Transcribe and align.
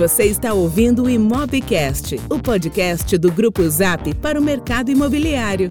Você 0.00 0.24
está 0.24 0.54
ouvindo 0.54 1.02
o 1.02 1.10
Imobcast, 1.10 2.18
o 2.30 2.38
podcast 2.38 3.18
do 3.18 3.30
Grupo 3.30 3.68
Zap 3.68 4.14
para 4.14 4.40
o 4.40 4.42
mercado 4.42 4.90
imobiliário. 4.90 5.70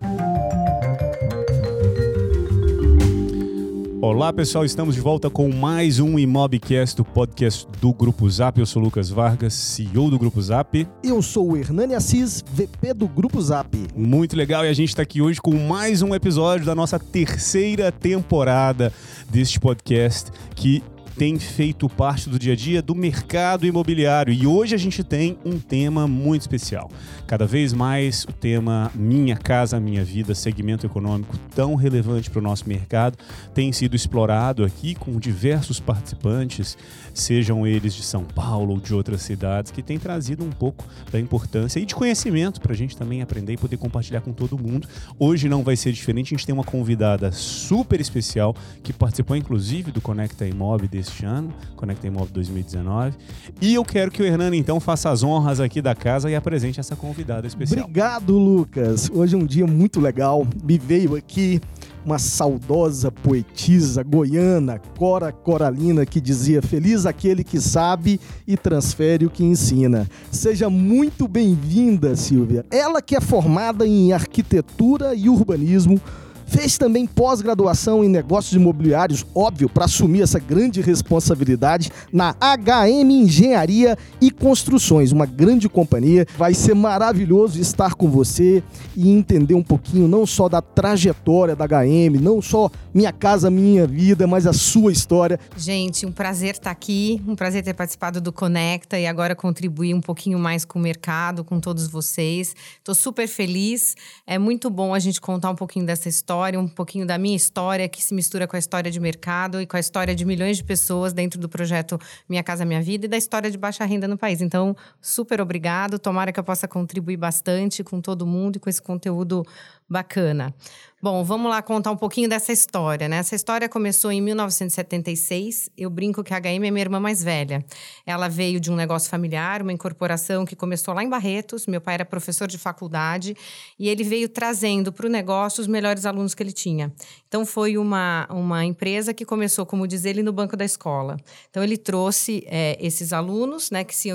Olá 3.99 4.31
pessoal, 4.31 4.63
estamos 4.63 4.93
de 4.93 5.01
volta 5.01 5.31
com 5.31 5.51
mais 5.51 5.99
um 5.99 6.19
Imobcast, 6.19 6.95
do 6.95 7.03
podcast 7.03 7.67
do 7.81 7.91
Grupo 7.91 8.29
Zap. 8.29 8.59
Eu 8.59 8.67
sou 8.67 8.83
Lucas 8.83 9.09
Vargas, 9.09 9.55
CEO 9.55 10.11
do 10.11 10.19
Grupo 10.19 10.39
Zap. 10.39 10.87
Eu 11.03 11.23
sou 11.23 11.53
o 11.53 11.57
Hernani 11.57 11.95
Assis, 11.95 12.43
VP 12.53 12.93
do 12.93 13.07
Grupo 13.07 13.41
Zap. 13.41 13.75
Muito 13.95 14.35
legal, 14.35 14.63
e 14.63 14.69
a 14.69 14.73
gente 14.73 14.89
está 14.89 15.01
aqui 15.01 15.23
hoje 15.23 15.41
com 15.41 15.55
mais 15.55 16.03
um 16.03 16.13
episódio 16.13 16.67
da 16.67 16.75
nossa 16.75 16.99
terceira 16.99 17.91
temporada 17.91 18.93
deste 19.27 19.59
podcast 19.59 20.29
que 20.55 20.83
tem 21.19 21.37
feito 21.37 21.89
parte 21.89 22.29
do 22.29 22.39
dia 22.39 22.53
a 22.53 22.55
dia 22.55 22.81
do 22.81 22.95
mercado 22.95 23.65
imobiliário. 23.67 24.31
E 24.31 24.47
hoje 24.47 24.73
a 24.73 24.77
gente 24.77 25.03
tem 25.03 25.37
um 25.43 25.59
tema 25.59 26.07
muito 26.07 26.43
especial. 26.43 26.89
Cada 27.27 27.45
vez 27.45 27.73
mais 27.73 28.23
o 28.23 28.31
tema 28.31 28.89
Minha 28.95 29.35
Casa 29.35 29.81
Minha 29.81 30.01
Vida, 30.01 30.33
segmento 30.33 30.85
econômico 30.85 31.37
tão 31.53 31.75
relevante 31.75 32.29
para 32.29 32.39
o 32.39 32.41
nosso 32.41 32.69
mercado, 32.69 33.17
tem 33.53 33.73
sido 33.73 33.97
explorado 33.97 34.63
aqui 34.63 34.95
com 34.95 35.19
diversos 35.19 35.77
participantes, 35.77 36.77
sejam 37.19 37.67
eles 37.67 37.93
de 37.93 38.03
São 38.03 38.23
Paulo 38.23 38.73
ou 38.73 38.79
de 38.79 38.93
outras 38.93 39.21
cidades, 39.21 39.71
que 39.71 39.83
têm 39.83 39.99
trazido 39.99 40.43
um 40.43 40.49
pouco 40.49 40.85
da 41.11 41.19
importância 41.19 41.79
e 41.79 41.85
de 41.85 41.93
conhecimento 41.93 42.61
para 42.61 42.73
a 42.73 42.75
gente 42.75 42.95
também 42.95 43.21
aprender 43.21 43.53
e 43.53 43.57
poder 43.57 43.77
compartilhar 43.77 44.21
com 44.21 44.31
todo 44.31 44.57
mundo. 44.57 44.87
Hoje 45.17 45.49
não 45.49 45.63
vai 45.63 45.75
ser 45.75 45.91
diferente, 45.91 46.33
a 46.33 46.37
gente 46.37 46.45
tem 46.45 46.53
uma 46.53 46.63
convidada 46.63 47.31
super 47.31 47.99
especial 47.99 48.55
que 48.83 48.93
participou 48.93 49.35
inclusive 49.35 49.91
do 49.91 50.01
Conecta 50.01 50.45
desse 50.45 51.09
deste 51.09 51.25
ano, 51.25 51.53
Conecta 51.75 52.07
Imóvel 52.07 52.33
2019. 52.33 53.17
E 53.61 53.73
eu 53.73 53.83
quero 53.83 54.11
que 54.11 54.21
o 54.21 54.25
Hernani, 54.25 54.57
então, 54.57 54.79
faça 54.79 55.09
as 55.09 55.23
honras 55.23 55.59
aqui 55.59 55.81
da 55.81 55.95
casa 55.95 56.29
e 56.29 56.35
apresente 56.35 56.79
essa 56.79 56.95
convidada 56.95 57.47
especial. 57.47 57.85
Obrigado, 57.85 58.37
Lucas. 58.37 59.09
Hoje 59.13 59.35
é 59.35 59.37
um 59.37 59.45
dia 59.45 59.65
muito 59.65 59.99
legal. 59.99 60.47
Me 60.63 60.77
veio 60.77 61.15
aqui 61.15 61.59
uma 62.05 62.19
saudosa 62.19 63.11
poetisa 63.11 64.03
goiana, 64.03 64.79
Cora 64.97 65.31
Coralina, 65.31 66.05
que 66.05 66.21
dizia: 66.21 66.61
Feliz 66.61 67.05
aquele 67.05 67.43
que 67.43 67.59
sabe 67.59 68.19
e 68.47 68.57
transfere 68.57 69.25
o 69.25 69.29
que 69.29 69.43
ensina. 69.43 70.09
Seja 70.31 70.69
muito 70.69 71.27
bem-vinda, 71.27 72.15
Silvia. 72.15 72.65
Ela 72.71 73.01
que 73.01 73.15
é 73.15 73.21
formada 73.21 73.85
em 73.85 74.11
arquitetura 74.13 75.13
e 75.15 75.29
urbanismo 75.29 76.01
Fez 76.49 76.79
também 76.79 77.05
pós-graduação 77.05 78.03
em 78.03 78.09
negócios 78.09 78.53
imobiliários, 78.53 79.23
óbvio, 79.35 79.69
para 79.69 79.85
assumir 79.85 80.23
essa 80.23 80.39
grande 80.39 80.81
responsabilidade 80.81 81.91
na 82.11 82.33
HM 82.33 83.07
Engenharia 83.11 83.95
e 84.19 84.31
Construções, 84.31 85.11
uma 85.11 85.27
grande 85.27 85.69
companhia. 85.69 86.25
Vai 86.35 86.55
ser 86.55 86.73
maravilhoso 86.73 87.61
estar 87.61 87.93
com 87.93 88.09
você 88.09 88.63
e 88.95 89.11
entender 89.11 89.53
um 89.53 89.61
pouquinho 89.61 90.07
não 90.07 90.25
só 90.25 90.49
da 90.49 90.59
trajetória 90.59 91.55
da 91.55 91.67
HM, 91.67 92.19
não 92.19 92.41
só 92.41 92.71
minha 92.91 93.13
casa, 93.13 93.51
minha 93.51 93.85
vida, 93.85 94.25
mas 94.25 94.47
a 94.47 94.53
sua 94.53 94.91
história. 94.91 95.39
Gente, 95.55 96.07
um 96.07 96.11
prazer 96.11 96.55
estar 96.55 96.71
aqui, 96.71 97.21
um 97.27 97.35
prazer 97.35 97.63
ter 97.63 97.75
participado 97.75 98.19
do 98.19 98.33
Conecta 98.33 98.97
e 98.97 99.05
agora 99.05 99.35
contribuir 99.35 99.93
um 99.93 100.01
pouquinho 100.01 100.39
mais 100.39 100.65
com 100.65 100.79
o 100.79 100.81
mercado, 100.81 101.43
com 101.43 101.59
todos 101.59 101.87
vocês. 101.87 102.55
Estou 102.79 102.95
super 102.95 103.27
feliz. 103.27 103.95
É 104.25 104.39
muito 104.39 104.67
bom 104.67 104.95
a 104.95 104.99
gente 104.99 105.21
contar 105.21 105.51
um 105.51 105.55
pouquinho 105.55 105.85
dessa 105.85 106.09
história 106.09 106.38
história, 106.39 106.57
um 106.57 106.67
pouquinho 106.69 107.05
da 107.05 107.17
minha 107.17 107.35
história, 107.35 107.89
que 107.89 108.01
se 108.01 108.13
mistura 108.13 108.47
com 108.47 108.55
a 108.55 108.59
história 108.59 108.89
de 108.89 108.97
mercado 108.97 109.59
e 109.59 109.67
com 109.67 109.75
a 109.75 109.79
história 109.79 110.15
de 110.15 110.23
milhões 110.23 110.55
de 110.55 110.63
pessoas 110.63 111.11
dentro 111.11 111.37
do 111.37 111.49
projeto 111.49 111.99
Minha 112.29 112.41
Casa 112.41 112.63
Minha 112.63 112.81
Vida 112.81 113.05
e 113.05 113.09
da 113.09 113.17
história 113.17 113.51
de 113.51 113.57
baixa 113.57 113.83
renda 113.83 114.07
no 114.07 114.17
país. 114.17 114.39
Então, 114.39 114.73
super 115.01 115.41
obrigado. 115.41 115.99
Tomara 115.99 116.31
que 116.31 116.39
eu 116.39 116.43
possa 116.43 116.65
contribuir 116.65 117.17
bastante 117.17 117.83
com 117.83 117.99
todo 117.99 118.25
mundo 118.25 118.55
e 118.55 118.59
com 118.59 118.69
esse 118.69 118.81
conteúdo 118.81 119.45
bacana. 119.89 120.53
Bom, 121.01 121.23
vamos 121.23 121.49
lá 121.49 121.61
contar 121.61 121.91
um 121.91 121.95
pouquinho 121.95 122.27
dessa 122.27 122.51
história, 122.51 123.07
né? 123.07 123.17
Essa 123.17 123.33
história 123.33 123.69
começou 123.69 124.11
em 124.11 124.19
1976. 124.19 125.69
Eu 125.77 125.89
brinco 125.89 126.21
que 126.25 126.33
a 126.33 126.39
HM 126.41 126.65
é 126.65 126.71
minha 126.71 126.81
irmã 126.81 126.99
mais 126.99 127.23
velha. 127.23 127.65
Ela 128.05 128.27
veio 128.27 128.59
de 128.59 128.69
um 128.69 128.75
negócio 128.75 129.09
familiar, 129.09 129.61
uma 129.61 129.71
incorporação 129.71 130.45
que 130.45 130.57
começou 130.57 130.93
lá 130.93 131.01
em 131.01 131.07
Barretos. 131.07 131.65
Meu 131.67 131.79
pai 131.79 131.93
era 131.93 132.05
professor 132.05 132.49
de 132.49 132.57
faculdade 132.57 133.33
e 133.79 133.87
ele 133.87 134.03
veio 134.03 134.27
trazendo 134.27 134.91
para 134.91 135.05
o 135.05 135.09
negócio 135.09 135.61
os 135.61 135.67
melhores 135.67 136.05
alunos 136.05 136.35
que 136.35 136.43
ele 136.43 136.51
tinha. 136.51 136.93
Então, 137.29 137.45
foi 137.45 137.77
uma, 137.77 138.27
uma 138.31 138.65
empresa 138.65 139.13
que 139.13 139.23
começou, 139.23 139.63
como 139.63 139.87
diz 139.87 140.03
ele, 140.03 140.23
no 140.23 140.33
banco 140.33 140.57
da 140.57 140.65
escola. 140.65 141.15
Então, 141.49 141.63
ele 141.63 141.77
trouxe 141.77 142.43
é, 142.47 142.75
esses 142.81 143.13
alunos, 143.13 143.69
né, 143.69 143.83
que 143.83 143.95
se, 143.95 144.09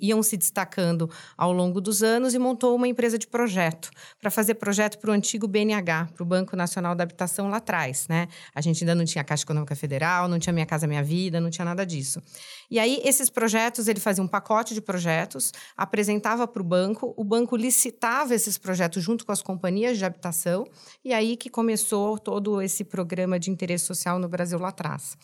iam 0.00 0.22
se 0.22 0.38
destacando 0.38 1.08
ao 1.36 1.52
longo 1.52 1.82
dos 1.82 2.02
anos 2.02 2.32
e 2.32 2.38
montou 2.38 2.74
uma 2.74 2.88
empresa 2.88 3.18
de 3.18 3.26
projeto 3.26 3.90
para 4.18 4.30
fazer 4.30 4.54
projeto 4.54 4.98
para 4.98 5.10
o 5.10 5.12
antigo 5.12 5.46
BNH 5.46 6.08
para 6.14 6.22
o 6.22 6.26
Banco 6.26 6.56
Nacional 6.56 6.94
da 6.94 7.04
Habitação 7.04 7.48
lá 7.48 7.58
atrás, 7.58 8.08
né? 8.08 8.26
A 8.54 8.62
gente 8.62 8.82
ainda 8.82 8.94
não 8.94 9.04
tinha 9.04 9.22
Caixa 9.22 9.44
Econômica 9.44 9.76
Federal, 9.76 10.26
não 10.26 10.38
tinha 10.38 10.52
Minha 10.52 10.66
Casa 10.66 10.86
Minha 10.86 11.02
Vida, 11.02 11.38
não 11.40 11.50
tinha 11.50 11.64
nada 11.64 11.84
disso. 11.84 12.22
E 12.70 12.78
aí, 12.78 13.00
esses 13.04 13.30
projetos, 13.30 13.88
ele 13.88 14.00
fazia 14.00 14.22
um 14.22 14.28
pacote 14.28 14.74
de 14.74 14.80
projetos, 14.80 15.52
apresentava 15.76 16.46
para 16.46 16.62
o 16.62 16.64
banco, 16.64 17.14
o 17.16 17.24
banco 17.24 17.56
licitava 17.56 18.34
esses 18.34 18.58
projetos 18.58 19.02
junto 19.02 19.24
com 19.24 19.32
as 19.32 19.42
companhias 19.42 19.98
de 19.98 20.04
habitação, 20.04 20.66
e 21.04 21.12
aí 21.12 21.36
que 21.36 21.48
começou 21.48 22.18
todo 22.18 22.60
esse 22.60 22.84
programa 22.84 23.38
de 23.38 23.50
interesse 23.50 23.84
social 23.84 24.18
no 24.18 24.28
Brasil 24.28 24.58
lá 24.58 24.68
atrás. 24.68 25.16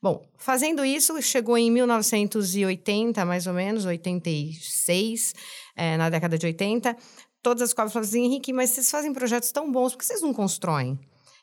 Bom, 0.00 0.24
fazendo 0.36 0.84
isso, 0.84 1.20
chegou 1.20 1.58
em 1.58 1.72
1980, 1.72 3.24
mais 3.24 3.48
ou 3.48 3.52
menos, 3.52 3.84
86, 3.84 5.34
é, 5.74 5.96
na 5.96 6.08
década 6.08 6.38
de 6.38 6.46
80, 6.46 6.96
todas 7.42 7.62
as 7.62 7.70
escolas 7.70 7.92
falaram 7.92 8.08
assim, 8.08 8.24
Henrique, 8.24 8.52
mas 8.52 8.70
vocês 8.70 8.88
fazem 8.90 9.12
projetos 9.12 9.50
tão 9.50 9.70
bons, 9.72 9.92
por 9.92 9.98
que 9.98 10.06
vocês 10.06 10.22
não 10.22 10.32
constroem? 10.32 10.98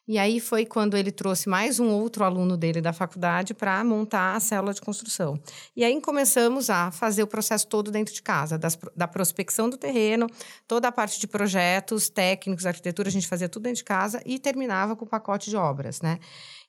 E 0.07 0.19
aí 0.19 0.39
foi 0.39 0.65
quando 0.65 0.95
ele 0.95 1.11
trouxe 1.11 1.49
mais 1.49 1.79
um 1.79 1.89
outro 1.89 2.23
aluno 2.23 2.55
dele 2.55 2.79
da 2.79 2.93
faculdade 2.93 3.55
para 3.55 3.83
montar 3.83 4.35
a 4.35 4.39
célula 4.39 4.71
de 4.71 4.79
construção. 4.79 5.39
E 5.75 5.83
aí 5.83 5.99
começamos 5.99 6.69
a 6.69 6.91
fazer 6.91 7.23
o 7.23 7.27
processo 7.27 7.65
todo 7.67 7.89
dentro 7.89 8.13
de 8.13 8.21
casa, 8.21 8.55
das, 8.55 8.77
da 8.95 9.07
prospecção 9.07 9.67
do 9.67 9.77
terreno, 9.77 10.27
toda 10.67 10.87
a 10.87 10.91
parte 10.91 11.19
de 11.19 11.27
projetos, 11.27 12.07
técnicos, 12.07 12.67
arquitetura, 12.67 13.09
a 13.09 13.11
gente 13.11 13.27
fazia 13.27 13.49
tudo 13.49 13.63
dentro 13.63 13.77
de 13.77 13.83
casa 13.83 14.21
e 14.25 14.37
terminava 14.37 14.95
com 14.95 15.05
o 15.05 15.07
pacote 15.07 15.49
de 15.49 15.55
obras, 15.55 16.01
né? 16.01 16.19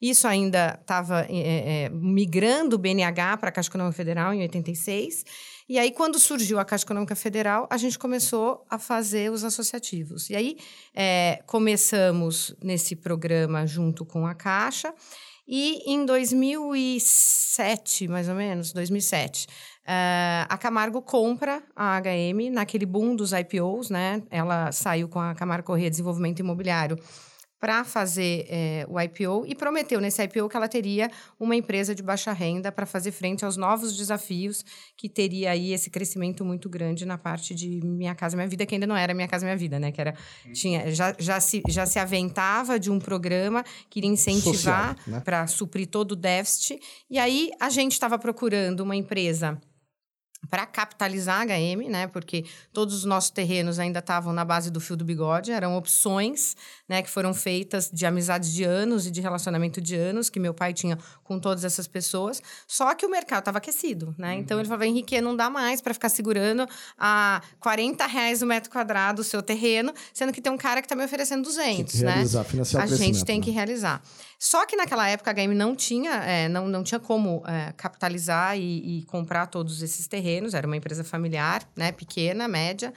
Isso 0.00 0.26
ainda 0.26 0.78
estava 0.80 1.26
é, 1.28 1.84
é, 1.84 1.88
migrando 1.91 2.76
o 2.76 2.78
BNH 2.78 3.36
para 3.36 3.50
a 3.50 3.53
Caixa 3.53 3.68
Econômica 3.68 3.97
Federal 3.97 4.32
em 4.32 4.41
86 4.42 5.24
e 5.69 5.78
aí, 5.78 5.91
quando 5.91 6.19
surgiu 6.19 6.60
a 6.60 6.65
Caixa 6.65 6.84
Econômica 6.84 7.16
Federal, 7.16 7.66
a 7.69 7.77
gente 7.77 7.99
começou 7.99 8.65
a 8.71 8.78
fazer 8.78 9.32
os 9.32 9.43
associativos. 9.43 10.31
E 10.31 10.37
aí, 10.37 10.56
é, 10.94 11.43
começamos 11.44 12.54
nesse 12.62 12.94
programa 12.94 13.66
junto 13.66 14.04
com 14.04 14.27
a 14.27 14.34
Caixa. 14.34 14.94
E 15.49 15.93
em 15.93 16.06
2007, 16.06 18.09
mais 18.09 18.28
ou 18.28 18.34
menos, 18.34 18.72
2007, 18.72 19.47
uh, 19.47 20.47
a 20.49 20.59
Camargo 20.59 21.00
compra 21.00 21.62
a 21.75 22.00
HM 22.00 22.50
naquele 22.53 22.84
boom 22.84 23.15
dos 23.15 23.33
IPOs, 23.33 23.88
né? 23.88 24.22
Ela 24.28 24.72
saiu 24.72 25.09
com 25.09 25.21
a 25.21 25.34
Camargo 25.34 25.66
Corrêa 25.66 25.91
Desenvolvimento 25.91 26.41
Imobiliário 26.41 26.98
para 27.66 27.82
fazer 27.82 28.47
é, 28.49 28.87
o 28.88 29.00
IPO 29.00 29.44
e 29.44 29.53
prometeu 29.53 30.00
nesse 30.00 30.22
IPO 30.22 30.49
que 30.49 30.56
ela 30.56 30.69
teria 30.69 31.10
uma 31.38 31.56
empresa 31.56 31.97
de 31.97 32.00
baixa 32.00 32.32
renda 32.32 32.71
para 32.71 32.87
fazer 32.87 33.10
frente 33.10 33.44
aos 33.44 33.56
novos 33.56 33.97
desafios 33.97 34.65
que 34.97 35.09
teria 35.09 35.50
aí 35.50 35.72
esse 35.72 35.91
crescimento 35.91 36.44
muito 36.44 36.69
grande 36.69 37.04
na 37.04 37.19
parte 37.19 37.56
de 37.56 37.81
Minha 37.84 38.15
Casa 38.15 38.37
Minha 38.37 38.47
Vida, 38.47 38.65
que 38.65 38.77
ainda 38.77 38.87
não 38.87 38.97
era 38.97 39.12
Minha 39.12 39.27
Casa 39.27 39.44
Minha 39.44 39.56
Vida, 39.56 39.81
né? 39.81 39.91
Que 39.91 40.00
era, 40.00 40.15
tinha, 40.53 40.94
já, 40.94 41.12
já, 41.19 41.41
se, 41.41 41.60
já 41.69 41.84
se 41.84 41.99
aventava 41.99 42.78
de 42.78 42.88
um 42.88 43.00
programa 43.00 43.65
que 43.91 43.98
iria 43.98 44.10
incentivar 44.10 44.97
né? 45.04 45.19
para 45.19 45.48
suprir 45.48 45.88
todo 45.88 46.12
o 46.12 46.16
déficit. 46.16 46.78
E 47.10 47.19
aí 47.19 47.50
a 47.59 47.69
gente 47.69 47.94
estava 47.94 48.16
procurando 48.16 48.78
uma 48.78 48.94
empresa 48.94 49.60
para 50.50 50.66
capitalizar 50.66 51.41
a 51.41 51.44
HM, 51.44 51.88
né? 51.88 52.06
Porque 52.06 52.44
todos 52.72 52.94
os 52.94 53.04
nossos 53.04 53.30
terrenos 53.30 53.78
ainda 53.78 53.98
estavam 53.98 54.33
na 54.33 54.44
base 54.44 54.71
do 54.71 54.80
fio 54.80 54.97
do 54.97 55.04
bigode, 55.04 55.50
eram 55.50 55.77
opções, 55.77 56.56
né, 56.88 57.03
que 57.03 57.10
foram 57.10 57.34
feitas 57.34 57.91
de 57.92 58.06
amizades 58.06 58.53
de 58.53 58.65
anos 58.65 59.06
e 59.06 59.10
de 59.10 59.21
relacionamento 59.21 59.80
de 59.80 59.97
anos 59.97 60.30
que 60.30 60.38
meu 60.38 60.54
pai 60.54 60.72
tinha 60.72 60.98
com 61.26 61.38
todas 61.38 61.64
essas 61.64 61.86
pessoas. 61.86 62.42
Só 62.66 62.94
que 62.94 63.04
o 63.04 63.10
mercado 63.10 63.40
estava 63.40 63.58
aquecido, 63.58 64.14
né? 64.16 64.34
Uhum. 64.34 64.40
Então 64.40 64.58
ele 64.58 64.68
falava, 64.68 64.86
Henrique, 64.86 65.20
não 65.20 65.34
dá 65.34 65.50
mais 65.50 65.80
para 65.80 65.92
ficar 65.92 66.08
segurando 66.08 66.66
a 66.98 67.42
40 67.60 68.06
reais 68.06 68.42
o 68.42 68.46
metro 68.46 68.70
quadrado 68.70 69.22
o 69.22 69.24
seu 69.24 69.42
terreno, 69.42 69.92
sendo 70.12 70.32
que 70.32 70.40
tem 70.40 70.52
um 70.52 70.56
cara 70.56 70.80
que 70.80 70.86
está 70.86 70.94
me 70.94 71.04
oferecendo 71.04 71.42
200, 71.42 71.76
tem 71.76 71.84
que 71.84 72.04
né? 72.04 72.12
realizar, 72.12 72.38
né? 72.38 72.44
Financiar 72.44 72.82
a 72.82 72.86
gente 72.86 73.24
tem 73.24 73.38
né? 73.38 73.44
que 73.44 73.50
realizar. 73.50 74.02
Só 74.38 74.66
que 74.66 74.76
naquela 74.76 75.08
época 75.08 75.30
a 75.30 75.34
HM 75.34 75.54
não 75.54 75.74
tinha, 75.74 76.12
é, 76.24 76.48
não, 76.48 76.68
não 76.68 76.82
tinha 76.82 77.00
como 77.00 77.42
é, 77.46 77.72
capitalizar 77.76 78.56
e, 78.56 79.00
e 79.00 79.02
comprar 79.06 79.46
todos 79.46 79.82
esses 79.82 80.06
terrenos. 80.06 80.54
Era 80.54 80.66
uma 80.66 80.76
empresa 80.76 81.02
familiar, 81.02 81.62
né, 81.74 81.90
pequena, 81.92 82.46
média. 82.46 82.92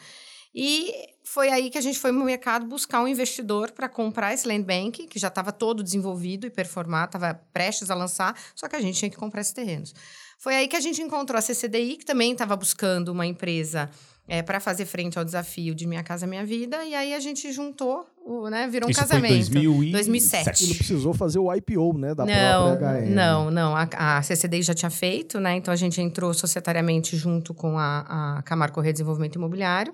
E 0.53 0.93
foi 1.31 1.49
aí 1.49 1.69
que 1.69 1.77
a 1.77 1.81
gente 1.81 1.99
foi 1.99 2.11
no 2.11 2.25
mercado 2.25 2.65
buscar 2.65 3.03
um 3.03 3.07
investidor 3.07 3.69
para 3.69 3.87
comprar 3.87 4.33
esse 4.33 4.47
land 4.47 4.63
bank, 4.63 5.05
que 5.05 5.19
já 5.19 5.27
estava 5.27 5.51
todo 5.51 5.83
desenvolvido 5.83 6.47
e 6.47 6.49
performado, 6.49 7.09
estava 7.09 7.39
prestes 7.53 7.91
a 7.91 7.93
lançar, 7.93 8.35
só 8.55 8.67
que 8.67 8.75
a 8.75 8.81
gente 8.81 8.97
tinha 8.97 9.11
que 9.11 9.15
comprar 9.15 9.41
esses 9.41 9.53
terrenos. 9.53 9.93
Foi 10.39 10.55
aí 10.55 10.67
que 10.67 10.75
a 10.75 10.79
gente 10.79 11.03
encontrou 11.03 11.37
a 11.37 11.41
CCDI, 11.41 11.97
que 11.97 12.05
também 12.05 12.31
estava 12.31 12.55
buscando 12.55 13.09
uma 13.09 13.27
empresa 13.27 13.91
é, 14.27 14.41
para 14.41 14.59
fazer 14.59 14.85
frente 14.85 15.19
ao 15.19 15.25
desafio 15.25 15.75
de 15.75 15.85
Minha 15.85 16.01
Casa 16.01 16.25
Minha 16.25 16.43
Vida. 16.43 16.83
E 16.83 16.95
aí 16.95 17.13
a 17.13 17.19
gente 17.19 17.51
juntou, 17.51 18.07
o, 18.25 18.49
né? 18.49 18.67
Virou 18.67 18.87
um 18.87 18.91
Isso 18.91 18.99
casamento. 18.99 19.51
Foi 19.51 19.61
2000 19.61 19.83
e 19.83 19.91
2007. 19.91 20.63
E 20.63 20.67
não 20.67 20.75
precisou 20.77 21.13
fazer 21.13 21.37
o 21.37 21.53
IPO, 21.53 21.95
né, 21.95 22.15
da 22.15 22.25
não, 22.25 22.77
própria 22.77 23.01
HM. 23.01 23.13
Não, 23.13 23.51
não. 23.51 23.75
A, 23.75 24.17
a 24.17 24.21
CCDI 24.23 24.63
já 24.63 24.73
tinha 24.73 24.89
feito, 24.89 25.39
né? 25.39 25.55
Então 25.55 25.71
a 25.71 25.77
gente 25.77 26.01
entrou 26.01 26.33
societariamente 26.33 27.15
junto 27.15 27.53
com 27.53 27.77
a, 27.77 28.37
a 28.37 28.41
Camargo 28.41 28.73
Correia 28.73 28.93
Desenvolvimento 28.93 29.35
Imobiliário. 29.35 29.93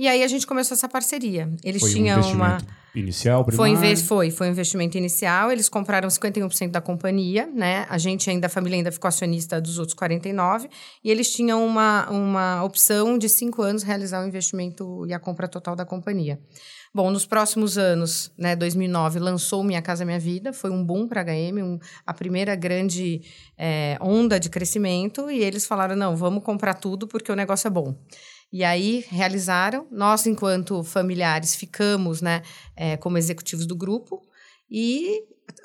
E 0.00 0.08
aí 0.08 0.22
a 0.22 0.28
gente 0.28 0.46
começou 0.46 0.74
essa 0.74 0.88
parceria. 0.88 1.52
Eles 1.62 1.82
Foi 1.82 1.90
um 1.90 1.92
tinham 1.92 2.20
uma. 2.32 2.54
investimento 2.54 2.64
inicial, 2.94 3.44
Foi, 3.44 3.68
primário? 3.68 3.90
inve- 3.92 4.02
foi, 4.02 4.30
foi 4.30 4.48
um 4.48 4.50
investimento 4.52 4.96
inicial. 4.96 5.52
Eles 5.52 5.68
compraram 5.68 6.08
51% 6.08 6.70
da 6.70 6.80
companhia, 6.80 7.46
né? 7.54 7.84
A 7.86 7.98
gente 7.98 8.30
ainda, 8.30 8.46
a 8.46 8.48
família 8.50 8.78
ainda 8.78 8.90
ficou 8.90 9.08
acionista 9.08 9.60
dos 9.60 9.78
outros 9.78 9.94
49%. 9.94 10.70
E 11.04 11.10
eles 11.10 11.30
tinham 11.30 11.62
uma, 11.66 12.08
uma 12.08 12.64
opção 12.64 13.18
de 13.18 13.28
cinco 13.28 13.60
anos 13.60 13.82
realizar 13.82 14.24
o 14.24 14.26
investimento 14.26 15.04
e 15.06 15.12
a 15.12 15.18
compra 15.18 15.46
total 15.46 15.76
da 15.76 15.84
companhia. 15.84 16.40
Bom, 16.94 17.10
nos 17.10 17.26
próximos 17.26 17.76
anos, 17.76 18.32
né, 18.38 18.56
2009, 18.56 19.18
lançou 19.20 19.62
Minha 19.62 19.82
Casa 19.82 20.04
Minha 20.06 20.18
Vida, 20.18 20.50
foi 20.50 20.70
um 20.70 20.82
boom 20.82 21.06
para 21.06 21.20
a 21.20 21.24
HM, 21.24 21.62
um, 21.62 21.78
a 22.06 22.14
primeira 22.14 22.56
grande 22.56 23.20
eh, 23.58 23.98
onda 24.00 24.40
de 24.40 24.48
crescimento, 24.48 25.30
e 25.30 25.38
eles 25.44 25.66
falaram: 25.66 25.94
não, 25.94 26.16
vamos 26.16 26.42
comprar 26.42 26.72
tudo 26.74 27.06
porque 27.06 27.30
o 27.30 27.36
negócio 27.36 27.68
é 27.68 27.70
bom. 27.70 27.94
E 28.52 28.64
aí 28.64 29.04
realizaram. 29.08 29.86
Nós, 29.90 30.26
enquanto 30.26 30.82
familiares, 30.82 31.54
ficamos 31.54 32.20
né, 32.20 32.42
eh, 32.76 32.96
como 32.96 33.16
executivos 33.18 33.66
do 33.66 33.76
grupo 33.76 34.20
e 34.70 35.22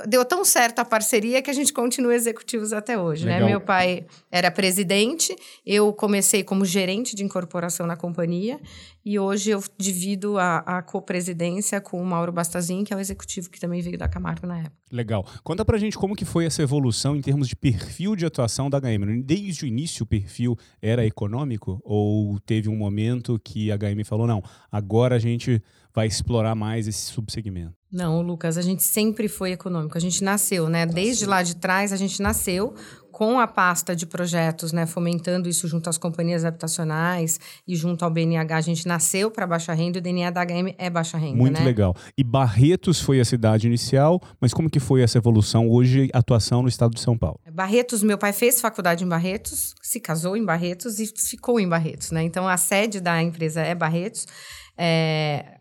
deu 0.08 0.24
tão 0.26 0.44
certo 0.44 0.80
a 0.80 0.86
parceria 0.86 1.42
que 1.42 1.50
a 1.50 1.54
gente 1.54 1.74
continua 1.74 2.16
executivos 2.16 2.74
até 2.74 3.00
hoje. 3.00 3.26
Né? 3.26 3.34
Legal. 3.34 3.50
Meu 3.50 3.62
pai 3.62 4.06
era 4.32 4.52
presidente, 4.52 5.36
eu 5.66 5.92
comecei 5.94 6.44
como 6.44 6.66
gerente 6.66 7.16
de 7.16 7.24
incorporação 7.24 7.86
na 7.86 7.96
companhia 7.96 8.60
e 9.06 9.20
hoje 9.20 9.52
eu 9.52 9.64
divido 9.78 10.40
a, 10.40 10.58
a 10.60 10.82
co-presidência 10.82 11.80
com 11.80 12.02
o 12.02 12.06
Mauro 12.06 12.32
Bastazin, 12.32 12.84
que 12.84 12.92
é 12.92 12.98
o 12.98 13.00
executivo 13.00 13.50
que 13.50 13.60
também 13.60 13.82
veio 13.82 13.98
da 13.98 14.08
Camargo 14.08 14.48
na 14.48 14.60
época. 14.60 14.76
Legal. 14.92 15.26
Conta 15.44 15.64
pra 15.64 15.78
gente 15.78 15.98
como 15.98 16.16
que 16.16 16.26
foi 16.26 16.46
essa 16.46 16.64
evolução 16.64 17.16
em 17.16 17.22
termos 17.22 17.48
de 17.48 17.56
perfil 17.56 18.16
de 18.16 18.26
atuação 18.26 18.70
da 18.70 18.80
HM. 18.80 19.22
Desde 19.24 19.66
o 19.66 19.68
início 19.68 20.04
o 20.04 20.08
perfil 20.08 20.58
era 20.82 21.06
econômico 21.06 21.80
ou 21.84 22.40
teve 22.40 22.68
um 22.68 22.76
momento 22.76 23.40
que 23.44 23.72
a 23.72 23.78
HM 23.78 24.04
falou, 24.04 24.26
não, 24.26 24.42
agora 24.72 25.16
a 25.16 25.20
gente 25.20 25.62
vai 25.94 26.08
explorar 26.08 26.56
mais 26.56 26.88
esse 26.88 27.12
subsegmento? 27.12 27.74
Não, 27.96 28.22
Lucas, 28.22 28.58
a 28.58 28.62
gente 28.62 28.84
sempre 28.84 29.30
foi 29.30 29.54
econômico. 29.54 29.98
A 29.98 30.02
gente 30.02 30.22
nasceu, 30.22 30.68
né? 30.68 30.86
Desde 30.86 31.26
lá 31.26 31.42
de 31.42 31.56
trás, 31.56 31.94
a 31.94 31.96
gente 31.96 32.22
nasceu 32.22 32.76
com 33.10 33.40
a 33.40 33.48
pasta 33.48 33.96
de 33.96 34.06
projetos, 34.06 34.74
né? 34.74 34.86
Fomentando 34.86 35.48
isso 35.48 35.66
junto 35.66 35.90
às 35.90 35.98
companhias 35.98 36.44
habitacionais 36.44 37.40
e 37.66 37.74
junto 37.74 38.04
ao 38.04 38.12
BNH. 38.12 38.58
A 38.58 38.60
gente 38.60 38.86
nasceu 38.86 39.32
para 39.32 39.48
baixa 39.48 39.72
renda 39.72 39.98
e 39.98 40.00
o 40.00 40.02
DNA 40.02 40.30
da 40.30 40.44
HM 40.44 40.76
é 40.78 40.90
baixa 40.90 41.18
renda, 41.18 41.38
Muito 41.38 41.58
né? 41.58 41.64
legal. 41.64 41.96
E 42.18 42.24
Barretos 42.26 43.00
foi 43.00 43.22
a 43.22 43.24
cidade 43.24 43.66
inicial, 43.66 44.22
mas 44.42 44.54
como 44.54 44.70
que 44.70 44.82
foi 44.82 45.02
essa 45.02 45.18
evolução 45.18 45.70
hoje, 45.70 46.10
atuação 46.14 46.62
no 46.62 46.68
estado 46.68 46.94
de 46.94 47.00
São 47.00 47.18
Paulo? 47.18 47.40
Barretos, 47.50 48.04
meu 48.04 48.18
pai 48.18 48.34
fez 48.34 48.60
faculdade 48.60 49.06
em 49.06 49.08
Barretos, 49.08 49.74
se 49.82 50.02
casou 50.02 50.36
em 50.36 50.44
Barretos 50.44 51.00
e 51.00 51.08
ficou 51.08 51.62
em 51.62 51.70
Barretos, 51.70 52.12
né? 52.12 52.24
Então 52.24 52.46
a 52.46 52.58
sede 52.58 53.00
da 53.00 53.24
empresa 53.24 53.62
é 53.62 53.74
Barretos. 53.74 54.28
É, 54.78 55.55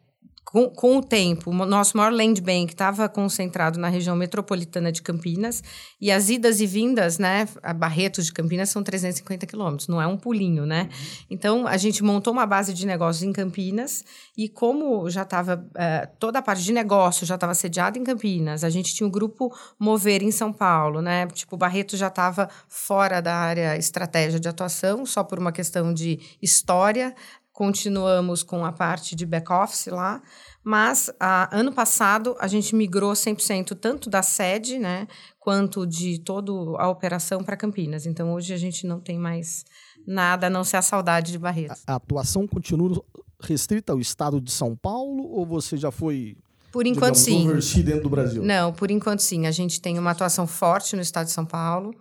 com, 0.54 0.70
com 0.70 0.98
o 0.98 1.02
tempo, 1.02 1.50
o 1.50 1.66
nosso 1.66 1.96
maior 1.96 2.12
land 2.12 2.40
bank 2.40 2.72
estava 2.72 3.08
concentrado 3.08 3.76
na 3.76 3.88
região 3.88 4.14
metropolitana 4.14 4.92
de 4.92 5.02
Campinas 5.02 5.64
e 6.00 6.12
as 6.12 6.28
idas 6.28 6.60
e 6.60 6.66
vindas, 6.66 7.18
né, 7.18 7.48
a 7.60 7.74
Barretos 7.74 8.26
de 8.26 8.32
Campinas 8.32 8.68
são 8.68 8.80
350 8.80 9.46
quilômetros, 9.46 9.88
não 9.88 10.00
é 10.00 10.06
um 10.06 10.16
pulinho, 10.16 10.64
né? 10.64 10.88
Então 11.28 11.66
a 11.66 11.76
gente 11.76 12.04
montou 12.04 12.32
uma 12.32 12.46
base 12.46 12.72
de 12.72 12.86
negócios 12.86 13.24
em 13.24 13.32
Campinas 13.32 14.04
e 14.36 14.48
como 14.48 15.10
já 15.10 15.22
estava 15.22 15.68
eh, 15.74 16.08
toda 16.20 16.38
a 16.38 16.42
parte 16.42 16.62
de 16.62 16.72
negócio 16.72 17.26
já 17.26 17.34
estava 17.34 17.52
sediada 17.52 17.98
em 17.98 18.04
Campinas, 18.04 18.62
a 18.62 18.70
gente 18.70 18.94
tinha 18.94 19.08
o 19.08 19.10
grupo 19.10 19.52
Mover 19.76 20.22
em 20.22 20.30
São 20.30 20.52
Paulo, 20.52 21.02
né? 21.02 21.26
Tipo, 21.26 21.56
Barreto 21.56 21.96
já 21.96 22.06
estava 22.06 22.48
fora 22.68 23.20
da 23.20 23.34
área 23.34 23.76
estratégia 23.76 24.38
de 24.38 24.48
atuação, 24.48 25.04
só 25.04 25.24
por 25.24 25.40
uma 25.40 25.50
questão 25.50 25.92
de 25.92 26.20
história. 26.40 27.12
Continuamos 27.54 28.42
com 28.42 28.64
a 28.64 28.72
parte 28.72 29.14
de 29.14 29.24
back-office 29.24 29.86
lá, 29.86 30.20
mas 30.64 31.08
a, 31.20 31.56
ano 31.56 31.72
passado 31.72 32.34
a 32.40 32.48
gente 32.48 32.74
migrou 32.74 33.12
100% 33.12 33.78
tanto 33.80 34.10
da 34.10 34.24
sede, 34.24 34.76
né, 34.76 35.06
quanto 35.38 35.86
de 35.86 36.18
toda 36.18 36.50
a 36.50 36.88
operação 36.88 37.44
para 37.44 37.56
Campinas. 37.56 38.06
Então 38.06 38.34
hoje 38.34 38.52
a 38.52 38.56
gente 38.56 38.88
não 38.88 38.98
tem 38.98 39.16
mais 39.16 39.64
nada 40.04 40.48
a 40.48 40.50
não 40.50 40.64
ser 40.64 40.78
a 40.78 40.82
saudade 40.82 41.30
de 41.30 41.38
Barreto. 41.38 41.80
A 41.86 41.94
atuação 41.94 42.44
continua 42.44 43.00
restrita 43.40 43.92
ao 43.92 44.00
estado 44.00 44.40
de 44.40 44.50
São 44.50 44.74
Paulo 44.74 45.22
ou 45.30 45.46
você 45.46 45.76
já 45.76 45.92
foi 45.92 46.36
Por 46.72 46.88
enquanto, 46.88 47.22
digamos, 47.22 47.66
sim. 47.66 47.82
dentro 47.82 48.02
do 48.02 48.10
Brasil? 48.10 48.42
Não, 48.42 48.72
por 48.72 48.90
enquanto 48.90 49.20
sim. 49.20 49.46
A 49.46 49.52
gente 49.52 49.80
tem 49.80 49.96
uma 49.96 50.10
atuação 50.10 50.44
forte 50.44 50.96
no 50.96 51.02
estado 51.02 51.26
de 51.26 51.32
São 51.32 51.46
Paulo. 51.46 51.94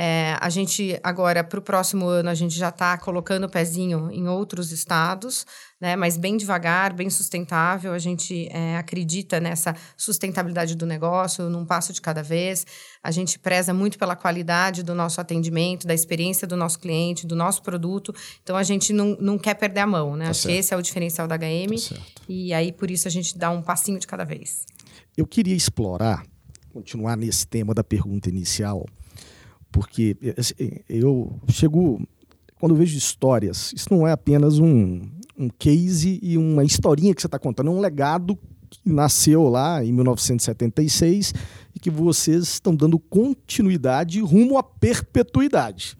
É, 0.00 0.36
a 0.40 0.48
gente, 0.48 0.96
agora, 1.02 1.42
para 1.42 1.58
o 1.58 1.62
próximo 1.62 2.06
ano, 2.06 2.30
a 2.30 2.34
gente 2.34 2.56
já 2.56 2.68
está 2.68 2.96
colocando 2.96 3.46
o 3.46 3.48
pezinho 3.48 4.08
em 4.12 4.28
outros 4.28 4.70
estados, 4.70 5.44
né? 5.80 5.96
mas 5.96 6.16
bem 6.16 6.36
devagar, 6.36 6.92
bem 6.92 7.10
sustentável. 7.10 7.92
A 7.92 7.98
gente 7.98 8.46
é, 8.52 8.76
acredita 8.76 9.40
nessa 9.40 9.74
sustentabilidade 9.96 10.76
do 10.76 10.86
negócio, 10.86 11.50
num 11.50 11.66
passo 11.66 11.92
de 11.92 12.00
cada 12.00 12.22
vez. 12.22 12.64
A 13.02 13.10
gente 13.10 13.40
preza 13.40 13.74
muito 13.74 13.98
pela 13.98 14.14
qualidade 14.14 14.84
do 14.84 14.94
nosso 14.94 15.20
atendimento, 15.20 15.84
da 15.84 15.94
experiência 15.94 16.46
do 16.46 16.56
nosso 16.56 16.78
cliente, 16.78 17.26
do 17.26 17.34
nosso 17.34 17.60
produto. 17.60 18.14
Então, 18.40 18.54
a 18.54 18.62
gente 18.62 18.92
não, 18.92 19.16
não 19.20 19.36
quer 19.36 19.54
perder 19.54 19.80
a 19.80 19.86
mão. 19.86 20.14
Né? 20.14 20.26
Tá 20.26 20.30
Acho 20.30 20.46
que 20.46 20.52
esse 20.52 20.72
é 20.72 20.76
o 20.76 20.82
diferencial 20.82 21.26
da 21.26 21.36
HM. 21.36 21.74
Tá. 21.88 22.00
E 22.28 22.54
aí, 22.54 22.70
por 22.70 22.88
isso, 22.88 23.08
a 23.08 23.10
gente 23.10 23.36
dá 23.36 23.50
um 23.50 23.60
passinho 23.60 23.98
de 23.98 24.06
cada 24.06 24.22
vez. 24.22 24.64
Eu 25.16 25.26
queria 25.26 25.56
explorar, 25.56 26.24
continuar 26.72 27.16
nesse 27.16 27.44
tema 27.48 27.74
da 27.74 27.82
pergunta 27.82 28.28
inicial, 28.28 28.86
porque 29.70 30.16
assim, 30.36 30.54
eu 30.88 31.38
chego, 31.48 32.00
quando 32.58 32.72
eu 32.72 32.78
vejo 32.78 32.96
histórias, 32.96 33.72
isso 33.74 33.88
não 33.90 34.06
é 34.06 34.12
apenas 34.12 34.58
um, 34.58 35.02
um 35.38 35.48
case 35.58 36.18
e 36.22 36.36
uma 36.36 36.64
historinha 36.64 37.14
que 37.14 37.20
você 37.20 37.26
está 37.26 37.38
contando, 37.38 37.70
é 37.70 37.74
um 37.74 37.80
legado 37.80 38.38
que 38.70 38.80
nasceu 38.84 39.48
lá 39.48 39.84
em 39.84 39.92
1976 39.92 41.32
e 41.74 41.78
que 41.78 41.90
vocês 41.90 42.44
estão 42.44 42.74
dando 42.74 42.98
continuidade 42.98 44.20
rumo 44.20 44.58
à 44.58 44.62
perpetuidade. 44.62 45.96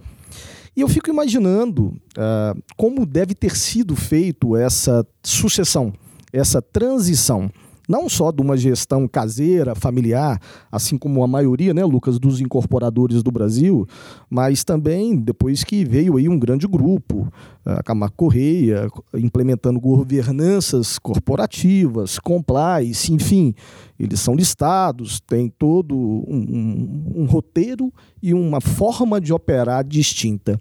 E 0.77 0.81
eu 0.81 0.89
fico 0.89 1.11
imaginando 1.11 2.01
ah, 2.17 2.55
como 2.77 3.05
deve 3.05 3.35
ter 3.35 3.57
sido 3.57 3.97
feito 3.97 4.57
essa 4.57 5.05
sucessão, 5.25 5.93
essa 6.33 6.63
transição, 6.63 7.51
não 7.89 8.09
só 8.09 8.31
de 8.31 8.43
uma 8.43 8.57
gestão 8.57 9.09
caseira, 9.09 9.75
familiar, 9.75 10.39
assim 10.71 10.99
como 10.99 11.25
a 11.25 11.27
maioria, 11.27 11.73
né, 11.73 11.83
Lucas, 11.85 12.19
dos 12.19 12.41
incorporadores 12.41 13.23
do 13.23 13.31
Brasil, 13.31 13.87
mas 14.29 14.63
também 14.63 15.17
depois 15.17 15.65
que 15.65 15.85
veio 15.87 16.17
aí 16.19 16.29
um 16.29 16.39
grande 16.39 16.67
grupo, 16.67 17.27
a 17.65 17.83
Camargo 17.83 18.15
Correia, 18.17 18.89
implementando 19.15 19.81
governanças 19.81 20.99
corporativas, 20.99 22.19
compliance, 22.19 23.13
enfim, 23.13 23.55
eles 23.99 24.21
são 24.21 24.35
listados, 24.35 25.21
tem 25.21 25.49
todo 25.49 25.97
um, 25.97 26.23
um- 27.17 27.23
um 27.23 27.25
roteiro 27.27 27.93
e 28.23 28.35
uma 28.35 28.61
forma 28.61 29.21
de 29.21 29.33
operar 29.33 29.83
distinta. 29.85 30.59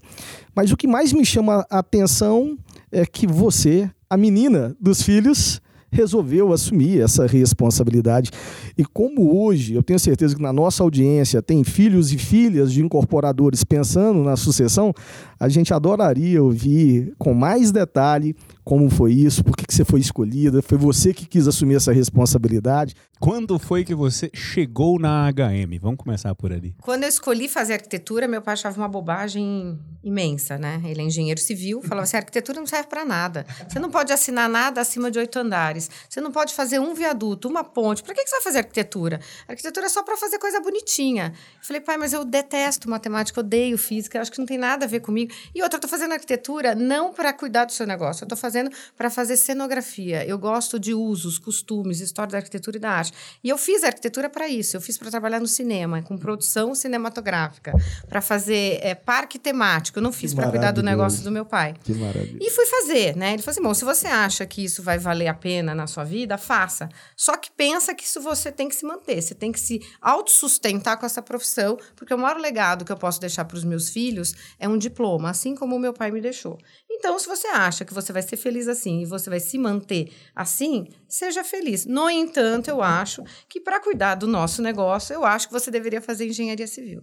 Mas 0.54 0.72
o 0.72 0.76
que 0.76 0.86
mais 0.86 1.12
me 1.12 1.24
chama 1.24 1.66
a 1.70 1.78
atenção 1.80 2.56
é 2.90 3.04
que 3.04 3.26
você, 3.26 3.90
a 4.08 4.16
menina 4.16 4.74
dos 4.80 5.02
filhos, 5.02 5.60
resolveu 5.90 6.52
assumir 6.52 7.00
essa 7.00 7.26
responsabilidade. 7.26 8.30
E 8.76 8.84
como 8.84 9.42
hoje, 9.42 9.74
eu 9.74 9.82
tenho 9.82 9.98
certeza 9.98 10.36
que 10.36 10.42
na 10.42 10.52
nossa 10.52 10.82
audiência 10.82 11.42
tem 11.42 11.64
filhos 11.64 12.12
e 12.12 12.18
filhas 12.18 12.72
de 12.72 12.82
incorporadores 12.82 13.64
pensando 13.64 14.22
na 14.22 14.36
sucessão, 14.36 14.92
a 15.38 15.48
gente 15.48 15.72
adoraria 15.72 16.42
ouvir 16.42 17.14
com 17.18 17.34
mais 17.34 17.70
detalhe 17.70 18.34
como 18.68 18.90
foi 18.90 19.14
isso, 19.14 19.42
por 19.42 19.56
que 19.56 19.66
que 19.66 19.74
você 19.74 19.82
foi 19.82 19.98
escolhida, 19.98 20.60
foi 20.60 20.76
você 20.76 21.14
que 21.14 21.24
quis 21.24 21.48
assumir 21.48 21.76
essa 21.76 21.90
responsabilidade. 21.90 22.94
Quando 23.18 23.58
foi 23.58 23.82
que 23.82 23.94
você 23.94 24.30
chegou 24.34 24.98
na 24.98 25.26
HM? 25.32 25.78
Vamos 25.80 25.96
começar 25.96 26.34
por 26.34 26.52
ali. 26.52 26.74
Quando 26.82 27.04
eu 27.04 27.08
escolhi 27.08 27.48
fazer 27.48 27.72
arquitetura, 27.72 28.28
meu 28.28 28.42
pai 28.42 28.52
achava 28.52 28.78
uma 28.78 28.86
bobagem 28.86 29.78
imensa, 30.04 30.58
né? 30.58 30.82
Ele 30.84 31.00
é 31.00 31.04
engenheiro 31.04 31.40
civil, 31.40 31.80
falava 31.80 32.04
assim: 32.04 32.18
arquitetura 32.18 32.60
não 32.60 32.66
serve 32.66 32.88
para 32.88 33.06
nada. 33.06 33.46
Você 33.66 33.78
não 33.78 33.90
pode 33.90 34.12
assinar 34.12 34.50
nada 34.50 34.82
acima 34.82 35.10
de 35.10 35.18
oito 35.18 35.38
andares. 35.38 35.77
Andares. 35.78 35.90
Você 36.08 36.20
não 36.20 36.32
pode 36.32 36.52
fazer 36.54 36.78
um 36.80 36.92
viaduto, 36.94 37.48
uma 37.48 37.62
ponte. 37.62 38.02
Para 38.02 38.14
que, 38.14 38.24
que 38.24 38.28
você 38.28 38.36
vai 38.36 38.42
fazer 38.42 38.58
arquitetura? 38.58 39.20
A 39.46 39.52
arquitetura 39.52 39.86
é 39.86 39.88
só 39.88 40.02
para 40.02 40.16
fazer 40.16 40.38
coisa 40.38 40.60
bonitinha. 40.60 41.32
Eu 41.34 41.64
falei, 41.64 41.80
pai, 41.80 41.96
mas 41.96 42.12
eu 42.12 42.24
detesto 42.24 42.90
matemática, 42.90 43.40
odeio 43.40 43.78
física, 43.78 44.20
acho 44.20 44.32
que 44.32 44.38
não 44.38 44.46
tem 44.46 44.58
nada 44.58 44.84
a 44.84 44.88
ver 44.88 45.00
comigo. 45.00 45.32
E 45.54 45.62
outra, 45.62 45.76
eu 45.76 45.78
estou 45.78 45.90
fazendo 45.90 46.12
arquitetura 46.12 46.74
não 46.74 47.12
para 47.12 47.32
cuidar 47.32 47.64
do 47.64 47.72
seu 47.72 47.86
negócio, 47.86 48.22
eu 48.22 48.26
estou 48.26 48.36
fazendo 48.36 48.70
para 48.96 49.08
fazer 49.08 49.36
cenografia. 49.36 50.26
Eu 50.26 50.38
gosto 50.38 50.78
de 50.78 50.92
usos, 50.92 51.38
costumes, 51.38 52.00
história 52.00 52.32
da 52.32 52.38
arquitetura 52.38 52.76
e 52.76 52.80
da 52.80 52.90
arte. 52.90 53.12
E 53.42 53.48
eu 53.48 53.56
fiz 53.56 53.84
arquitetura 53.84 54.28
para 54.28 54.48
isso. 54.48 54.76
Eu 54.76 54.80
fiz 54.80 54.98
para 54.98 55.10
trabalhar 55.10 55.40
no 55.40 55.46
cinema, 55.46 56.02
com 56.02 56.16
produção 56.16 56.74
cinematográfica, 56.74 57.72
para 58.08 58.20
fazer 58.20 58.80
é, 58.82 58.94
parque 58.94 59.38
temático. 59.38 59.98
Eu 59.98 60.02
não 60.02 60.12
fiz 60.12 60.34
para 60.34 60.50
cuidar 60.50 60.72
do 60.72 60.82
negócio 60.82 61.22
do 61.22 61.30
meu 61.30 61.44
pai. 61.44 61.74
Que 61.84 61.94
maravilha. 61.94 62.38
E 62.40 62.50
fui 62.50 62.66
fazer, 62.66 63.16
né? 63.16 63.34
Ele 63.34 63.42
falou 63.42 63.52
assim: 63.52 63.62
bom, 63.62 63.74
se 63.74 63.84
você 63.84 64.06
acha 64.06 64.44
que 64.46 64.64
isso 64.64 64.82
vai 64.82 64.98
valer 64.98 65.28
a 65.28 65.34
pena 65.34 65.67
na 65.74 65.86
sua 65.86 66.04
vida, 66.04 66.38
faça. 66.38 66.88
Só 67.16 67.36
que 67.36 67.50
pensa 67.50 67.94
que 67.94 68.04
isso 68.04 68.20
você 68.20 68.50
tem 68.52 68.68
que 68.68 68.74
se 68.74 68.84
manter, 68.84 69.20
você 69.20 69.34
tem 69.34 69.52
que 69.52 69.60
se 69.60 69.80
autossustentar 70.00 70.98
com 70.98 71.06
essa 71.06 71.22
profissão, 71.22 71.78
porque 71.96 72.14
o 72.14 72.18
maior 72.18 72.38
legado 72.38 72.84
que 72.84 72.92
eu 72.92 72.96
posso 72.96 73.20
deixar 73.20 73.44
para 73.44 73.56
os 73.56 73.64
meus 73.64 73.88
filhos 73.90 74.34
é 74.58 74.68
um 74.68 74.78
diploma, 74.78 75.30
assim 75.30 75.54
como 75.54 75.76
o 75.76 75.78
meu 75.78 75.92
pai 75.92 76.10
me 76.10 76.20
deixou. 76.20 76.58
Então, 76.90 77.18
se 77.18 77.26
você 77.26 77.46
acha 77.48 77.84
que 77.84 77.94
você 77.94 78.12
vai 78.12 78.22
ser 78.22 78.36
feliz 78.36 78.68
assim 78.68 79.02
e 79.02 79.06
você 79.06 79.30
vai 79.30 79.40
se 79.40 79.56
manter 79.58 80.12
assim, 80.34 80.88
seja 81.08 81.44
feliz. 81.44 81.86
No 81.86 82.10
entanto, 82.10 82.68
eu 82.68 82.82
acho 82.82 83.22
que 83.48 83.60
para 83.60 83.80
cuidar 83.80 84.14
do 84.16 84.26
nosso 84.26 84.62
negócio, 84.62 85.14
eu 85.14 85.24
acho 85.24 85.46
que 85.46 85.52
você 85.52 85.70
deveria 85.70 86.00
fazer 86.00 86.26
engenharia 86.26 86.66
civil. 86.66 87.02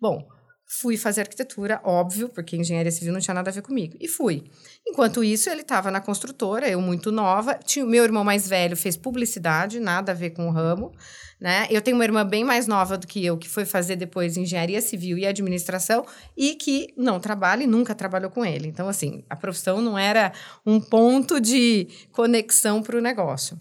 Bom, 0.00 0.26
Fui 0.68 0.96
fazer 0.96 1.20
arquitetura, 1.20 1.80
óbvio, 1.84 2.28
porque 2.28 2.56
engenharia 2.56 2.90
civil 2.90 3.12
não 3.12 3.20
tinha 3.20 3.34
nada 3.34 3.50
a 3.50 3.52
ver 3.52 3.62
comigo. 3.62 3.96
E 4.00 4.08
fui. 4.08 4.50
Enquanto 4.84 5.22
isso, 5.22 5.48
ele 5.48 5.60
estava 5.60 5.92
na 5.92 6.00
construtora, 6.00 6.68
eu 6.68 6.80
muito 6.80 7.12
nova. 7.12 7.54
Tinha, 7.54 7.86
meu 7.86 8.02
irmão 8.02 8.24
mais 8.24 8.48
velho 8.48 8.76
fez 8.76 8.96
publicidade, 8.96 9.78
nada 9.78 10.10
a 10.10 10.14
ver 10.14 10.30
com 10.30 10.48
o 10.48 10.50
ramo. 10.50 10.92
Né? 11.40 11.68
Eu 11.70 11.80
tenho 11.80 11.96
uma 11.96 12.04
irmã 12.04 12.26
bem 12.26 12.42
mais 12.42 12.66
nova 12.66 12.98
do 12.98 13.06
que 13.06 13.24
eu, 13.24 13.38
que 13.38 13.48
foi 13.48 13.64
fazer 13.64 13.94
depois 13.94 14.36
engenharia 14.36 14.80
civil 14.80 15.16
e 15.16 15.24
administração 15.24 16.04
e 16.36 16.56
que 16.56 16.92
não 16.96 17.20
trabalha 17.20 17.62
e 17.62 17.66
nunca 17.66 17.94
trabalhou 17.94 18.30
com 18.30 18.44
ele. 18.44 18.66
Então, 18.66 18.88
assim, 18.88 19.22
a 19.30 19.36
profissão 19.36 19.80
não 19.80 19.96
era 19.96 20.32
um 20.64 20.80
ponto 20.80 21.40
de 21.40 21.86
conexão 22.10 22.82
para 22.82 22.98
o 22.98 23.00
negócio. 23.00 23.56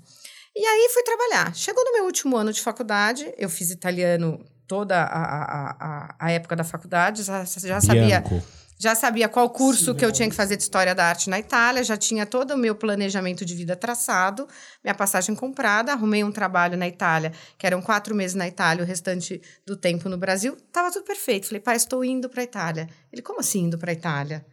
E 0.56 0.66
aí 0.66 0.90
fui 0.92 1.04
trabalhar. 1.04 1.54
Chegou 1.54 1.84
no 1.84 1.92
meu 1.94 2.06
último 2.06 2.36
ano 2.38 2.52
de 2.52 2.62
faculdade, 2.62 3.32
eu 3.38 3.50
fiz 3.50 3.70
italiano 3.70 4.44
toda 4.68 5.02
a, 5.02 5.24
a, 5.24 5.76
a, 5.80 6.16
a 6.20 6.32
época 6.32 6.56
da 6.56 6.64
faculdade, 6.64 7.24
já, 7.24 7.44
já 7.44 7.82
sabia. 7.82 8.22
Bianco. 8.22 8.44
Já 8.78 8.94
sabia 8.94 9.30
qual 9.30 9.50
curso 9.50 9.94
Sim, 9.94 9.98
que 9.98 10.06
eu 10.06 10.12
tinha 10.12 10.30
que 10.30 10.36
fazer 10.36 10.58
de 10.58 10.64
História 10.64 10.94
da 10.94 11.06
Arte 11.06 11.30
na 11.30 11.40
Itália, 11.40 11.82
já 11.82 11.96
tinha 11.96 12.26
todo 12.26 12.56
o 12.56 12.58
meu 12.58 12.76
planejamento 12.76 13.46
de 13.46 13.56
vida 13.56 13.74
traçado, 13.74 14.48
minha 14.84 14.94
passagem 14.94 15.34
comprada, 15.34 15.94
arrumei 15.94 16.26
um 16.26 16.32
trabalho 16.32 16.78
na 16.78 16.86
Itália, 16.86 17.32
que 17.58 17.66
eram 17.66 17.82
quatro 17.82 18.14
meses 18.14 18.36
na 18.36 18.46
Itália, 18.48 18.84
o 18.84 18.86
restante 18.86 19.42
do 19.66 19.78
tempo 19.78 20.10
no 20.10 20.18
Brasil, 20.18 20.58
estava 20.58 20.92
tudo 20.92 21.06
perfeito. 21.06 21.48
Falei, 21.48 21.62
pai, 21.62 21.78
estou 21.78 22.04
indo 22.04 22.28
para 22.28 22.42
a 22.42 22.44
Itália. 22.44 22.90
Ele, 23.14 23.22
como 23.22 23.40
assim 23.40 23.64
indo 23.64 23.78
para 23.78 23.92
a 23.92 23.94
Itália? 23.94 24.46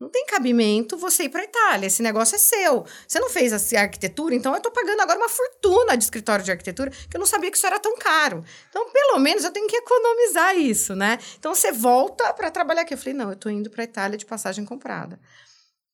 Não 0.00 0.08
tem 0.08 0.24
cabimento 0.24 0.96
você 0.96 1.24
ir 1.24 1.28
para 1.28 1.44
Itália. 1.44 1.86
Esse 1.86 2.02
negócio 2.02 2.34
é 2.34 2.38
seu. 2.38 2.86
Você 3.06 3.20
não 3.20 3.28
fez 3.28 3.52
a 3.52 3.80
arquitetura, 3.80 4.34
então 4.34 4.52
eu 4.52 4.56
estou 4.56 4.72
pagando 4.72 5.02
agora 5.02 5.18
uma 5.18 5.28
fortuna 5.28 5.94
de 5.94 6.04
escritório 6.04 6.42
de 6.42 6.50
arquitetura, 6.50 6.90
que 6.90 7.14
eu 7.14 7.18
não 7.18 7.26
sabia 7.26 7.50
que 7.50 7.58
isso 7.58 7.66
era 7.66 7.78
tão 7.78 7.98
caro. 7.98 8.42
Então, 8.70 8.90
pelo 8.90 9.18
menos, 9.18 9.44
eu 9.44 9.50
tenho 9.50 9.68
que 9.68 9.76
economizar 9.76 10.56
isso, 10.56 10.94
né? 10.94 11.18
Então, 11.38 11.54
você 11.54 11.70
volta 11.70 12.32
para 12.32 12.50
trabalhar 12.50 12.82
aqui. 12.82 12.94
Eu 12.94 12.98
falei, 12.98 13.12
não, 13.12 13.26
eu 13.26 13.34
estou 13.34 13.52
indo 13.52 13.68
para 13.68 13.84
Itália 13.84 14.16
de 14.16 14.24
passagem 14.24 14.64
comprada. 14.64 15.20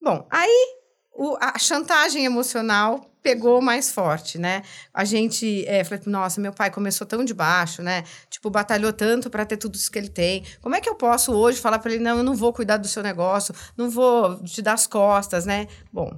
Bom, 0.00 0.24
aí 0.30 0.76
o, 1.12 1.36
a 1.40 1.58
chantagem 1.58 2.24
emocional 2.24 3.10
pegou 3.22 3.60
mais 3.60 3.90
forte, 3.90 4.38
né? 4.38 4.62
A 4.94 5.04
gente 5.04 5.66
é, 5.66 5.82
falou, 5.82 6.04
nossa, 6.06 6.40
meu 6.40 6.52
pai 6.52 6.70
começou 6.70 7.04
tão 7.04 7.24
de 7.24 7.34
baixo, 7.34 7.82
né? 7.82 8.04
Tipo, 8.36 8.50
batalhou 8.50 8.92
tanto 8.92 9.30
para 9.30 9.46
ter 9.46 9.56
tudo 9.56 9.76
isso 9.76 9.90
que 9.90 9.98
ele 9.98 10.10
tem. 10.10 10.44
Como 10.60 10.74
é 10.74 10.80
que 10.80 10.90
eu 10.90 10.94
posso 10.94 11.32
hoje 11.32 11.58
falar 11.58 11.78
para 11.78 11.94
ele, 11.94 12.04
não, 12.04 12.18
eu 12.18 12.22
não 12.22 12.34
vou 12.34 12.52
cuidar 12.52 12.76
do 12.76 12.86
seu 12.86 13.02
negócio, 13.02 13.54
não 13.74 13.88
vou 13.88 14.44
te 14.44 14.60
dar 14.60 14.74
as 14.74 14.86
costas, 14.86 15.46
né? 15.46 15.66
Bom, 15.90 16.14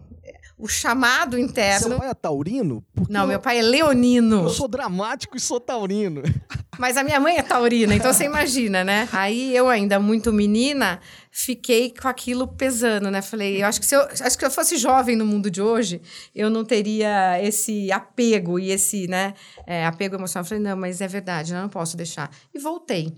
o 0.58 0.66
chamado 0.66 1.38
interno. 1.38 1.88
Seu 1.88 1.98
pai 1.98 2.10
é 2.10 2.14
taurino? 2.14 2.84
Porque 2.92 3.12
não, 3.12 3.22
eu, 3.22 3.28
meu 3.28 3.40
pai 3.40 3.58
é 3.58 3.62
leonino. 3.62 4.42
Eu 4.42 4.50
sou 4.50 4.66
dramático 4.66 5.36
e 5.36 5.40
sou 5.40 5.60
taurino. 5.60 6.22
Mas 6.78 6.96
a 6.96 7.04
minha 7.04 7.18
mãe 7.18 7.36
é 7.36 7.42
taurina, 7.42 7.94
então 7.94 8.12
você 8.12 8.24
imagina, 8.24 8.84
né? 8.84 9.08
Aí 9.12 9.54
eu 9.54 9.68
ainda 9.68 9.98
muito 9.98 10.32
menina, 10.32 11.00
fiquei 11.30 11.92
com 11.92 12.06
aquilo 12.06 12.46
pesando, 12.46 13.10
né? 13.10 13.20
Falei, 13.20 13.62
eu 13.62 13.66
acho 13.66 13.80
que 13.80 13.86
se 13.86 13.96
eu, 13.96 14.00
acho 14.02 14.38
que 14.38 14.44
eu 14.44 14.50
fosse 14.50 14.76
jovem 14.76 15.16
no 15.16 15.26
mundo 15.26 15.50
de 15.50 15.60
hoje, 15.60 16.00
eu 16.34 16.48
não 16.48 16.64
teria 16.64 17.42
esse 17.42 17.90
apego 17.90 18.58
e 18.58 18.70
esse, 18.70 19.08
né, 19.08 19.34
é, 19.66 19.86
apego 19.86 20.16
emocional. 20.16 20.44
Falei, 20.44 20.62
não, 20.62 20.76
mas 20.76 21.00
é 21.00 21.08
verdade, 21.08 21.52
eu 21.52 21.60
não 21.60 21.68
posso 21.68 21.96
deixar. 21.96 22.30
E 22.54 22.58
voltei. 22.58 23.12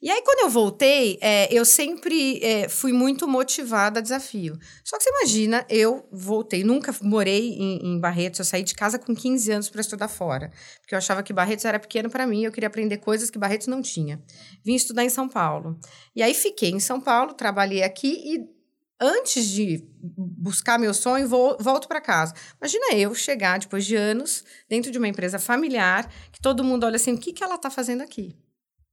E 0.00 0.10
aí, 0.10 0.22
quando 0.22 0.40
eu 0.40 0.50
voltei, 0.50 1.18
é, 1.22 1.52
eu 1.52 1.64
sempre 1.64 2.38
é, 2.44 2.68
fui 2.68 2.92
muito 2.92 3.26
motivada 3.26 3.98
a 3.98 4.02
desafio. 4.02 4.58
Só 4.84 4.98
que 4.98 5.04
você 5.04 5.10
imagina, 5.10 5.64
eu 5.70 6.06
voltei, 6.12 6.62
nunca 6.62 6.94
morei 7.00 7.54
em, 7.54 7.94
em 7.94 8.00
Barretos, 8.00 8.38
eu 8.38 8.44
saí 8.44 8.62
de 8.62 8.74
casa 8.74 8.98
com 8.98 9.14
15 9.14 9.50
anos 9.50 9.70
para 9.70 9.80
estudar 9.80 10.08
fora. 10.08 10.52
Porque 10.80 10.94
eu 10.94 10.98
achava 10.98 11.22
que 11.22 11.32
Barretos 11.32 11.64
era 11.64 11.78
pequeno 11.78 12.10
para 12.10 12.26
mim, 12.26 12.44
eu 12.44 12.52
queria 12.52 12.66
aprender 12.66 12.98
coisas 12.98 13.30
que 13.30 13.38
Barretos 13.38 13.66
não 13.68 13.80
tinha. 13.80 14.22
Vim 14.64 14.74
estudar 14.74 15.04
em 15.04 15.08
São 15.08 15.28
Paulo. 15.28 15.78
E 16.14 16.22
aí 16.22 16.34
fiquei 16.34 16.70
em 16.70 16.80
São 16.80 17.00
Paulo, 17.00 17.32
trabalhei 17.32 17.82
aqui 17.82 18.08
e 18.08 18.56
antes 19.00 19.46
de 19.48 19.82
buscar 20.16 20.78
meu 20.78 20.92
sonho, 20.94 21.28
vou, 21.28 21.56
volto 21.60 21.88
para 21.88 22.00
casa. 22.00 22.34
Imagina 22.60 22.94
eu 22.94 23.14
chegar 23.14 23.58
depois 23.58 23.84
de 23.84 23.96
anos 23.96 24.44
dentro 24.68 24.90
de 24.90 24.98
uma 24.98 25.08
empresa 25.08 25.38
familiar, 25.38 26.10
que 26.32 26.40
todo 26.40 26.64
mundo 26.64 26.84
olha 26.84 26.96
assim, 26.96 27.14
o 27.14 27.18
que, 27.18 27.32
que 27.32 27.44
ela 27.44 27.56
está 27.56 27.70
fazendo 27.70 28.02
aqui, 28.02 28.36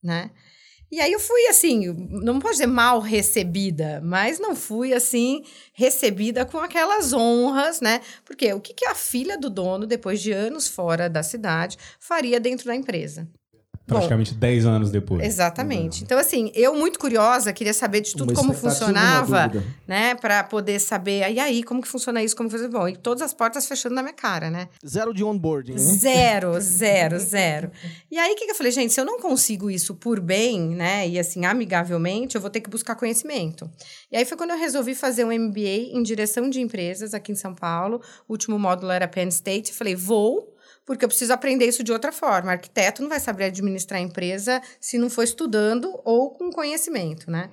né? 0.01 0.31
E 0.93 1.01
aí 1.01 1.11
eu 1.11 1.19
fui 1.19 1.47
assim, 1.47 1.87
não 1.87 2.37
pode 2.37 2.57
dizer 2.57 2.67
mal 2.67 2.99
recebida, 2.99 3.99
mas 4.03 4.39
não 4.39 4.55
fui 4.55 4.93
assim 4.93 5.43
recebida 5.73 6.45
com 6.45 6.59
aquelas 6.59 7.13
honras, 7.13 7.81
né? 7.81 7.99
Porque 8.23 8.53
o 8.53 8.61
que, 8.61 8.75
que 8.75 8.85
a 8.85 8.93
filha 8.93 9.35
do 9.35 9.49
dono, 9.49 9.87
depois 9.87 10.21
de 10.21 10.31
anos 10.31 10.67
fora 10.67 11.09
da 11.09 11.23
cidade, 11.23 11.79
faria 11.99 12.39
dentro 12.39 12.67
da 12.67 12.75
empresa? 12.75 13.27
Praticamente 13.85 14.33
10 14.33 14.65
anos 14.65 14.91
depois. 14.91 15.25
Exatamente. 15.25 16.03
Então, 16.03 16.17
assim, 16.17 16.51
eu 16.55 16.73
muito 16.73 16.97
curiosa, 16.97 17.51
queria 17.51 17.73
saber 17.73 17.99
de 17.99 18.13
tudo 18.13 18.31
Uma 18.31 18.35
como 18.35 18.53
funcionava, 18.53 19.51
né? 19.85 20.15
Para 20.15 20.41
poder 20.43 20.79
saber, 20.79 21.29
e 21.29 21.39
aí, 21.39 21.63
como 21.63 21.81
que 21.81 21.87
funciona 21.87 22.23
isso, 22.23 22.35
como 22.35 22.47
que 22.47 22.55
funciona... 22.55 22.79
Bom, 22.79 22.87
e 22.87 22.95
todas 22.95 23.21
as 23.21 23.33
portas 23.33 23.67
fechando 23.67 23.93
na 23.93 24.01
minha 24.01 24.13
cara, 24.13 24.49
né? 24.49 24.69
Zero 24.87 25.13
de 25.13 25.21
onboarding, 25.23 25.73
né? 25.73 25.77
Zero, 25.77 26.59
zero, 26.61 27.19
zero. 27.19 27.71
E 28.09 28.17
aí, 28.17 28.31
o 28.31 28.35
que, 28.35 28.45
que 28.45 28.51
eu 28.51 28.55
falei? 28.55 28.71
Gente, 28.71 28.93
se 28.93 29.01
eu 29.01 29.05
não 29.05 29.19
consigo 29.19 29.69
isso 29.69 29.93
por 29.95 30.21
bem, 30.21 30.61
né? 30.61 31.07
E 31.07 31.19
assim, 31.19 31.45
amigavelmente, 31.45 32.35
eu 32.35 32.41
vou 32.41 32.49
ter 32.49 32.61
que 32.61 32.69
buscar 32.69 32.95
conhecimento. 32.95 33.69
E 34.09 34.15
aí 34.15 34.23
foi 34.23 34.37
quando 34.37 34.51
eu 34.51 34.57
resolvi 34.57 34.95
fazer 34.95 35.25
um 35.25 35.31
MBA 35.31 35.91
em 35.91 36.01
direção 36.01 36.49
de 36.49 36.61
empresas 36.61 37.13
aqui 37.13 37.33
em 37.33 37.35
São 37.35 37.53
Paulo. 37.53 38.01
O 38.27 38.33
último 38.33 38.57
módulo 38.57 38.91
era 38.91 39.07
Penn 39.09 39.27
State. 39.27 39.73
Falei, 39.73 39.95
vou 39.95 40.52
porque 40.85 41.05
eu 41.05 41.09
preciso 41.09 41.33
aprender 41.33 41.65
isso 41.65 41.83
de 41.83 41.91
outra 41.91 42.11
forma. 42.11 42.51
Arquiteto 42.51 43.01
não 43.01 43.09
vai 43.09 43.19
saber 43.19 43.45
administrar 43.45 43.99
a 43.99 44.03
empresa 44.03 44.61
se 44.79 44.97
não 44.97 45.09
for 45.09 45.23
estudando 45.23 45.99
ou 46.03 46.31
com 46.31 46.51
conhecimento, 46.51 47.29
né? 47.29 47.49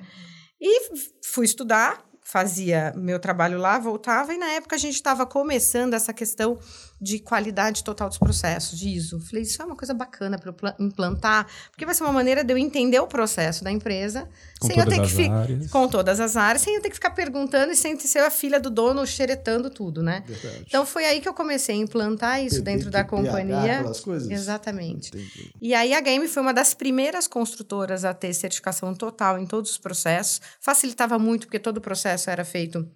E 0.61 0.91
fui 1.25 1.47
estudar, 1.47 2.05
fazia 2.23 2.93
meu 2.97 3.19
trabalho 3.19 3.59
lá, 3.59 3.79
voltava, 3.79 4.35
e 4.35 4.39
na 4.39 4.53
época 4.53 4.77
a 4.77 4.79
gente 4.79 4.95
estava 4.95 5.25
começando 5.25 5.95
essa 5.95 6.13
questão 6.13 6.59
de 7.01 7.19
qualidade 7.19 7.83
total 7.83 8.09
dos 8.09 8.19
processos, 8.19 8.79
de 8.79 8.89
ISO. 8.91 9.21
Falei, 9.21 9.43
isso 9.43 9.63
é 9.63 9.65
uma 9.65 9.75
coisa 9.77 9.95
bacana 9.95 10.39
para 10.39 10.51
eu 10.51 10.85
implantar, 10.85 11.47
porque 11.71 11.87
vai 11.87 11.95
ser 11.95 12.03
uma 12.03 12.13
maneira 12.13 12.45
de 12.45 12.53
eu 12.53 12.59
entender 12.59 13.01
o 13.01 13.07
processo 13.07 13.65
da 13.65 13.71
empresa, 13.73 14.29
Com 14.61 14.67
sem 14.67 14.77
eu 14.79 14.85
todas 14.85 14.99
ter 14.99 15.01
que 15.05 15.07
as 15.07 15.13
fi- 15.27 15.31
áreas. 15.33 15.71
com 15.71 15.89
todas 15.89 16.21
as 16.21 16.37
áreas, 16.37 16.63
sem 16.63 16.75
eu 16.75 16.83
ter 16.83 16.89
que 16.91 16.95
ficar 16.97 17.11
perguntando 17.11 17.73
e 17.73 17.77
sem 17.77 17.99
ser 17.99 18.19
a 18.19 18.31
filha 18.31 18.61
do 18.61 18.69
dono 18.69 19.07
xeretando 19.07 19.71
tudo, 19.71 20.03
né? 20.03 20.23
Verdade. 20.27 20.65
Então 20.69 20.85
foi 20.85 21.05
aí 21.07 21.21
que 21.21 21.29
eu 21.29 21.33
comecei 21.35 21.75
a 21.75 21.79
implantar 21.79 22.45
isso 22.45 22.61
dentro 22.61 22.91
da 22.91 23.03
companhia. 23.03 23.83
coisas? 24.05 24.31
Exatamente. 24.31 25.09
Entendi. 25.09 25.53
E 25.61 25.75
aí 25.75 25.95
a 25.95 26.01
Game 26.01 26.29
foi 26.29 26.43
uma 26.43 26.53
das 26.53 26.75
primeiras 26.75 27.27
construtoras 27.27 28.05
a 28.05 28.13
ter 28.13 28.35
certificação 28.35 28.95
total 28.95 29.39
em 29.39 29.47
todos 29.47 29.71
os 29.71 29.79
processos. 29.79 30.41
Facilitava 30.61 31.19
muito, 31.19 31.47
porque 31.47 31.59
todo 31.59 31.79
o 31.79 31.81
processo 31.81 32.29
era 32.29 32.45
feito 32.45 32.87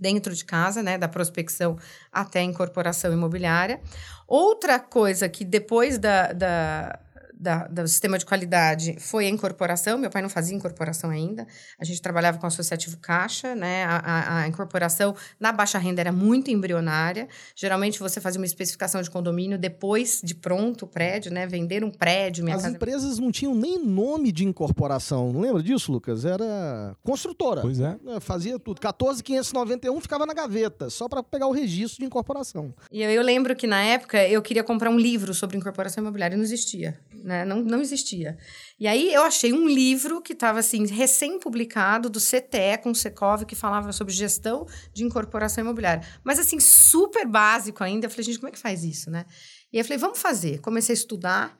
dentro 0.00 0.34
de 0.34 0.44
casa, 0.44 0.82
né, 0.82 0.96
da 0.96 1.06
prospecção 1.06 1.76
até 2.10 2.40
a 2.40 2.44
incorporação 2.44 3.12
imobiliária. 3.12 3.80
Outra 4.26 4.78
coisa 4.78 5.28
que 5.28 5.44
depois 5.44 5.98
da, 5.98 6.32
da, 6.32 6.98
da, 7.40 7.66
do 7.66 7.88
sistema 7.88 8.18
de 8.18 8.26
qualidade 8.26 8.96
foi 9.00 9.26
a 9.26 9.30
incorporação. 9.30 9.96
Meu 9.96 10.10
pai 10.10 10.20
não 10.20 10.28
fazia 10.28 10.54
incorporação 10.54 11.08
ainda. 11.08 11.46
A 11.78 11.84
gente 11.84 12.02
trabalhava 12.02 12.38
com 12.38 12.44
o 12.44 12.48
associativo 12.48 12.98
Caixa, 12.98 13.54
né? 13.54 13.84
A, 13.84 13.96
a, 13.96 14.38
a, 14.40 14.48
incorporação 14.48 15.16
na 15.38 15.50
baixa 15.50 15.78
renda 15.78 16.02
era 16.02 16.12
muito 16.12 16.50
embrionária. 16.50 17.28
Geralmente 17.56 17.98
você 17.98 18.20
fazia 18.20 18.38
uma 18.38 18.46
especificação 18.46 19.00
de 19.00 19.10
condomínio 19.10 19.58
depois 19.58 20.20
de 20.22 20.34
pronto 20.34 20.84
o 20.84 20.88
prédio, 20.88 21.32
né? 21.32 21.46
Vender 21.46 21.82
um 21.82 21.90
prédio. 21.90 22.46
As 22.48 22.62
casa... 22.62 22.70
empresas 22.70 23.18
não 23.18 23.32
tinham 23.32 23.54
nem 23.54 23.82
nome 23.82 24.30
de 24.30 24.44
incorporação. 24.44 25.32
Não 25.32 25.40
lembra 25.40 25.62
disso, 25.62 25.90
Lucas? 25.90 26.26
Era 26.26 26.94
construtora. 27.02 27.62
Pois 27.62 27.80
é. 27.80 27.96
é 28.08 28.20
fazia 28.20 28.58
tudo. 28.58 28.80
14,591 28.80 29.98
ficava 30.00 30.26
na 30.26 30.34
gaveta, 30.34 30.90
só 30.90 31.08
para 31.08 31.22
pegar 31.22 31.46
o 31.46 31.52
registro 31.52 32.00
de 32.00 32.04
incorporação. 32.04 32.74
E 32.92 33.02
eu, 33.02 33.10
eu 33.10 33.22
lembro 33.22 33.56
que 33.56 33.66
na 33.66 33.82
época 33.82 34.28
eu 34.28 34.42
queria 34.42 34.62
comprar 34.62 34.90
um 34.90 34.98
livro 34.98 35.32
sobre 35.32 35.56
incorporação 35.56 36.02
imobiliária 36.02 36.34
e 36.34 36.36
não 36.36 36.44
existia 36.44 37.00
né? 37.22 37.44
Não, 37.44 37.62
não 37.62 37.80
existia. 37.80 38.36
E 38.78 38.86
aí 38.86 39.12
eu 39.12 39.22
achei 39.22 39.52
um 39.52 39.68
livro 39.68 40.20
que 40.20 40.32
estava 40.32 40.58
assim, 40.58 40.86
recém-publicado 40.86 42.08
do 42.08 42.18
CTE 42.18 42.78
com 42.82 42.90
o 42.90 42.94
Secov, 42.94 43.44
que 43.44 43.54
falava 43.54 43.92
sobre 43.92 44.12
gestão 44.12 44.66
de 44.92 45.04
incorporação 45.04 45.62
imobiliária. 45.62 46.06
Mas 46.24 46.38
assim, 46.38 46.58
super 46.58 47.26
básico 47.26 47.84
ainda. 47.84 48.06
Eu 48.06 48.10
falei, 48.10 48.24
gente, 48.24 48.38
como 48.38 48.48
é 48.48 48.52
que 48.52 48.58
faz 48.58 48.84
isso, 48.84 49.10
né? 49.10 49.24
E 49.72 49.76
aí 49.76 49.80
eu 49.80 49.84
falei, 49.84 49.98
vamos 49.98 50.18
fazer. 50.18 50.60
Comecei 50.60 50.92
a 50.92 50.98
estudar 50.98 51.58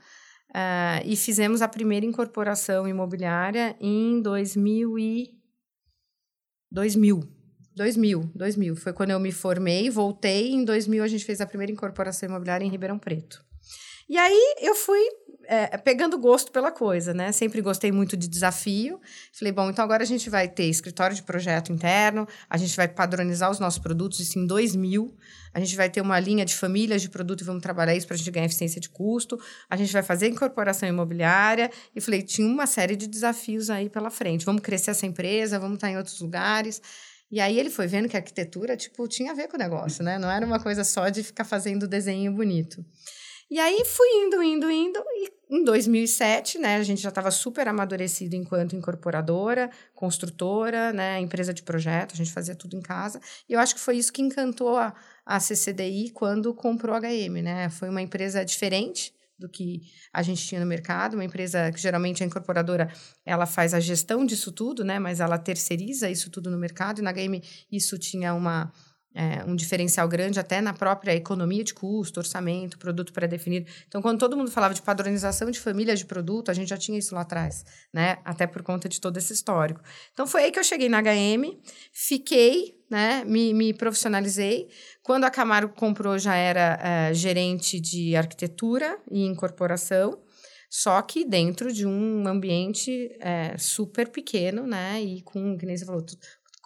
uh, 0.50 1.02
e 1.04 1.16
fizemos 1.16 1.62
a 1.62 1.68
primeira 1.68 2.04
incorporação 2.06 2.86
imobiliária 2.88 3.76
em 3.80 4.20
2000 4.20 4.98
e... 4.98 5.30
2000. 6.70 7.40
2000, 7.76 8.30
2000. 8.34 8.76
Foi 8.76 8.92
quando 8.92 9.10
eu 9.10 9.20
me 9.20 9.32
formei, 9.32 9.88
voltei. 9.90 10.52
Em 10.52 10.64
2000 10.64 11.02
a 11.02 11.08
gente 11.08 11.24
fez 11.24 11.40
a 11.40 11.46
primeira 11.46 11.72
incorporação 11.72 12.28
imobiliária 12.28 12.64
em 12.64 12.70
Ribeirão 12.70 12.98
Preto. 12.98 13.44
E 14.10 14.18
aí 14.18 14.56
eu 14.60 14.74
fui 14.74 14.98
é, 15.44 15.76
pegando 15.78 16.18
gosto 16.18 16.50
pela 16.50 16.72
coisa, 16.72 17.14
né? 17.14 17.30
Sempre 17.30 17.62
gostei 17.62 17.92
muito 17.92 18.16
de 18.16 18.26
desafio. 18.26 19.00
Falei, 19.32 19.52
bom, 19.52 19.70
então 19.70 19.84
agora 19.84 20.02
a 20.02 20.06
gente 20.06 20.28
vai 20.28 20.48
ter 20.48 20.64
escritório 20.64 21.14
de 21.14 21.22
projeto 21.22 21.72
interno, 21.72 22.26
a 22.48 22.56
gente 22.56 22.74
vai 22.76 22.88
padronizar 22.88 23.48
os 23.48 23.60
nossos 23.60 23.78
produtos, 23.78 24.18
isso 24.18 24.36
em 24.36 24.48
2000. 24.48 25.16
A 25.54 25.60
gente 25.60 25.76
vai 25.76 25.88
ter 25.88 26.00
uma 26.00 26.18
linha 26.18 26.44
de 26.44 26.56
famílias 26.56 27.02
de 27.02 27.08
produto 27.08 27.42
e 27.42 27.44
vamos 27.44 27.62
trabalhar 27.62 27.94
isso 27.94 28.04
para 28.04 28.14
a 28.14 28.18
gente 28.18 28.32
ganhar 28.32 28.46
eficiência 28.46 28.80
de 28.80 28.88
custo. 28.88 29.40
A 29.70 29.76
gente 29.76 29.92
vai 29.92 30.02
fazer 30.02 30.26
incorporação 30.26 30.88
imobiliária. 30.88 31.70
E 31.94 32.00
falei, 32.00 32.22
tinha 32.22 32.48
uma 32.48 32.66
série 32.66 32.96
de 32.96 33.06
desafios 33.06 33.70
aí 33.70 33.88
pela 33.88 34.10
frente. 34.10 34.44
Vamos 34.44 34.62
crescer 34.62 34.90
essa 34.90 35.06
empresa, 35.06 35.56
vamos 35.56 35.76
estar 35.76 35.88
em 35.88 35.96
outros 35.96 36.20
lugares. 36.20 36.82
E 37.30 37.38
aí 37.38 37.60
ele 37.60 37.70
foi 37.70 37.86
vendo 37.86 38.08
que 38.08 38.16
a 38.16 38.18
arquitetura, 38.18 38.76
tipo, 38.76 39.06
tinha 39.06 39.30
a 39.30 39.34
ver 39.36 39.46
com 39.46 39.56
o 39.56 39.60
negócio, 39.60 40.02
né? 40.02 40.18
Não 40.18 40.28
era 40.28 40.44
uma 40.44 40.58
coisa 40.58 40.82
só 40.82 41.08
de 41.08 41.22
ficar 41.22 41.44
fazendo 41.44 41.86
desenho 41.86 42.32
bonito. 42.32 42.84
E 43.50 43.58
aí 43.58 43.84
fui 43.84 44.06
indo, 44.24 44.40
indo, 44.42 44.70
indo, 44.70 45.02
e 45.16 45.40
em 45.50 45.64
2007, 45.64 46.60
né, 46.60 46.76
a 46.76 46.82
gente 46.84 47.02
já 47.02 47.08
estava 47.08 47.32
super 47.32 47.66
amadurecido 47.66 48.36
enquanto 48.36 48.76
incorporadora, 48.76 49.68
construtora, 49.92 50.92
né, 50.92 51.18
empresa 51.18 51.52
de 51.52 51.64
projeto, 51.64 52.12
a 52.12 52.16
gente 52.16 52.30
fazia 52.30 52.54
tudo 52.54 52.76
em 52.76 52.80
casa. 52.80 53.20
E 53.48 53.54
eu 53.54 53.58
acho 53.58 53.74
que 53.74 53.80
foi 53.80 53.96
isso 53.96 54.12
que 54.12 54.22
encantou 54.22 54.76
a, 54.76 54.94
a 55.26 55.40
CCDI 55.40 56.10
quando 56.10 56.54
comprou 56.54 56.94
a 56.94 57.00
HM, 57.00 57.42
né? 57.42 57.68
Foi 57.68 57.88
uma 57.88 58.00
empresa 58.00 58.44
diferente 58.44 59.12
do 59.36 59.48
que 59.48 59.82
a 60.12 60.22
gente 60.22 60.46
tinha 60.46 60.60
no 60.60 60.66
mercado, 60.66 61.14
uma 61.14 61.24
empresa 61.24 61.72
que 61.72 61.80
geralmente 61.80 62.22
a 62.22 62.26
incorporadora, 62.26 62.92
ela 63.24 63.46
faz 63.46 63.74
a 63.74 63.80
gestão 63.80 64.24
disso 64.24 64.52
tudo, 64.52 64.84
né, 64.84 65.00
mas 65.00 65.18
ela 65.18 65.38
terceiriza 65.38 66.08
isso 66.08 66.30
tudo 66.30 66.50
no 66.50 66.58
mercado, 66.58 67.00
e 67.00 67.02
na 67.02 67.10
HM 67.10 67.42
isso 67.72 67.98
tinha 67.98 68.34
uma 68.34 68.70
é, 69.14 69.44
um 69.44 69.56
diferencial 69.56 70.08
grande 70.08 70.38
até 70.38 70.60
na 70.60 70.72
própria 70.72 71.14
economia 71.14 71.64
de 71.64 71.74
custo, 71.74 72.20
orçamento, 72.20 72.78
produto 72.78 73.12
pré-definido. 73.12 73.70
Então, 73.88 74.00
quando 74.00 74.18
todo 74.18 74.36
mundo 74.36 74.50
falava 74.50 74.72
de 74.72 74.82
padronização 74.82 75.50
de 75.50 75.58
famílias 75.58 75.98
de 75.98 76.06
produto, 76.06 76.50
a 76.50 76.54
gente 76.54 76.68
já 76.68 76.76
tinha 76.76 76.98
isso 76.98 77.14
lá 77.14 77.22
atrás, 77.22 77.64
né? 77.92 78.18
Até 78.24 78.46
por 78.46 78.62
conta 78.62 78.88
de 78.88 79.00
todo 79.00 79.16
esse 79.16 79.32
histórico. 79.32 79.80
Então, 80.12 80.26
foi 80.26 80.44
aí 80.44 80.52
que 80.52 80.58
eu 80.58 80.64
cheguei 80.64 80.88
na 80.88 81.02
HM, 81.02 81.58
fiquei, 81.92 82.76
né? 82.88 83.24
Me, 83.24 83.52
me 83.52 83.74
profissionalizei. 83.74 84.68
Quando 85.02 85.24
a 85.24 85.30
Camargo 85.30 85.74
comprou, 85.74 86.18
já 86.18 86.36
era 86.36 86.78
é, 86.82 87.14
gerente 87.14 87.80
de 87.80 88.14
arquitetura 88.14 88.98
e 89.10 89.24
incorporação 89.24 90.20
só 90.70 91.02
que 91.02 91.24
dentro 91.24 91.72
de 91.72 91.84
um 91.84 92.28
ambiente 92.28 93.10
é, 93.18 93.58
super 93.58 94.08
pequeno, 94.08 94.68
né? 94.68 95.02
E 95.02 95.20
com, 95.22 95.58
que 95.58 95.66
nem 95.66 95.76
você 95.76 95.84
falou, 95.84 96.06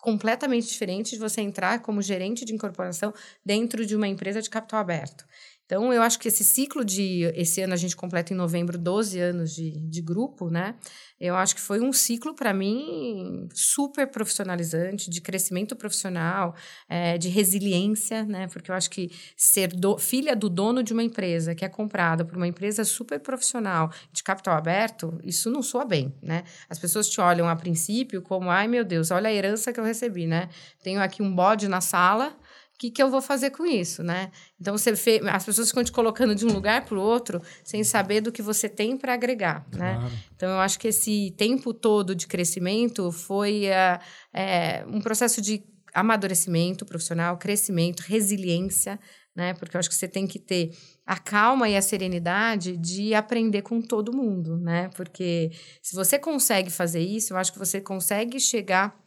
completamente 0.04 0.68
diferente 0.68 1.12
de 1.12 1.18
você 1.18 1.40
entrar 1.40 1.80
como 1.80 2.02
gerente 2.02 2.44
de 2.44 2.52
incorporação 2.52 3.12
dentro 3.44 3.86
de 3.86 3.96
uma 3.96 4.06
empresa 4.06 4.42
de 4.42 4.50
capital 4.50 4.78
aberto. 4.80 5.24
Então, 5.66 5.92
eu 5.92 6.02
acho 6.02 6.18
que 6.18 6.28
esse 6.28 6.44
ciclo 6.44 6.84
de. 6.84 7.22
Esse 7.34 7.62
ano 7.62 7.72
a 7.72 7.76
gente 7.76 7.96
completa 7.96 8.34
em 8.34 8.36
novembro 8.36 8.76
12 8.76 9.18
anos 9.18 9.54
de, 9.54 9.70
de 9.70 10.02
grupo, 10.02 10.50
né? 10.50 10.74
Eu 11.18 11.36
acho 11.36 11.54
que 11.54 11.60
foi 11.60 11.80
um 11.80 11.92
ciclo, 11.92 12.34
para 12.34 12.52
mim, 12.52 13.48
super 13.54 14.06
profissionalizante, 14.06 15.08
de 15.08 15.22
crescimento 15.22 15.74
profissional, 15.74 16.54
é, 16.86 17.16
de 17.16 17.30
resiliência, 17.30 18.24
né? 18.24 18.46
Porque 18.48 18.70
eu 18.70 18.74
acho 18.74 18.90
que 18.90 19.10
ser 19.36 19.68
do, 19.68 19.96
filha 19.96 20.36
do 20.36 20.50
dono 20.50 20.82
de 20.82 20.92
uma 20.92 21.02
empresa 21.02 21.54
que 21.54 21.64
é 21.64 21.68
comprada 21.68 22.24
por 22.26 22.36
uma 22.36 22.46
empresa 22.46 22.84
super 22.84 23.18
profissional, 23.20 23.90
de 24.12 24.22
capital 24.22 24.56
aberto, 24.56 25.18
isso 25.24 25.50
não 25.50 25.62
soa 25.62 25.86
bem, 25.86 26.14
né? 26.22 26.44
As 26.68 26.78
pessoas 26.78 27.08
te 27.08 27.20
olham 27.20 27.48
a 27.48 27.56
princípio 27.56 28.20
como, 28.20 28.50
ai 28.50 28.68
meu 28.68 28.84
Deus, 28.84 29.10
olha 29.10 29.30
a 29.30 29.32
herança 29.32 29.72
que 29.72 29.80
eu 29.80 29.84
recebi, 29.84 30.26
né? 30.26 30.50
Tenho 30.82 31.00
aqui 31.00 31.22
um 31.22 31.34
bode 31.34 31.68
na 31.68 31.80
sala 31.80 32.36
o 32.74 32.78
que, 32.78 32.90
que 32.90 33.02
eu 33.02 33.08
vou 33.08 33.22
fazer 33.22 33.50
com 33.50 33.64
isso, 33.64 34.02
né? 34.02 34.32
Então, 34.60 34.76
você 34.76 34.96
fez, 34.96 35.24
as 35.26 35.44
pessoas 35.44 35.68
ficam 35.68 35.84
te 35.84 35.92
colocando 35.92 36.34
de 36.34 36.44
um 36.44 36.52
lugar 36.52 36.84
para 36.84 36.98
o 36.98 37.00
outro 37.00 37.40
sem 37.62 37.84
saber 37.84 38.20
do 38.20 38.32
que 38.32 38.42
você 38.42 38.68
tem 38.68 38.96
para 38.96 39.14
agregar, 39.14 39.64
né? 39.72 39.94
claro. 39.94 40.02
né? 40.02 40.22
Então, 40.34 40.48
eu 40.50 40.58
acho 40.58 40.78
que 40.78 40.88
esse 40.88 41.32
tempo 41.36 41.72
todo 41.72 42.14
de 42.14 42.26
crescimento 42.26 43.12
foi 43.12 43.66
uh, 43.68 44.00
é, 44.32 44.84
um 44.88 45.00
processo 45.00 45.40
de 45.40 45.62
amadurecimento 45.94 46.84
profissional, 46.84 47.38
crescimento, 47.38 48.00
resiliência, 48.00 48.98
né? 49.34 49.54
Porque 49.54 49.76
eu 49.76 49.78
acho 49.78 49.88
que 49.88 49.94
você 49.94 50.08
tem 50.08 50.26
que 50.26 50.40
ter 50.40 50.76
a 51.06 51.16
calma 51.16 51.68
e 51.68 51.76
a 51.76 51.82
serenidade 51.82 52.76
de 52.76 53.14
aprender 53.14 53.62
com 53.62 53.80
todo 53.80 54.12
mundo, 54.12 54.56
né? 54.58 54.90
Porque 54.96 55.52
se 55.80 55.94
você 55.94 56.18
consegue 56.18 56.70
fazer 56.70 57.00
isso, 57.00 57.32
eu 57.32 57.36
acho 57.36 57.52
que 57.52 57.58
você 57.58 57.80
consegue 57.80 58.40
chegar 58.40 58.98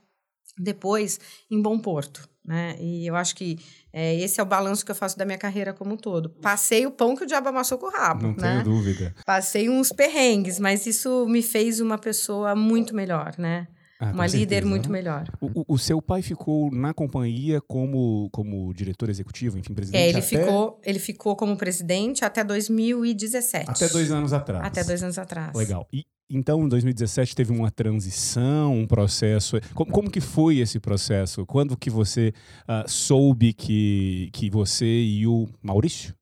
depois 0.57 1.19
em 1.51 1.61
bom 1.61 1.77
porto, 1.77 2.27
né? 2.47 2.77
E 2.79 3.05
eu 3.05 3.15
acho 3.15 3.35
que 3.35 3.59
é, 3.91 4.15
esse 4.15 4.39
é 4.39 4.43
o 4.43 4.45
balanço 4.45 4.85
que 4.85 4.91
eu 4.91 4.95
faço 4.95 5.17
da 5.17 5.25
minha 5.25 5.37
carreira 5.37 5.73
como 5.73 5.93
um 5.93 5.97
todo. 5.97 6.29
Passei 6.29 6.85
o 6.85 6.91
pão 6.91 7.15
que 7.15 7.23
o 7.23 7.27
diabo 7.27 7.49
amassou 7.49 7.77
com 7.77 7.87
o 7.87 7.91
rabo. 7.91 8.23
Não 8.23 8.33
né? 8.35 8.61
tenho 8.61 8.63
dúvida. 8.63 9.13
Passei 9.25 9.69
uns 9.69 9.91
perrengues, 9.91 10.59
mas 10.59 10.85
isso 10.85 11.25
me 11.27 11.41
fez 11.41 11.81
uma 11.81 11.97
pessoa 11.97 12.55
muito 12.55 12.95
melhor, 12.95 13.33
né? 13.37 13.67
Ah, 13.99 14.11
uma 14.11 14.27
líder 14.27 14.37
certeza. 14.37 14.67
muito 14.67 14.91
melhor. 14.91 15.27
O, 15.41 15.73
o, 15.73 15.77
seu 15.77 16.01
pai 16.01 16.21
ficou 16.21 16.69
na 16.71 16.93
companhia 16.93 17.59
como, 17.61 18.29
como 18.31 18.71
diretor 18.73 19.09
executivo, 19.09 19.57
enfim, 19.57 19.73
presidente? 19.73 20.01
É, 20.01 20.09
ele, 20.09 20.19
até... 20.19 20.27
ficou, 20.27 20.79
ele 20.83 20.99
ficou 20.99 21.35
como 21.35 21.57
presidente 21.57 22.23
até 22.23 22.43
2017. 22.43 23.69
Até 23.69 23.89
dois 23.89 24.11
anos 24.11 24.33
atrás. 24.33 24.65
Até 24.65 24.83
dois 24.83 25.01
anos 25.01 25.17
atrás. 25.17 25.55
Legal. 25.55 25.87
E, 25.91 26.05
então, 26.29 26.63
em 26.63 26.67
2017 26.67 27.35
teve 27.35 27.51
uma 27.51 27.71
transição, 27.71 28.75
um 28.75 28.85
processo. 28.85 29.57
Como, 29.73 29.91
como 29.91 30.11
que 30.11 30.21
foi 30.21 30.57
esse 30.57 30.79
processo? 30.79 31.45
Quando 31.45 31.77
que 31.77 31.89
você 31.89 32.33
uh, 32.63 32.87
soube 32.87 33.53
que, 33.53 34.29
que 34.33 34.49
você 34.49 34.85
e 34.85 35.25
o 35.25 35.47
Maurício? 35.61 36.13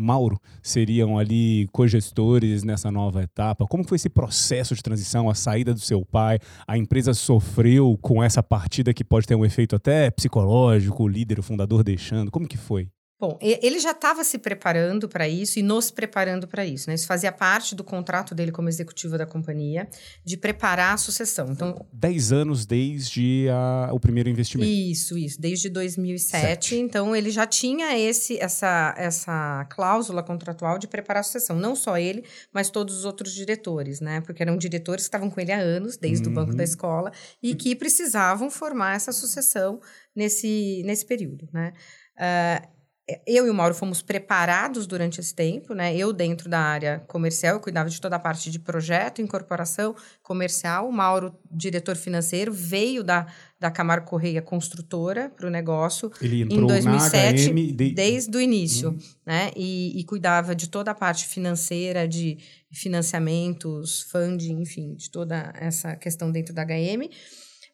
Mauro 0.00 0.40
seriam 0.62 1.18
ali 1.18 1.68
cogestores 1.72 2.64
nessa 2.64 2.90
nova 2.90 3.22
etapa? 3.22 3.66
Como 3.66 3.86
foi 3.86 3.96
esse 3.96 4.08
processo 4.08 4.74
de 4.74 4.82
transição, 4.82 5.28
a 5.28 5.34
saída 5.34 5.74
do 5.74 5.80
seu 5.80 6.04
pai? 6.04 6.38
A 6.66 6.78
empresa 6.78 7.12
sofreu 7.12 7.98
com 8.00 8.22
essa 8.22 8.42
partida 8.42 8.94
que 8.94 9.04
pode 9.04 9.26
ter 9.26 9.34
um 9.34 9.44
efeito 9.44 9.76
até 9.76 10.10
psicológico, 10.10 11.04
o 11.04 11.08
líder, 11.08 11.38
o 11.38 11.42
fundador 11.42 11.84
deixando? 11.84 12.30
Como 12.30 12.48
que 12.48 12.56
foi? 12.56 12.88
Bom, 13.20 13.38
ele 13.42 13.78
já 13.78 13.90
estava 13.90 14.24
se 14.24 14.38
preparando 14.38 15.06
para 15.06 15.28
isso 15.28 15.58
e 15.58 15.62
nos 15.62 15.90
preparando 15.90 16.48
para 16.48 16.64
isso. 16.64 16.88
Né? 16.88 16.94
Isso 16.94 17.06
fazia 17.06 17.30
parte 17.30 17.74
do 17.74 17.84
contrato 17.84 18.34
dele 18.34 18.50
como 18.50 18.66
executivo 18.66 19.18
da 19.18 19.26
companhia, 19.26 19.86
de 20.24 20.38
preparar 20.38 20.94
a 20.94 20.96
sucessão. 20.96 21.50
Então, 21.50 21.86
Dez 21.92 22.32
anos 22.32 22.64
desde 22.64 23.46
a, 23.50 23.90
o 23.92 24.00
primeiro 24.00 24.30
investimento. 24.30 24.70
Isso, 24.70 25.18
isso, 25.18 25.38
desde 25.38 25.68
2007. 25.68 26.40
Sete. 26.40 26.76
Então, 26.76 27.14
ele 27.14 27.30
já 27.30 27.46
tinha 27.46 27.98
esse, 27.98 28.38
essa, 28.38 28.94
essa 28.96 29.66
cláusula 29.68 30.22
contratual 30.22 30.78
de 30.78 30.86
preparar 30.86 31.20
a 31.20 31.24
sucessão. 31.24 31.56
Não 31.56 31.76
só 31.76 31.98
ele, 31.98 32.24
mas 32.54 32.70
todos 32.70 32.96
os 32.96 33.04
outros 33.04 33.34
diretores, 33.34 34.00
né? 34.00 34.22
Porque 34.22 34.42
eram 34.42 34.56
diretores 34.56 35.04
que 35.04 35.08
estavam 35.08 35.28
com 35.28 35.38
ele 35.38 35.52
há 35.52 35.58
anos, 35.58 35.98
desde 35.98 36.24
uhum. 36.24 36.32
o 36.32 36.34
banco 36.36 36.52
da 36.52 36.62
uhum. 36.62 36.64
escola, 36.64 37.12
e 37.42 37.54
que 37.54 37.76
precisavam 37.76 38.50
formar 38.50 38.96
essa 38.96 39.12
sucessão 39.12 39.78
nesse, 40.16 40.82
nesse 40.86 41.04
período, 41.04 41.46
né? 41.52 41.74
Uh, 42.16 42.79
eu 43.26 43.46
e 43.46 43.50
o 43.50 43.54
Mauro 43.54 43.74
fomos 43.74 44.02
preparados 44.02 44.86
durante 44.86 45.20
esse 45.20 45.34
tempo, 45.34 45.74
né? 45.74 45.96
Eu 45.96 46.12
dentro 46.12 46.48
da 46.48 46.60
área 46.60 47.02
comercial, 47.06 47.54
eu 47.54 47.60
cuidava 47.60 47.88
de 47.88 48.00
toda 48.00 48.16
a 48.16 48.18
parte 48.18 48.50
de 48.50 48.58
projeto, 48.58 49.22
incorporação 49.22 49.94
comercial. 50.22 50.88
O 50.88 50.92
Mauro, 50.92 51.34
diretor 51.50 51.96
financeiro, 51.96 52.52
veio 52.52 53.02
da, 53.02 53.26
da 53.58 53.70
Camargo 53.70 54.06
Correia 54.06 54.42
Construtora 54.42 55.28
para 55.28 55.46
o 55.46 55.50
negócio 55.50 56.10
Ele 56.20 56.42
em 56.42 56.66
2007, 56.66 57.50
HM 57.50 57.76
de... 57.76 57.90
desde 57.92 58.36
o 58.36 58.40
início, 58.40 58.90
uhum. 58.90 58.98
né? 59.26 59.50
E, 59.56 59.98
e, 59.98 60.04
cuidava 60.04 60.54
de 60.54 60.68
toda 60.68 60.90
a 60.90 60.94
parte 60.94 61.26
financeira, 61.26 62.06
de 62.06 62.38
financiamentos, 62.72 64.02
funding, 64.10 64.60
enfim, 64.60 64.94
de 64.94 65.10
toda 65.10 65.52
essa 65.56 65.96
questão 65.96 66.30
dentro 66.30 66.54
da 66.54 66.64
HM. 66.64 67.08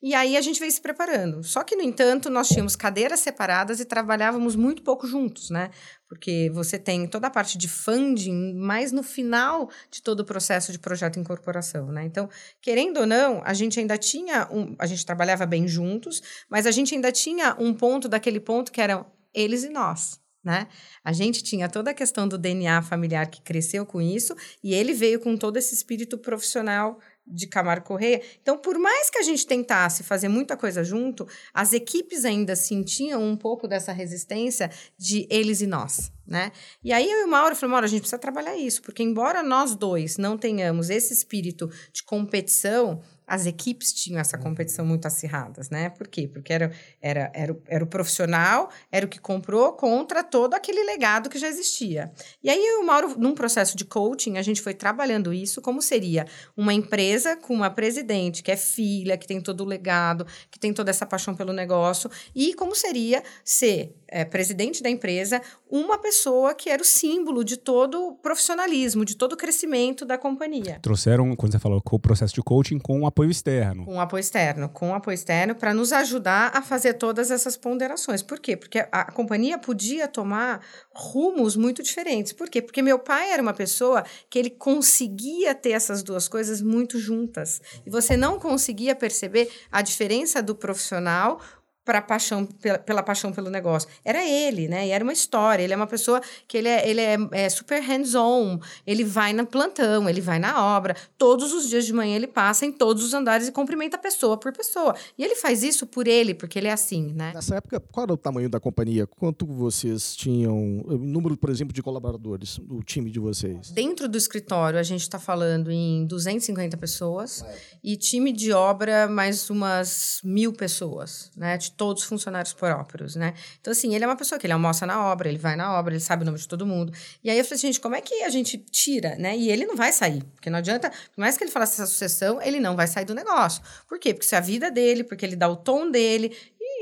E 0.07 0.15
aí 0.15 0.37
a 0.37 0.41
gente 0.41 0.61
veio 0.61 0.71
se 0.71 0.81
preparando. 0.81 1.43
Só 1.43 1.65
que, 1.65 1.75
no 1.75 1.83
entanto, 1.83 2.31
nós 2.31 2.47
tínhamos 2.47 2.77
cadeiras 2.77 3.19
separadas 3.19 3.81
e 3.81 3.85
trabalhávamos 3.85 4.55
muito 4.55 4.81
pouco 4.85 5.05
juntos, 5.05 5.51
né? 5.51 5.69
Porque 6.09 6.49
você 6.55 6.79
tem 6.79 7.09
toda 7.09 7.27
a 7.27 7.31
parte 7.31 7.59
de 7.59 7.67
funding, 7.67 8.55
mas 8.55 8.93
no 8.93 9.03
final 9.03 9.69
de 9.91 10.01
todo 10.01 10.21
o 10.21 10.25
processo 10.25 10.71
de 10.71 10.79
projeto 10.79 11.19
incorporação, 11.19 11.91
né? 11.91 12.05
Então, 12.05 12.31
querendo 12.63 13.01
ou 13.01 13.07
não, 13.07 13.43
a 13.45 13.53
gente 13.53 13.81
ainda 13.81 13.99
tinha 13.99 14.49
um, 14.49 14.77
a 14.79 14.87
gente 14.87 15.05
trabalhava 15.05 15.45
bem 15.45 15.67
juntos, 15.67 16.23
mas 16.49 16.69
a 16.69 16.71
gente 16.71 16.95
ainda 16.95 17.11
tinha 17.11 17.57
um 17.59 17.75
ponto 17.75 18.09
daquele 18.09 18.39
ponto 18.39 18.71
que 18.71 18.81
eram 18.81 19.05
eles 19.35 19.65
e 19.65 19.71
nós. 19.71 20.21
Né? 20.45 20.69
A 21.03 21.13
gente 21.13 21.43
tinha 21.43 21.69
toda 21.69 21.91
a 21.91 21.95
questão 21.95 22.29
do 22.29 22.39
DNA 22.39 22.81
familiar 22.81 23.27
que 23.27 23.43
cresceu 23.43 23.85
com 23.85 24.01
isso, 24.01 24.37
e 24.63 24.73
ele 24.73 24.95
veio 24.95 25.19
com 25.19 25.37
todo 25.37 25.57
esse 25.57 25.75
espírito 25.75 26.17
profissional 26.17 27.01
de 27.27 27.47
Camargo 27.47 27.87
Correia. 27.87 28.23
Então, 28.41 28.57
por 28.57 28.79
mais 28.79 29.11
que 29.11 29.19
a 29.19 29.23
gente 29.23 29.47
tentasse 29.47 30.05
fazer 30.05 30.29
muita 30.29 30.57
coisa 30.57 30.85
junto, 30.85 31.27
as 31.53 31.73
equipes 31.73 32.25
ainda 32.25 32.55
sentiam 32.55 33.23
um 33.23 33.37
pouco 33.37 33.67
dessa 33.67 33.93
resistência 33.93 34.71
de 34.97 35.27
eles 35.29 35.61
e 35.61 35.67
nós, 35.67 36.13
né? 36.27 36.53
E 36.85 36.93
aí 36.93 37.11
eu 37.11 37.23
e 37.23 37.25
o 37.25 37.29
Mauro 37.29 37.57
falamos, 37.57 37.73
Mauro, 37.73 37.87
a 37.87 37.89
gente 37.89 38.01
precisa 38.01 38.19
trabalhar 38.19 38.57
isso, 38.57 38.81
porque 38.83 39.03
embora 39.03 39.43
nós 39.43 39.75
dois 39.75 40.17
não 40.17 40.39
tenhamos 40.39 40.89
esse 40.89 41.13
espírito 41.13 41.69
de 41.93 42.03
competição, 42.05 43.03
as 43.27 43.45
equipes 43.47 43.93
tinham 43.93 44.21
essa 44.21 44.39
competição 44.39 44.85
muito 44.85 45.07
acirradas, 45.07 45.69
né? 45.69 45.91
Por 45.91 46.07
quê? 46.07 46.29
Porque 46.29 46.53
era, 46.53 46.71
era, 47.01 47.31
era, 47.35 47.53
o, 47.53 47.63
era 47.67 47.85
o 47.85 47.87
profissional, 47.87 48.71
era 48.91 49.05
o 49.05 49.09
que 49.09 49.19
comprou 49.19 49.73
contra 49.73 50.23
todo 50.23 50.55
aquele 50.55 50.85
legado 50.85 51.29
que 51.29 51.39
já 51.39 51.49
existia. 51.49 52.13
E 52.43 52.49
aí 52.49 52.61
o 52.81 52.87
Mauro, 52.87 53.19
num 53.19 53.35
processo 53.35 53.77
de 53.77 53.85
coaching, 53.85 54.39
a 54.39 54.43
gente 54.43 54.63
foi 54.63 54.75
trabalhando 54.75 55.33
isso 55.33 55.61
como 55.61 55.83
seria 55.83 56.27
uma 56.57 56.73
empresa 56.73 57.37
com 57.37 57.55
uma 57.55 57.71
presidente 57.71 58.43
que 58.43 58.51
é 58.53 58.57
filha, 58.57 59.17
que 59.17 59.27
tem 59.27 59.41
todo 59.41 59.63
o 59.63 59.67
legado, 59.67 60.27
que 60.51 60.59
tem 60.59 60.73
toda 60.73 60.91
essa 60.91 61.05
paixão 61.05 61.35
pelo 61.35 61.53
negócio, 61.53 62.11
e 62.35 62.55
como 62.55 62.75
seria 62.75 63.23
ser 63.45 63.95
é, 64.09 64.25
presidente 64.25 64.83
da 64.83 64.91
empresa 64.91 65.41
uma 65.69 65.99
pessoa 65.99 66.55
que 66.55 66.71
era 66.71 66.81
o 66.81 66.85
símbolo 66.85 67.45
de 67.45 67.57
todo 67.57 68.09
o 68.09 68.13
profissionalismo, 68.15 69.05
de 69.05 69.17
todo 69.17 69.33
o 69.33 69.37
crescimento 69.37 70.05
da 70.05 70.17
companhia. 70.17 70.79
Trouxeram, 70.81 71.35
quando 71.35 71.53
você 71.53 71.59
falou, 71.59 71.83
o 71.85 71.99
processo 71.99 72.35
de 72.35 72.43
coaching 72.43 72.79
com 72.79 73.07
apoio 73.07 73.31
externo. 73.31 73.85
Com 73.85 74.01
apoio 74.01 74.21
externo, 74.21 74.69
com 74.69 74.95
apoio 74.95 75.15
externo, 75.15 75.55
para 75.55 75.75
nos 75.75 75.93
ajudar 75.93 76.53
a 76.55 76.63
fazer 76.63 76.95
todas 76.95 77.31
essas 77.31 77.57
ponderações. 77.57 78.23
Por 78.23 78.39
quê? 78.39 78.57
Porque 78.57 78.79
a, 78.79 78.89
a, 78.93 79.11
companhia 79.11 79.59
podia 79.59 80.07
tomar 80.07 80.61
rumos 80.95 81.57
muito 81.57 81.83
diferentes. 81.83 82.33
Por 82.33 82.49
quê? 82.49 82.63
Porque 82.63 82.83
meu 82.83 82.99
pai 82.99 83.33
era 83.33 83.43
uma 83.43 83.55
pessoa 83.55 84.05
que 84.31 84.39
ele 84.39 84.51
conseguia 84.51 85.55
ter 85.55 85.71
essas 85.71 86.03
duas 86.03 86.29
coisas 86.29 86.63
muito 86.63 86.99
juntas. 86.99 87.61
E 87.85 87.91
você 87.91 88.17
não 88.17 88.39
conseguia 88.39 88.95
perceber 88.95 89.51
a 89.71 89.83
diferença 89.83 90.43
do 90.43 90.55
profissional 90.55 91.41
para 91.87 92.03
paixão 92.03 92.45
pela, 92.45 92.79
pela, 92.79 93.03
paixão 93.03 93.33
pelo 93.33 93.49
negócio. 93.49 93.89
Era 94.05 94.29
ele, 94.29 94.67
né? 94.67 94.89
E 94.89 94.91
era 94.91 95.05
uma 95.05 95.13
história. 95.13 95.63
Ele 95.63 95.73
é 95.73 95.77
uma 95.77 95.87
pessoa 95.87 96.21
que 96.49 96.59
ele 96.59 96.69
é, 96.69 96.89
ele 96.89 97.01
é, 97.01 97.17
é 97.31 97.49
super 97.49 97.81
hands-on. 97.81 98.59
Ele 98.85 99.05
vai 99.05 99.33
na 99.33 99.47
plantão, 99.47 100.09
ele 100.09 100.21
vai 100.21 100.41
na 100.41 100.77
obra. 100.77 100.97
Todos 101.17 101.53
os 101.53 101.69
dias 101.69 101.87
de 101.87 101.93
manhã 101.93 102.17
ele 102.17 102.27
passa 102.27 102.67
em 102.67 102.73
todos 102.73 103.05
os 103.05 103.15
andares 103.15 103.47
e 103.47 103.53
cumprimenta 103.53 103.97
pessoa 103.97 104.37
por 104.37 104.53
pessoa. 104.53 104.97
E 105.17 105.25
ele 105.25 105.37
faz 105.37 105.63
isso 105.63 105.87
por 105.87 106.09
ele, 106.09 106.35
porque 106.35 106.59
ele 106.59 106.67
é 106.67 106.73
assim, 106.73 107.13
né? 107.15 107.31
Nessa 107.33 107.55
época, 107.55 107.79
qual 107.79 108.05
era 108.05 108.13
o 108.13 108.17
tamanho 108.17 108.49
da 108.49 108.59
companhia? 108.59 109.07
Quanto 109.07 109.47
vocês 109.47 110.17
tinham? 110.17 110.59
Número, 110.99 111.37
por 111.37 111.51
exemplo, 111.51 111.73
de 111.73 111.83
colaboradores, 111.83 112.59
o 112.69 112.83
time 112.83 113.13
de 113.13 113.21
vocês? 113.21 113.71
Dentro 113.71 114.09
do 114.09 114.19
escritório, 114.19 114.77
a 114.77 114.83
gente 114.83 115.03
está 115.03 115.21
falando 115.21 115.71
em 115.71 116.05
250 116.05 116.77
pessoas. 116.77 117.43
É. 117.43 117.59
E 117.85 117.97
time 117.97 118.33
de 118.33 118.53
obra, 118.53 119.07
mais 119.07 119.49
umas 119.51 120.21
mil 120.25 120.53
pessoas, 120.53 121.31
né? 121.37 121.57
Todos 121.77 122.03
os 122.03 122.09
funcionários 122.09 122.53
próprios, 122.53 123.17
né? 123.17 123.35
Então, 123.61 123.71
assim, 123.71 123.95
ele 123.95 124.05
é 124.05 124.07
uma 124.07 124.17
pessoa 124.17 124.39
que 124.39 124.47
ele 124.47 124.53
almoça 124.53 124.87
na 124.87 125.05
obra, 125.05 125.29
ele 125.29 125.39
vai 125.39 125.57
na 125.57 125.79
obra, 125.79 125.93
ele 125.93 126.01
sabe 126.01 126.23
o 126.23 126.27
nome 126.27 126.39
de 126.39 126.49
todo 126.49 126.67
mundo. 126.67 126.93
E 127.23 127.31
aí 127.31 127.39
eu 127.39 127.45
falei 127.45 127.59
gente, 127.59 127.81
como 127.81 127.95
é 127.95 128.01
que 128.01 128.23
a 128.23 128.31
gente 128.31 128.57
tira, 128.59 129.17
né? 129.17 129.37
E 129.37 129.51
ele 129.51 129.67
não 129.67 129.77
vai 129.77 129.93
sair, 129.93 130.23
porque 130.35 130.49
não 130.49 130.59
adianta, 130.59 130.91
por 130.91 131.21
mais 131.21 131.37
que 131.37 131.45
ele 131.45 131.51
falasse 131.51 131.75
essa 131.75 131.87
sucessão, 131.87 132.41
ele 132.41 132.61
não 132.61 132.75
vai 132.75 132.87
sair 132.87 133.05
do 133.05 133.15
negócio. 133.15 133.63
Por 133.89 133.99
quê? 133.99 134.15
Porque 134.15 134.25
isso 134.25 134.35
é 134.35 134.39
a 134.39 134.41
vida 134.41 134.71
dele, 134.71 135.05
porque 135.05 135.25
ele 135.25 135.37
dá 135.37 135.49
o 135.49 135.57
tom 135.57 135.91
dele, 135.91 136.37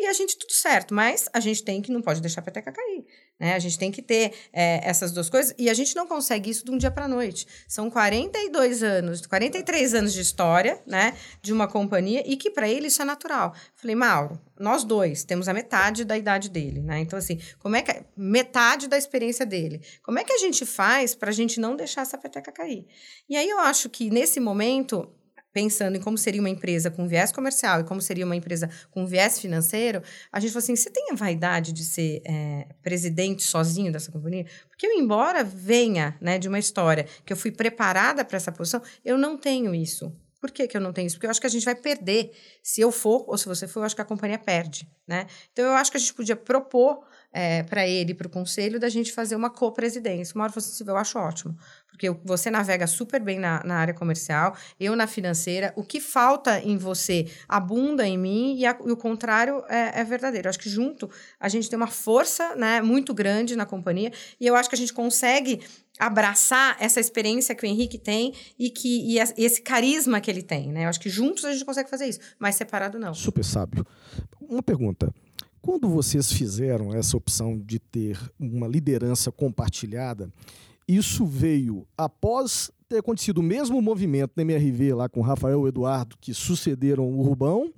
e 0.04 0.06
a 0.06 0.12
gente 0.12 0.36
tudo 0.36 0.52
certo, 0.52 0.94
mas 0.94 1.28
a 1.32 1.40
gente 1.40 1.64
tem 1.64 1.80
que, 1.80 1.90
não 1.90 2.02
pode 2.02 2.20
deixar 2.20 2.40
a 2.40 2.44
peteca 2.44 2.70
cair. 2.70 3.06
Né? 3.40 3.54
A 3.54 3.58
gente 3.58 3.78
tem 3.78 3.90
que 3.90 4.02
ter 4.02 4.34
é, 4.52 4.80
essas 4.88 5.12
duas 5.12 5.30
coisas 5.30 5.54
e 5.58 5.70
a 5.70 5.74
gente 5.74 5.96
não 5.96 6.06
consegue 6.06 6.50
isso 6.50 6.64
de 6.64 6.70
um 6.70 6.76
dia 6.76 6.90
para 6.90 7.08
noite. 7.08 7.46
São 7.66 7.90
42 7.90 8.82
anos, 8.82 9.26
43 9.26 9.94
anos 9.94 10.12
de 10.12 10.20
história 10.20 10.80
né, 10.86 11.16
de 11.40 11.52
uma 11.52 11.66
companhia 11.66 12.22
e 12.26 12.36
que 12.36 12.50
para 12.50 12.68
ele 12.68 12.88
isso 12.88 13.00
é 13.00 13.04
natural. 13.04 13.54
Falei, 13.74 13.96
Mauro, 13.96 14.38
nós 14.60 14.84
dois 14.84 15.24
temos 15.24 15.48
a 15.48 15.54
metade 15.54 16.04
da 16.04 16.16
idade 16.16 16.48
dele, 16.48 16.80
né? 16.80 17.00
Então, 17.00 17.18
assim, 17.18 17.40
como 17.58 17.74
é 17.74 17.82
que. 17.82 18.04
Metade 18.16 18.86
da 18.86 18.96
experiência 18.96 19.44
dele. 19.44 19.80
Como 20.02 20.18
é 20.18 20.24
que 20.24 20.32
a 20.32 20.38
gente 20.38 20.64
faz 20.64 21.14
para 21.14 21.30
a 21.30 21.32
gente 21.32 21.58
não 21.58 21.74
deixar 21.74 22.02
essa 22.02 22.16
peteca 22.16 22.52
cair? 22.52 22.86
E 23.28 23.36
aí 23.36 23.48
eu 23.48 23.58
acho 23.58 23.88
que 23.88 24.10
nesse 24.10 24.38
momento 24.38 25.12
pensando 25.54 25.96
em 25.96 26.00
como 26.00 26.18
seria 26.18 26.40
uma 26.40 26.50
empresa 26.50 26.90
com 26.90 27.06
viés 27.06 27.30
comercial 27.30 27.80
e 27.80 27.84
como 27.84 28.02
seria 28.02 28.26
uma 28.26 28.34
empresa 28.34 28.68
com 28.90 29.06
viés 29.06 29.38
financeiro, 29.38 30.02
a 30.32 30.40
gente 30.40 30.50
falou 30.50 30.64
assim: 30.64 30.74
você 30.74 30.90
tem 30.90 31.12
a 31.12 31.14
vaidade 31.14 31.72
de 31.72 31.84
ser 31.84 32.20
é, 32.26 32.66
presidente 32.82 33.44
sozinho 33.44 33.92
dessa 33.92 34.10
companhia? 34.10 34.44
Porque 34.68 34.86
eu, 34.86 34.92
embora 34.92 35.44
venha 35.44 36.18
né, 36.20 36.36
de 36.36 36.48
uma 36.48 36.58
história 36.58 37.06
que 37.24 37.32
eu 37.32 37.36
fui 37.36 37.52
preparada 37.52 38.24
para 38.24 38.36
essa 38.36 38.50
posição, 38.50 38.82
eu 39.04 39.16
não 39.16 39.38
tenho 39.38 39.72
isso. 39.72 40.12
Por 40.40 40.50
que, 40.50 40.68
que 40.68 40.76
eu 40.76 40.80
não 40.80 40.92
tenho 40.92 41.06
isso? 41.06 41.16
Porque 41.16 41.24
eu 41.24 41.30
acho 41.30 41.40
que 41.40 41.46
a 41.46 41.50
gente 41.50 41.64
vai 41.64 41.74
perder. 41.74 42.30
Se 42.62 42.82
eu 42.82 42.92
for, 42.92 43.24
ou 43.26 43.38
se 43.38 43.46
você 43.46 43.66
for, 43.66 43.80
eu 43.80 43.84
acho 43.84 43.94
que 43.94 44.02
a 44.02 44.04
companhia 44.04 44.38
perde. 44.38 44.86
Né? 45.06 45.26
Então, 45.50 45.64
eu 45.64 45.72
acho 45.72 45.90
que 45.90 45.96
a 45.96 46.00
gente 46.00 46.12
podia 46.12 46.36
propor 46.36 47.02
é, 47.34 47.64
para 47.64 47.86
ele 47.86 48.12
e 48.12 48.14
para 48.14 48.28
o 48.28 48.30
conselho 48.30 48.78
da 48.78 48.88
gente 48.88 49.12
fazer 49.12 49.34
uma 49.34 49.50
co-presidência. 49.50 50.34
Uma 50.34 50.44
hora 50.44 50.52
você 50.52 50.70
assim, 50.70 50.88
eu 50.88 50.96
acho 50.96 51.18
ótimo 51.18 51.56
porque 51.94 52.10
você 52.24 52.50
navega 52.50 52.88
super 52.88 53.20
bem 53.22 53.38
na, 53.38 53.62
na, 53.64 53.76
área 53.76 53.94
comercial, 53.94 54.56
eu 54.80 54.96
na 54.96 55.06
financeira. 55.06 55.72
O 55.76 55.84
que 55.84 56.00
falta 56.00 56.58
em 56.58 56.76
você 56.76 57.28
abunda 57.48 58.04
em 58.04 58.18
mim 58.18 58.56
e, 58.58 58.66
a, 58.66 58.76
e 58.84 58.90
o 58.90 58.96
contrário 58.96 59.62
é, 59.68 60.00
é, 60.00 60.04
verdadeiro. 60.04 60.48
Eu 60.48 60.50
acho 60.50 60.58
que 60.58 60.68
junto 60.68 61.08
a 61.38 61.48
gente 61.48 61.70
tem 61.70 61.76
uma 61.76 61.86
força 61.86 62.56
né, 62.56 62.82
muito 62.82 63.14
grande 63.14 63.54
na 63.54 63.64
companhia 63.64 64.12
e 64.40 64.46
eu 64.46 64.56
acho 64.56 64.68
que 64.68 64.74
a 64.74 64.78
gente 64.78 64.92
consegue 64.92 65.60
abraçar 65.96 66.76
essa 66.80 66.98
experiência 66.98 67.54
que 67.54 67.64
o 67.64 67.68
Henrique 67.68 67.96
tem 67.96 68.34
e 68.58 68.70
que 68.70 69.14
e 69.14 69.18
esse 69.36 69.62
carisma 69.62 70.20
que 70.20 70.28
ele 70.28 70.42
tem, 70.42 70.72
né? 70.72 70.86
Eu 70.86 70.88
acho 70.88 70.98
que 70.98 71.08
juntos 71.08 71.44
a 71.44 71.52
gente 71.52 71.64
consegue 71.64 71.88
fazer 71.88 72.06
isso, 72.06 72.18
mas 72.40 72.56
separado 72.56 72.98
não. 72.98 73.14
Super 73.14 73.44
sábio. 73.44 73.86
Uma 74.40 74.64
pergunta. 74.64 75.14
Quando 75.64 75.88
vocês 75.88 76.30
fizeram 76.30 76.92
essa 76.92 77.16
opção 77.16 77.58
de 77.58 77.78
ter 77.78 78.20
uma 78.38 78.68
liderança 78.68 79.32
compartilhada, 79.32 80.30
isso 80.86 81.24
veio 81.24 81.86
após 81.96 82.70
ter 82.86 82.98
acontecido 82.98 83.38
o 83.38 83.42
mesmo 83.42 83.80
movimento 83.80 84.32
na 84.36 84.42
MRV 84.42 84.92
lá 84.92 85.08
com 85.08 85.22
Rafael 85.22 85.66
Eduardo, 85.66 86.18
que 86.20 86.34
sucederam 86.34 87.08
o 87.08 87.22
Rubão, 87.22 87.72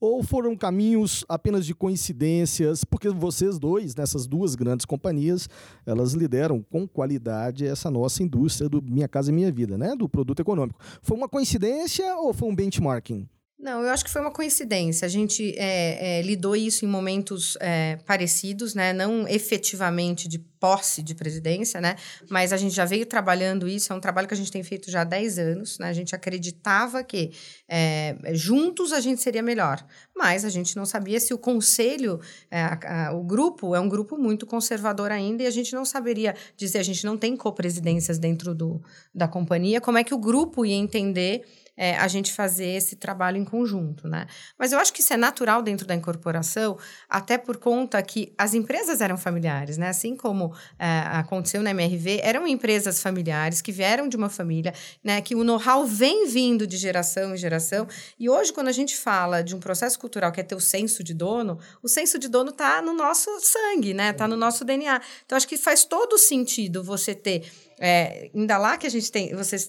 ou 0.00 0.22
foram 0.22 0.56
caminhos 0.56 1.24
apenas 1.28 1.66
de 1.66 1.74
coincidências, 1.74 2.84
porque 2.84 3.08
vocês 3.08 3.58
dois, 3.58 3.96
nessas 3.96 4.28
duas 4.28 4.54
grandes 4.54 4.86
companhias, 4.86 5.48
elas 5.84 6.12
lideram 6.12 6.62
com 6.62 6.86
qualidade 6.86 7.66
essa 7.66 7.90
nossa 7.90 8.22
indústria 8.22 8.68
do 8.68 8.80
Minha 8.80 9.08
Casa 9.08 9.32
Minha 9.32 9.50
Vida, 9.50 9.76
né? 9.76 9.96
do 9.96 10.08
produto 10.08 10.38
econômico. 10.38 10.78
Foi 11.02 11.16
uma 11.16 11.28
coincidência 11.28 12.14
ou 12.14 12.32
foi 12.32 12.48
um 12.48 12.54
benchmarking? 12.54 13.28
Não, 13.56 13.82
eu 13.82 13.90
acho 13.90 14.04
que 14.04 14.10
foi 14.10 14.20
uma 14.20 14.32
coincidência. 14.32 15.06
A 15.06 15.08
gente 15.08 15.54
é, 15.56 16.18
é, 16.18 16.22
lidou 16.22 16.56
isso 16.56 16.84
em 16.84 16.88
momentos 16.88 17.56
é, 17.60 17.96
parecidos, 18.04 18.74
né? 18.74 18.92
Não 18.92 19.28
efetivamente 19.28 20.28
de 20.28 20.38
posse 20.38 21.02
de 21.02 21.14
presidência, 21.14 21.80
né? 21.80 21.94
Mas 22.28 22.52
a 22.52 22.56
gente 22.56 22.74
já 22.74 22.84
veio 22.84 23.06
trabalhando 23.06 23.68
isso. 23.68 23.92
É 23.92 23.96
um 23.96 24.00
trabalho 24.00 24.26
que 24.26 24.34
a 24.34 24.36
gente 24.36 24.50
tem 24.50 24.62
feito 24.64 24.90
já 24.90 25.02
há 25.02 25.04
10 25.04 25.38
anos. 25.38 25.78
Né? 25.78 25.88
A 25.88 25.92
gente 25.92 26.16
acreditava 26.16 27.04
que 27.04 27.30
é, 27.68 28.16
juntos 28.32 28.92
a 28.92 29.00
gente 29.00 29.22
seria 29.22 29.42
melhor. 29.42 29.86
Mas 30.16 30.44
a 30.44 30.48
gente 30.48 30.74
não 30.74 30.84
sabia 30.84 31.20
se 31.20 31.32
o 31.32 31.38
conselho, 31.38 32.20
é, 32.50 32.60
a, 32.60 33.08
a, 33.08 33.12
o 33.14 33.22
grupo, 33.22 33.74
é 33.74 33.80
um 33.80 33.88
grupo 33.88 34.18
muito 34.18 34.46
conservador 34.46 35.12
ainda 35.12 35.44
e 35.44 35.46
a 35.46 35.50
gente 35.50 35.72
não 35.74 35.84
saberia 35.84 36.34
dizer. 36.56 36.78
A 36.78 36.84
gente 36.84 37.04
não 37.04 37.16
tem 37.16 37.36
copresidências 37.36 38.18
dentro 38.18 38.52
do, 38.52 38.82
da 39.14 39.28
companhia. 39.28 39.80
Como 39.80 39.96
é 39.96 40.02
que 40.02 40.12
o 40.12 40.18
grupo 40.18 40.66
ia 40.66 40.74
entender 40.74 41.44
é, 41.76 41.96
a 41.96 42.08
gente 42.08 42.32
fazer 42.32 42.66
esse 42.66 42.96
trabalho 42.96 43.36
em 43.36 43.44
conjunto, 43.44 44.08
né? 44.08 44.26
Mas 44.58 44.72
eu 44.72 44.78
acho 44.78 44.92
que 44.92 45.00
isso 45.00 45.12
é 45.12 45.16
natural 45.16 45.62
dentro 45.62 45.86
da 45.86 45.94
incorporação, 45.94 46.78
até 47.08 47.36
por 47.36 47.56
conta 47.56 48.00
que 48.02 48.32
as 48.38 48.54
empresas 48.54 49.00
eram 49.00 49.16
familiares, 49.16 49.76
né? 49.76 49.88
Assim 49.88 50.16
como 50.16 50.54
é, 50.78 50.86
aconteceu 51.12 51.62
na 51.62 51.70
MRV, 51.70 52.20
eram 52.22 52.46
empresas 52.46 53.02
familiares 53.02 53.60
que 53.60 53.72
vieram 53.72 54.08
de 54.08 54.16
uma 54.16 54.28
família, 54.28 54.72
né? 55.02 55.20
Que 55.20 55.34
o 55.34 55.42
know-how 55.44 55.84
vem 55.86 56.26
vindo 56.26 56.66
de 56.66 56.76
geração 56.76 57.34
em 57.34 57.36
geração. 57.36 57.86
E 58.18 58.28
hoje, 58.28 58.52
quando 58.52 58.68
a 58.68 58.72
gente 58.72 58.96
fala 58.96 59.42
de 59.42 59.54
um 59.54 59.60
processo 59.60 59.98
cultural 59.98 60.30
que 60.32 60.40
é 60.40 60.44
ter 60.44 60.54
o 60.54 60.60
senso 60.60 61.02
de 61.02 61.14
dono, 61.14 61.58
o 61.82 61.88
senso 61.88 62.18
de 62.18 62.28
dono 62.28 62.50
está 62.50 62.80
no 62.80 62.92
nosso 62.92 63.30
sangue, 63.40 63.92
né? 63.94 64.10
Está 64.10 64.28
no 64.28 64.36
nosso 64.36 64.64
DNA. 64.64 65.00
Então, 65.24 65.36
acho 65.36 65.48
que 65.48 65.56
faz 65.56 65.84
todo 65.84 66.18
sentido 66.18 66.82
você 66.82 67.14
ter 67.14 67.44
é, 67.78 68.30
ainda 68.34 68.56
lá 68.58 68.76
que 68.76 68.86
a 68.86 68.90
gente 68.90 69.10
tem, 69.10 69.34
vocês 69.34 69.68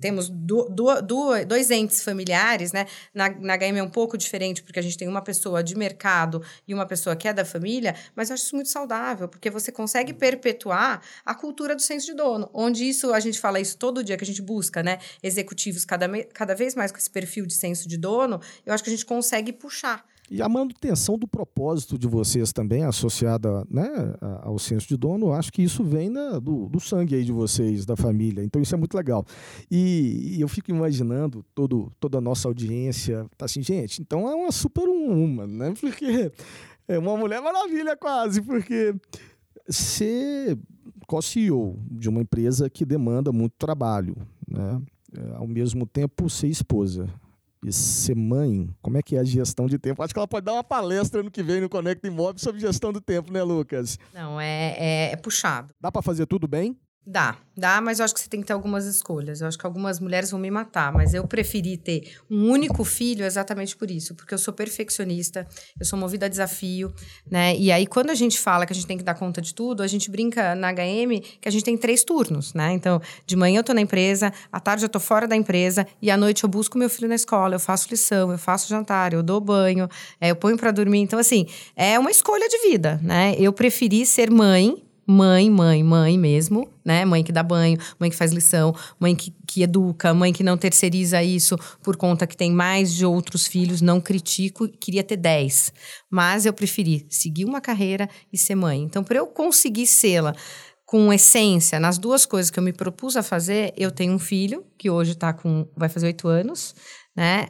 temos 0.00 0.28
do, 0.28 0.68
do, 0.68 1.02
do, 1.02 1.44
dois 1.46 1.70
entes 1.70 2.02
familiares, 2.02 2.72
né? 2.72 2.86
Na, 3.14 3.28
na 3.30 3.56
HM 3.56 3.78
é 3.78 3.82
um 3.82 3.90
pouco 3.90 4.16
diferente, 4.16 4.62
porque 4.62 4.78
a 4.78 4.82
gente 4.82 4.96
tem 4.96 5.08
uma 5.08 5.22
pessoa 5.22 5.62
de 5.62 5.76
mercado 5.76 6.42
e 6.66 6.74
uma 6.74 6.86
pessoa 6.86 7.16
que 7.16 7.26
é 7.26 7.32
da 7.32 7.44
família, 7.44 7.94
mas 8.14 8.30
eu 8.30 8.34
acho 8.34 8.44
isso 8.44 8.54
muito 8.54 8.70
saudável, 8.70 9.28
porque 9.28 9.50
você 9.50 9.72
consegue 9.72 10.12
perpetuar 10.12 11.02
a 11.24 11.34
cultura 11.34 11.74
do 11.74 11.82
senso 11.82 12.06
de 12.06 12.14
dono, 12.14 12.48
onde 12.52 12.88
isso, 12.88 13.12
a 13.12 13.20
gente 13.20 13.40
fala 13.40 13.60
isso 13.60 13.76
todo 13.76 14.04
dia, 14.04 14.16
que 14.16 14.24
a 14.24 14.26
gente 14.26 14.42
busca, 14.42 14.82
né? 14.82 14.98
Executivos 15.22 15.84
cada, 15.84 16.08
cada 16.32 16.54
vez 16.54 16.74
mais 16.74 16.92
com 16.92 16.98
esse 16.98 17.10
perfil 17.10 17.46
de 17.46 17.54
senso 17.54 17.88
de 17.88 17.96
dono, 17.96 18.40
eu 18.64 18.72
acho 18.72 18.82
que 18.82 18.90
a 18.90 18.92
gente 18.92 19.06
consegue 19.06 19.52
puxar. 19.52 20.04
E 20.32 20.40
a 20.40 20.48
manutenção 20.48 21.18
do 21.18 21.28
propósito 21.28 21.98
de 21.98 22.08
vocês 22.08 22.54
também, 22.54 22.84
associada 22.84 23.66
né, 23.68 23.86
ao 24.40 24.58
senso 24.58 24.88
de 24.88 24.96
dono, 24.96 25.30
acho 25.30 25.52
que 25.52 25.62
isso 25.62 25.84
vem 25.84 26.08
na, 26.08 26.38
do, 26.38 26.70
do, 26.70 26.80
sangue 26.80 27.14
aí 27.14 27.22
de 27.22 27.30
vocês, 27.30 27.84
da 27.84 27.96
família. 27.96 28.42
Então 28.42 28.62
isso 28.62 28.74
é 28.74 28.78
muito 28.78 28.96
legal. 28.96 29.26
E, 29.70 30.36
e, 30.38 30.40
eu 30.40 30.48
fico 30.48 30.70
imaginando 30.70 31.44
todo, 31.54 31.92
toda 32.00 32.16
a 32.16 32.20
nossa 32.22 32.48
audiência, 32.48 33.26
tá 33.36 33.44
assim, 33.44 33.62
gente, 33.62 34.00
então 34.00 34.26
é 34.26 34.34
uma 34.34 34.50
super 34.50 34.88
uma, 34.88 35.46
né? 35.46 35.74
Porque 35.78 36.32
é 36.88 36.98
uma 36.98 37.14
mulher 37.14 37.42
maravilha 37.42 37.94
quase, 37.94 38.40
porque 38.40 38.94
ser 39.68 40.58
co-CEO 41.06 41.78
de 41.90 42.08
uma 42.08 42.22
empresa 42.22 42.70
que 42.70 42.86
demanda 42.86 43.30
muito 43.32 43.52
trabalho, 43.58 44.16
né? 44.48 44.80
É, 45.14 45.36
ao 45.36 45.46
mesmo 45.46 45.84
tempo 45.84 46.30
ser 46.30 46.48
esposa, 46.48 47.06
e 47.64 47.72
ser 47.72 48.16
mãe, 48.16 48.68
como 48.82 48.98
é 48.98 49.02
que 49.02 49.16
é 49.16 49.20
a 49.20 49.24
gestão 49.24 49.66
de 49.66 49.78
tempo? 49.78 50.02
Acho 50.02 50.12
que 50.12 50.18
ela 50.18 50.26
pode 50.26 50.44
dar 50.44 50.54
uma 50.54 50.64
palestra 50.64 51.22
no 51.22 51.30
que 51.30 51.42
vem 51.42 51.60
no 51.60 51.68
Conecta 51.68 52.08
Imóvel 52.08 52.38
sobre 52.38 52.60
gestão 52.60 52.92
do 52.92 53.00
tempo, 53.00 53.32
né, 53.32 53.42
Lucas? 53.42 53.98
Não, 54.12 54.40
é, 54.40 54.74
é, 54.76 55.12
é 55.12 55.16
puxado. 55.16 55.72
Dá 55.80 55.90
para 55.90 56.02
fazer 56.02 56.26
tudo 56.26 56.48
bem? 56.48 56.76
Dá, 57.04 57.36
dá, 57.56 57.80
mas 57.80 57.98
eu 57.98 58.04
acho 58.04 58.14
que 58.14 58.20
você 58.20 58.28
tem 58.28 58.40
que 58.40 58.46
ter 58.46 58.52
algumas 58.52 58.86
escolhas. 58.86 59.40
Eu 59.40 59.48
acho 59.48 59.58
que 59.58 59.66
algumas 59.66 59.98
mulheres 59.98 60.30
vão 60.30 60.38
me 60.38 60.52
matar, 60.52 60.92
mas 60.92 61.12
eu 61.12 61.26
preferi 61.26 61.76
ter 61.76 62.12
um 62.30 62.48
único 62.48 62.84
filho 62.84 63.24
exatamente 63.24 63.76
por 63.76 63.90
isso, 63.90 64.14
porque 64.14 64.32
eu 64.32 64.38
sou 64.38 64.54
perfeccionista, 64.54 65.44
eu 65.80 65.84
sou 65.84 65.98
movida 65.98 66.26
a 66.26 66.28
desafio, 66.28 66.94
né? 67.28 67.56
E 67.56 67.72
aí, 67.72 67.88
quando 67.88 68.10
a 68.10 68.14
gente 68.14 68.38
fala 68.38 68.64
que 68.64 68.72
a 68.72 68.74
gente 68.74 68.86
tem 68.86 68.96
que 68.96 69.02
dar 69.02 69.14
conta 69.14 69.42
de 69.42 69.52
tudo, 69.52 69.82
a 69.82 69.88
gente 69.88 70.08
brinca 70.12 70.54
na 70.54 70.72
HM 70.72 71.20
que 71.40 71.48
a 71.48 71.50
gente 71.50 71.64
tem 71.64 71.76
três 71.76 72.04
turnos, 72.04 72.54
né? 72.54 72.72
Então, 72.72 73.02
de 73.26 73.34
manhã 73.34 73.58
eu 73.58 73.64
tô 73.64 73.74
na 73.74 73.80
empresa, 73.80 74.32
à 74.52 74.60
tarde 74.60 74.84
eu 74.84 74.88
tô 74.88 75.00
fora 75.00 75.26
da 75.26 75.34
empresa 75.34 75.84
e 76.00 76.08
à 76.08 76.16
noite 76.16 76.44
eu 76.44 76.48
busco 76.48 76.78
meu 76.78 76.88
filho 76.88 77.08
na 77.08 77.16
escola, 77.16 77.56
eu 77.56 77.60
faço 77.60 77.88
lição, 77.90 78.30
eu 78.30 78.38
faço 78.38 78.68
jantar, 78.68 79.12
eu 79.12 79.24
dou 79.24 79.40
banho, 79.40 79.88
é, 80.20 80.30
eu 80.30 80.36
ponho 80.36 80.56
para 80.56 80.70
dormir. 80.70 81.00
Então, 81.00 81.18
assim, 81.18 81.48
é 81.74 81.98
uma 81.98 82.12
escolha 82.12 82.48
de 82.48 82.58
vida, 82.58 83.00
né? 83.02 83.34
Eu 83.40 83.52
preferi 83.52 84.06
ser 84.06 84.30
mãe 84.30 84.80
mãe, 85.06 85.50
mãe, 85.50 85.82
mãe 85.82 86.18
mesmo, 86.18 86.68
né? 86.84 87.04
Mãe 87.04 87.22
que 87.22 87.32
dá 87.32 87.42
banho, 87.42 87.78
mãe 87.98 88.10
que 88.10 88.16
faz 88.16 88.32
lição, 88.32 88.74
mãe 88.98 89.14
que, 89.14 89.34
que 89.46 89.62
educa, 89.62 90.14
mãe 90.14 90.32
que 90.32 90.42
não 90.42 90.56
terceiriza 90.56 91.22
isso 91.22 91.56
por 91.82 91.96
conta 91.96 92.26
que 92.26 92.36
tem 92.36 92.50
mais 92.52 92.94
de 92.94 93.04
outros 93.04 93.46
filhos, 93.46 93.80
não 93.80 94.00
critico, 94.00 94.68
queria 94.68 95.02
ter 95.02 95.16
dez. 95.16 95.72
Mas 96.10 96.46
eu 96.46 96.52
preferi 96.52 97.06
seguir 97.08 97.44
uma 97.44 97.60
carreira 97.60 98.08
e 98.32 98.38
ser 98.38 98.54
mãe. 98.54 98.82
Então, 98.82 99.02
para 99.02 99.18
eu 99.18 99.26
conseguir 99.26 99.86
sê-la 99.86 100.34
com 100.92 101.10
essência 101.10 101.80
nas 101.80 101.96
duas 101.96 102.26
coisas 102.26 102.50
que 102.50 102.58
eu 102.58 102.62
me 102.62 102.72
propus 102.72 103.16
a 103.16 103.22
fazer, 103.22 103.72
eu 103.78 103.90
tenho 103.90 104.12
um 104.12 104.18
filho, 104.18 104.62
que 104.76 104.90
hoje 104.90 105.14
tá 105.14 105.32
com. 105.32 105.66
vai 105.74 105.88
fazer 105.88 106.06
oito 106.06 106.28
anos, 106.28 106.74
né? 107.16 107.48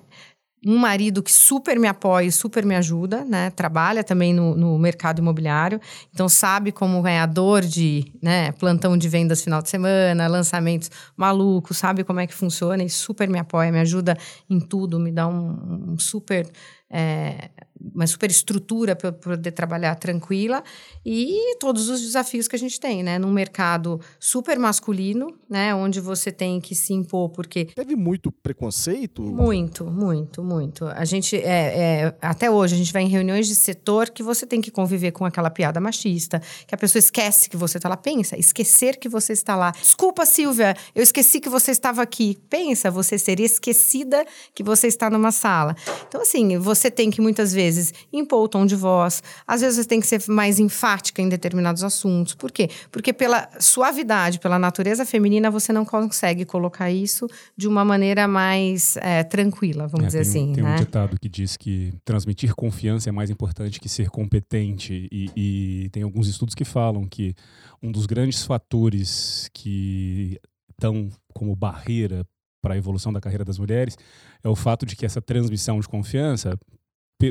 Um 0.64 0.78
marido 0.78 1.22
que 1.22 1.32
super 1.32 1.78
me 1.78 1.88
apoia 1.88 2.26
e 2.26 2.32
super 2.32 2.64
me 2.64 2.76
ajuda, 2.76 3.24
né? 3.24 3.50
Trabalha 3.50 4.04
também 4.04 4.32
no, 4.32 4.54
no, 4.56 4.78
mercado 4.78 5.18
imobiliário, 5.18 5.80
então 6.12 6.28
sabe 6.28 6.70
como 6.70 7.02
ganhador 7.02 7.62
de 7.62 8.12
né, 8.22 8.52
plantão 8.52 8.96
de 8.96 9.08
vendas 9.08 9.42
final 9.42 9.60
de 9.60 9.68
semana, 9.68 10.28
lançamentos 10.28 10.90
malucos, 11.16 11.78
sabe 11.78 12.04
como 12.04 12.20
é 12.20 12.26
que 12.26 12.34
funciona 12.34 12.82
e 12.84 12.88
super 12.88 13.28
me 13.28 13.38
apoia, 13.38 13.72
me 13.72 13.80
ajuda 13.80 14.16
em 14.48 14.60
tudo, 14.60 15.00
me 15.00 15.10
dá 15.10 15.26
um, 15.26 15.92
um 15.92 15.98
super 15.98 16.48
é, 16.92 17.50
uma 17.94 18.06
super 18.06 18.30
estrutura 18.30 18.94
para 18.94 19.10
poder 19.10 19.50
trabalhar 19.50 19.94
tranquila 19.96 20.62
e 21.04 21.56
todos 21.58 21.88
os 21.88 22.00
desafios 22.00 22.46
que 22.46 22.54
a 22.54 22.58
gente 22.58 22.78
tem, 22.78 23.02
né? 23.02 23.18
Num 23.18 23.32
mercado 23.32 24.00
super 24.20 24.58
masculino, 24.58 25.34
né? 25.48 25.74
Onde 25.74 26.00
você 26.00 26.30
tem 26.30 26.60
que 26.60 26.74
se 26.74 26.92
impor, 26.92 27.30
porque... 27.30 27.64
Teve 27.64 27.96
muito 27.96 28.30
preconceito? 28.30 29.22
Muito, 29.22 29.84
muito, 29.84 30.44
muito. 30.44 30.86
A 30.86 31.04
gente, 31.04 31.36
é, 31.36 32.04
é, 32.04 32.14
até 32.20 32.50
hoje, 32.50 32.74
a 32.74 32.78
gente 32.78 32.92
vai 32.92 33.02
em 33.02 33.08
reuniões 33.08 33.48
de 33.48 33.54
setor 33.54 34.10
que 34.10 34.22
você 34.22 34.46
tem 34.46 34.60
que 34.60 34.70
conviver 34.70 35.12
com 35.12 35.24
aquela 35.24 35.50
piada 35.50 35.80
machista, 35.80 36.40
que 36.66 36.74
a 36.74 36.78
pessoa 36.78 37.00
esquece 37.00 37.50
que 37.50 37.56
você 37.56 37.78
está 37.78 37.88
lá. 37.88 37.96
Pensa, 37.96 38.38
esquecer 38.38 38.98
que 38.98 39.08
você 39.08 39.32
está 39.32 39.56
lá. 39.56 39.72
Desculpa, 39.72 40.24
Silvia, 40.24 40.76
eu 40.94 41.02
esqueci 41.02 41.40
que 41.40 41.48
você 41.48 41.70
estava 41.72 42.02
aqui. 42.02 42.38
Pensa, 42.48 42.90
você 42.90 43.18
seria 43.18 43.46
esquecida 43.46 44.24
que 44.54 44.62
você 44.62 44.86
está 44.86 45.10
numa 45.10 45.32
sala. 45.32 45.74
Então, 46.06 46.22
assim, 46.22 46.58
você 46.58 46.81
tem 46.90 47.10
que 47.10 47.20
muitas 47.20 47.52
vezes 47.52 47.62
vezes 47.62 47.92
impor 48.12 48.44
o 48.44 48.48
tom 48.48 48.66
de 48.66 48.76
voz, 48.76 49.22
às 49.46 49.60
vezes 49.60 49.76
você 49.76 49.84
tem 49.84 50.00
que 50.00 50.06
ser 50.06 50.22
mais 50.28 50.58
enfática 50.58 51.22
em 51.22 51.28
determinados 51.28 51.82
assuntos. 51.82 52.34
Por 52.34 52.50
quê? 52.52 52.68
Porque 52.90 53.12
pela 53.12 53.48
suavidade, 53.58 54.38
pela 54.38 54.58
natureza 54.58 55.04
feminina, 55.04 55.50
você 55.50 55.72
não 55.72 55.84
consegue 55.84 56.44
colocar 56.44 56.90
isso 56.90 57.26
de 57.56 57.66
uma 57.66 57.84
maneira 57.84 58.28
mais 58.28 58.96
é, 58.98 59.22
tranquila, 59.24 59.86
vamos 59.86 60.14
é, 60.14 60.18
dizer 60.18 60.32
tem, 60.32 60.42
assim. 60.42 60.52
Tem 60.52 60.64
né? 60.64 60.74
um 60.74 60.78
ditado 60.78 61.18
que 61.18 61.28
diz 61.28 61.56
que 61.56 61.92
transmitir 62.04 62.54
confiança 62.54 63.08
é 63.08 63.12
mais 63.12 63.30
importante 63.30 63.80
que 63.80 63.88
ser 63.88 64.10
competente, 64.10 65.08
e, 65.10 65.30
e 65.36 65.88
tem 65.90 66.02
alguns 66.02 66.28
estudos 66.28 66.54
que 66.54 66.64
falam 66.64 67.06
que 67.06 67.34
um 67.82 67.90
dos 67.90 68.06
grandes 68.06 68.44
fatores 68.44 69.48
que 69.52 70.38
estão 70.70 71.08
como 71.32 71.54
barreira 71.54 72.26
para 72.62 72.74
a 72.74 72.76
evolução 72.78 73.12
da 73.12 73.20
carreira 73.20 73.44
das 73.44 73.58
mulheres 73.58 73.98
é 74.42 74.48
o 74.48 74.56
fato 74.56 74.86
de 74.86 74.96
que 74.96 75.04
essa 75.04 75.20
transmissão 75.20 75.80
de 75.80 75.88
confiança 75.88 76.58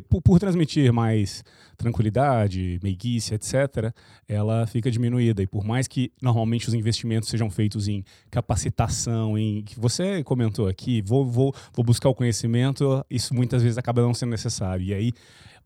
por, 0.08 0.22
por, 0.22 0.39
transmitir 0.39 0.94
mais 0.94 1.44
tranquilidade, 1.76 2.80
meiguice, 2.82 3.34
etc., 3.34 3.94
ela 4.26 4.65
fica 4.65 4.89
diminuída. 4.89 5.44
E 5.44 5.48
por 5.48 5.65
mais 5.65 5.88
que 5.88 6.13
normalmente 6.22 6.67
os 6.67 6.74
investimentos 6.74 7.28
sejam 7.28 7.50
feitos 7.50 7.89
em 7.89 8.04
capacitação, 8.30 9.38
em 9.38 9.63
que 9.63 9.78
você 9.78 10.24
comentou 10.24 10.67
aqui, 10.67 11.02
vou, 11.02 11.26
vou, 11.26 11.54
vou 11.74 11.84
buscar 11.84 12.08
o 12.08 12.15
conhecimento, 12.15 13.06
isso 13.10 13.34
muitas 13.34 13.62
vezes 13.62 13.78
acaba 13.78 14.02
não 14.02 14.13
sendo 14.13 14.30
necessário. 14.30 14.86
E 14.86 14.94
aí 14.94 15.12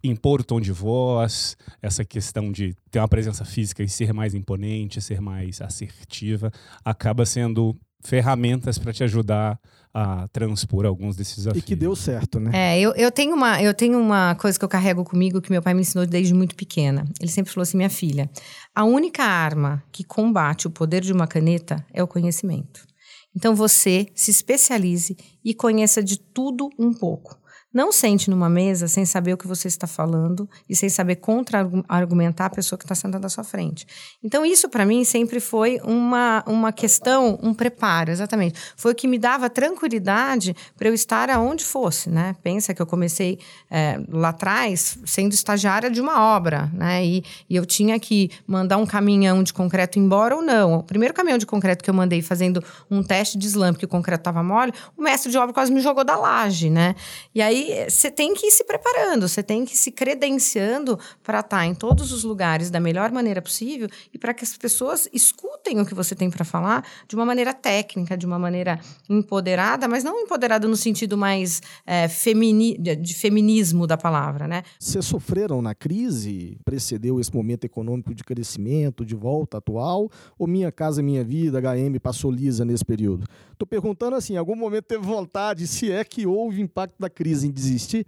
impor 0.03 0.41
o 0.41 0.43
tom 0.43 0.61
de 0.61 0.71
voz, 0.71 1.57
essa 1.81 2.05
questão 2.05 2.51
de 2.51 2.75
ter 2.91 2.99
uma 2.99 3.07
presença 3.07 3.43
física 3.43 3.83
e 3.83 3.89
ser 3.89 4.13
mais 4.13 4.33
imponente, 4.33 5.01
ser 5.01 5.19
mais 5.19 5.61
assertiva, 5.61 6.51
acaba 6.83 7.25
sendo 7.25 7.75
ferramentas 8.05 8.77
para 8.77 8.93
te 8.93 9.03
ajudar 9.03 9.59
a 9.93 10.27
transpor 10.27 10.85
alguns 10.85 11.15
desses 11.15 11.37
desafios. 11.37 11.63
E 11.63 11.65
que 11.65 11.75
deu 11.75 11.95
certo, 11.95 12.39
né? 12.39 12.51
É, 12.53 12.79
eu, 12.79 12.93
eu, 12.95 13.09
tenho 13.09 13.33
uma, 13.33 13.61
eu 13.61 13.73
tenho 13.73 13.97
uma 13.97 14.35
coisa 14.35 14.59
que 14.59 14.65
eu 14.65 14.69
carrego 14.69 15.05
comigo 15.05 15.41
que 15.41 15.49
meu 15.49 15.61
pai 15.61 15.73
me 15.73 15.81
ensinou 15.81 16.05
desde 16.05 16.33
muito 16.33 16.53
pequena. 16.55 17.05
Ele 17.19 17.31
sempre 17.31 17.51
falou 17.51 17.63
assim: 17.63 17.77
minha 17.77 17.89
filha, 17.89 18.29
a 18.73 18.83
única 18.83 19.23
arma 19.23 19.81
que 19.91 20.03
combate 20.03 20.67
o 20.67 20.69
poder 20.69 21.01
de 21.01 21.13
uma 21.13 21.27
caneta 21.27 21.85
é 21.93 22.03
o 22.03 22.07
conhecimento. 22.07 22.85
Então 23.33 23.55
você 23.55 24.07
se 24.13 24.31
especialize 24.31 25.15
e 25.43 25.53
conheça 25.53 26.03
de 26.03 26.17
tudo 26.17 26.69
um 26.77 26.93
pouco. 26.93 27.37
Não 27.75 27.91
sente 27.91 28.29
numa 28.29 28.49
mesa 28.49 28.87
sem 28.87 29.03
saber 29.05 29.33
o 29.33 29.37
que 29.37 29.45
você 29.45 29.67
está 29.67 29.85
falando 29.85 30.49
e 30.69 30.73
sem 30.73 30.87
saber 30.87 31.17
contra-argumentar 31.17 32.45
a 32.45 32.49
pessoa 32.49 32.79
que 32.79 32.85
está 32.85 32.95
sentada 32.95 33.27
à 33.27 33.29
sua 33.29 33.43
frente. 33.43 33.85
Então, 34.23 34.45
isso 34.45 34.69
para 34.69 34.85
mim 34.85 35.03
sempre 35.03 35.41
foi 35.41 35.81
uma, 35.83 36.41
uma 36.47 36.71
questão, 36.71 37.37
um 37.43 37.53
preparo, 37.53 38.11
exatamente. 38.11 38.57
Foi 38.77 38.93
o 38.93 38.95
que 38.95 39.09
me 39.09 39.19
dava 39.19 39.49
tranquilidade 39.49 40.55
para 40.77 40.87
eu 40.87 40.93
estar 40.93 41.29
aonde 41.29 41.65
fosse, 41.65 42.09
né? 42.09 42.33
Pensa 42.41 42.73
que 42.73 42.81
eu 42.81 42.85
comecei 42.85 43.39
é, 43.69 43.99
lá 44.07 44.29
atrás 44.29 44.97
sendo 45.03 45.33
estagiária 45.33 45.91
de 45.91 45.99
uma 45.99 46.33
obra, 46.33 46.71
né? 46.71 47.05
E, 47.05 47.25
e 47.49 47.57
eu 47.57 47.65
tinha 47.65 47.99
que 47.99 48.31
mandar 48.47 48.77
um 48.77 48.85
caminhão 48.85 49.43
de 49.43 49.51
concreto 49.51 49.99
embora 49.99 50.33
ou 50.33 50.41
não. 50.41 50.75
O 50.75 50.83
primeiro 50.83 51.13
caminhão 51.13 51.37
de 51.37 51.45
concreto 51.45 51.83
que 51.83 51.89
eu 51.89 51.93
mandei 51.93 52.21
fazendo 52.21 52.63
um 52.89 53.03
teste 53.03 53.37
de 53.37 53.47
slam, 53.47 53.73
porque 53.73 53.85
o 53.85 53.89
concreto 53.89 54.21
estava 54.21 54.41
mole, 54.41 54.71
o 54.95 55.01
mestre 55.01 55.29
de 55.29 55.37
obra 55.37 55.53
quase 55.53 55.73
me 55.73 55.81
jogou 55.81 56.05
da 56.05 56.15
laje, 56.15 56.69
né? 56.69 56.95
E 57.33 57.41
aí 57.41 57.64
você 57.89 58.11
tem 58.11 58.33
que 58.33 58.47
ir 58.47 58.51
se 58.51 58.63
preparando, 58.63 59.27
você 59.27 59.43
tem 59.43 59.65
que 59.65 59.73
ir 59.73 59.77
se 59.77 59.91
credenciando 59.91 60.99
para 61.23 61.39
estar 61.39 61.57
tá 61.57 61.65
em 61.65 61.73
todos 61.73 62.11
os 62.11 62.23
lugares 62.23 62.69
da 62.69 62.79
melhor 62.79 63.11
maneira 63.11 63.41
possível 63.41 63.87
e 64.13 64.17
para 64.17 64.33
que 64.33 64.43
as 64.43 64.57
pessoas 64.57 65.07
escutem 65.13 65.79
o 65.79 65.85
que 65.85 65.93
você 65.93 66.15
tem 66.15 66.29
para 66.29 66.45
falar 66.45 66.85
de 67.07 67.15
uma 67.15 67.25
maneira 67.25 67.53
técnica, 67.53 68.17
de 68.17 68.25
uma 68.25 68.37
maneira 68.37 68.79
empoderada, 69.09 69.87
mas 69.87 70.03
não 70.03 70.19
empoderada 70.19 70.67
no 70.67 70.75
sentido 70.75 71.17
mais 71.17 71.61
é, 71.85 72.07
femini 72.07 72.77
de 72.77 73.13
feminismo 73.13 73.87
da 73.87 73.97
palavra, 73.97 74.47
né? 74.47 74.63
Vocês 74.79 75.05
sofreram 75.05 75.61
na 75.61 75.73
crise? 75.73 76.57
Precedeu 76.63 77.19
esse 77.19 77.33
momento 77.33 77.65
econômico 77.65 78.13
de 78.13 78.23
crescimento, 78.23 79.05
de 79.05 79.15
volta 79.15 79.57
atual? 79.57 80.09
Ou 80.37 80.47
Minha 80.47 80.71
Casa 80.71 81.01
Minha 81.01 81.23
Vida, 81.23 81.59
HM, 81.59 81.99
passou 82.01 82.31
lisa 82.31 82.65
nesse 82.65 82.85
período? 82.85 83.25
Estou 83.51 83.67
perguntando 83.67 84.15
assim, 84.15 84.33
em 84.33 84.37
algum 84.37 84.55
momento 84.55 84.83
teve 84.83 85.05
vontade, 85.05 85.65
se 85.65 85.91
é 85.91 86.03
que 86.03 86.27
houve 86.27 86.61
impacto 86.61 86.95
da 86.99 87.09
crise 87.09 87.47
desistir? 87.55 88.05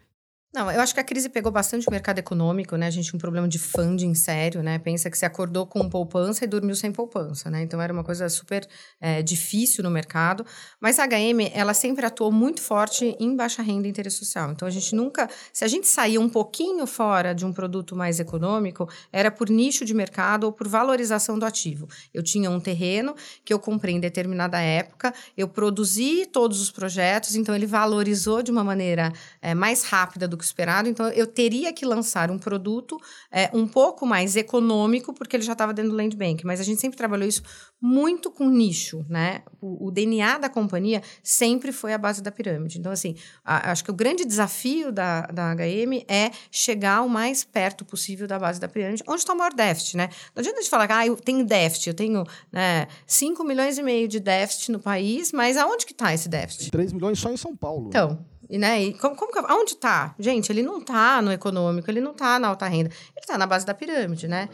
Não, 0.53 0.71
eu 0.71 0.79
acho 0.79 0.93
que 0.93 0.99
a 0.99 1.03
crise 1.03 1.27
pegou 1.27 1.51
bastante 1.51 1.87
o 1.87 1.91
mercado 1.91 2.19
econômico, 2.19 2.77
né? 2.77 2.87
A 2.87 2.89
gente 2.89 3.09
tinha 3.09 3.17
um 3.17 3.19
problema 3.19 3.49
de 3.49 3.59
funding 3.59 4.15
sério, 4.15 4.63
né? 4.63 4.79
Pensa 4.79 5.09
que 5.09 5.17
se 5.17 5.25
acordou 5.25 5.67
com 5.67 5.89
poupança 5.89 6.45
e 6.45 6.47
dormiu 6.47 6.73
sem 6.73 6.89
poupança, 6.89 7.49
né? 7.49 7.61
Então 7.61 7.81
era 7.81 7.91
uma 7.91 8.03
coisa 8.03 8.29
super 8.29 8.65
é, 9.01 9.21
difícil 9.21 9.83
no 9.83 9.91
mercado. 9.91 10.45
Mas 10.79 10.99
a 10.99 11.05
HM, 11.05 11.51
ela 11.53 11.73
sempre 11.73 12.05
atuou 12.05 12.31
muito 12.31 12.61
forte 12.61 13.15
em 13.19 13.35
baixa 13.35 13.61
renda 13.61 13.87
e 13.87 13.89
interesse 13.89 14.17
social. 14.17 14.49
Então 14.51 14.65
a 14.65 14.71
gente 14.71 14.95
nunca. 14.95 15.29
Se 15.51 15.65
a 15.65 15.67
gente 15.67 15.85
saía 15.85 16.19
um 16.19 16.29
pouquinho 16.29 16.87
fora 16.87 17.33
de 17.33 17.45
um 17.45 17.51
produto 17.51 17.93
mais 17.93 18.17
econômico, 18.17 18.89
era 19.11 19.29
por 19.29 19.49
nicho 19.49 19.83
de 19.83 19.93
mercado 19.93 20.45
ou 20.45 20.53
por 20.53 20.67
valorização 20.67 21.37
do 21.37 21.45
ativo. 21.45 21.89
Eu 22.13 22.23
tinha 22.23 22.49
um 22.49 22.59
terreno 22.59 23.13
que 23.43 23.53
eu 23.53 23.59
comprei 23.59 23.95
em 23.95 23.99
determinada 23.99 24.61
época, 24.61 25.13
eu 25.35 25.49
produzi 25.49 26.25
todos 26.25 26.61
os 26.61 26.71
projetos, 26.71 27.35
então 27.35 27.53
ele 27.53 27.65
valorizou 27.65 28.41
de 28.41 28.49
uma 28.49 28.63
maneira 28.63 29.11
é, 29.41 29.53
mais 29.53 29.83
rápida 29.83 30.25
do 30.25 30.36
que 30.37 30.43
esperado. 30.43 30.87
Então, 30.87 31.07
eu 31.09 31.27
teria 31.27 31.73
que 31.73 31.85
lançar 31.85 32.29
um 32.31 32.37
produto 32.37 32.97
é, 33.31 33.49
um 33.53 33.67
pouco 33.67 34.05
mais 34.05 34.35
econômico, 34.35 35.13
porque 35.13 35.35
ele 35.35 35.43
já 35.43 35.53
estava 35.53 35.73
dentro 35.73 35.91
do 35.91 35.97
land 35.97 36.15
bank. 36.15 36.45
Mas 36.45 36.59
a 36.59 36.63
gente 36.63 36.79
sempre 36.79 36.97
trabalhou 36.97 37.27
isso 37.27 37.41
muito 37.79 38.31
com 38.31 38.49
nicho, 38.49 39.05
né? 39.09 39.43
O, 39.61 39.87
o 39.87 39.91
DNA 39.91 40.37
da 40.39 40.49
companhia 40.49 41.01
sempre 41.23 41.71
foi 41.71 41.93
a 41.93 41.97
base 41.97 42.21
da 42.21 42.31
pirâmide. 42.31 42.79
Então, 42.79 42.91
assim, 42.91 43.15
a, 43.43 43.71
acho 43.71 43.83
que 43.83 43.91
o 43.91 43.93
grande 43.93 44.25
desafio 44.25 44.91
da, 44.91 45.21
da 45.27 45.53
HM 45.53 46.03
é 46.07 46.31
chegar 46.51 47.01
o 47.01 47.09
mais 47.09 47.43
perto 47.43 47.85
possível 47.85 48.27
da 48.27 48.39
base 48.39 48.59
da 48.59 48.67
pirâmide, 48.67 49.03
onde 49.07 49.19
está 49.19 49.33
o 49.33 49.37
maior 49.37 49.53
déficit, 49.53 49.97
né? 49.97 50.09
Não 50.35 50.41
adianta 50.41 50.59
a 50.59 50.61
gente 50.61 50.69
falar, 50.69 50.87
ah, 50.91 51.05
eu 51.05 51.15
tenho 51.15 51.45
déficit, 51.45 51.87
eu 51.87 51.93
tenho 51.93 52.23
né, 52.51 52.87
5 53.05 53.43
milhões 53.43 53.77
e 53.77 53.83
meio 53.83 54.07
de 54.07 54.19
déficit 54.19 54.71
no 54.71 54.79
país, 54.79 55.31
mas 55.31 55.57
aonde 55.57 55.85
que 55.85 55.91
está 55.91 56.13
esse 56.13 56.29
déficit? 56.29 56.71
3 56.71 56.93
milhões 56.93 57.19
só 57.19 57.31
em 57.31 57.37
São 57.37 57.55
Paulo. 57.55 57.87
Então, 57.89 58.25
e, 58.49 58.57
né, 58.57 58.83
e 58.83 58.93
como, 58.93 59.15
como 59.15 59.31
aonde 59.47 59.73
está? 59.73 60.15
Gente, 60.19 60.51
ele 60.51 60.63
não 60.63 60.79
está 60.79 61.21
no 61.21 61.31
econômico, 61.31 61.89
ele 61.89 62.01
não 62.01 62.11
está 62.11 62.39
na 62.39 62.47
alta 62.47 62.67
renda, 62.67 62.89
ele 62.89 63.19
está 63.19 63.37
na 63.37 63.45
base 63.45 63.65
da 63.65 63.73
pirâmide, 63.73 64.27
né? 64.27 64.49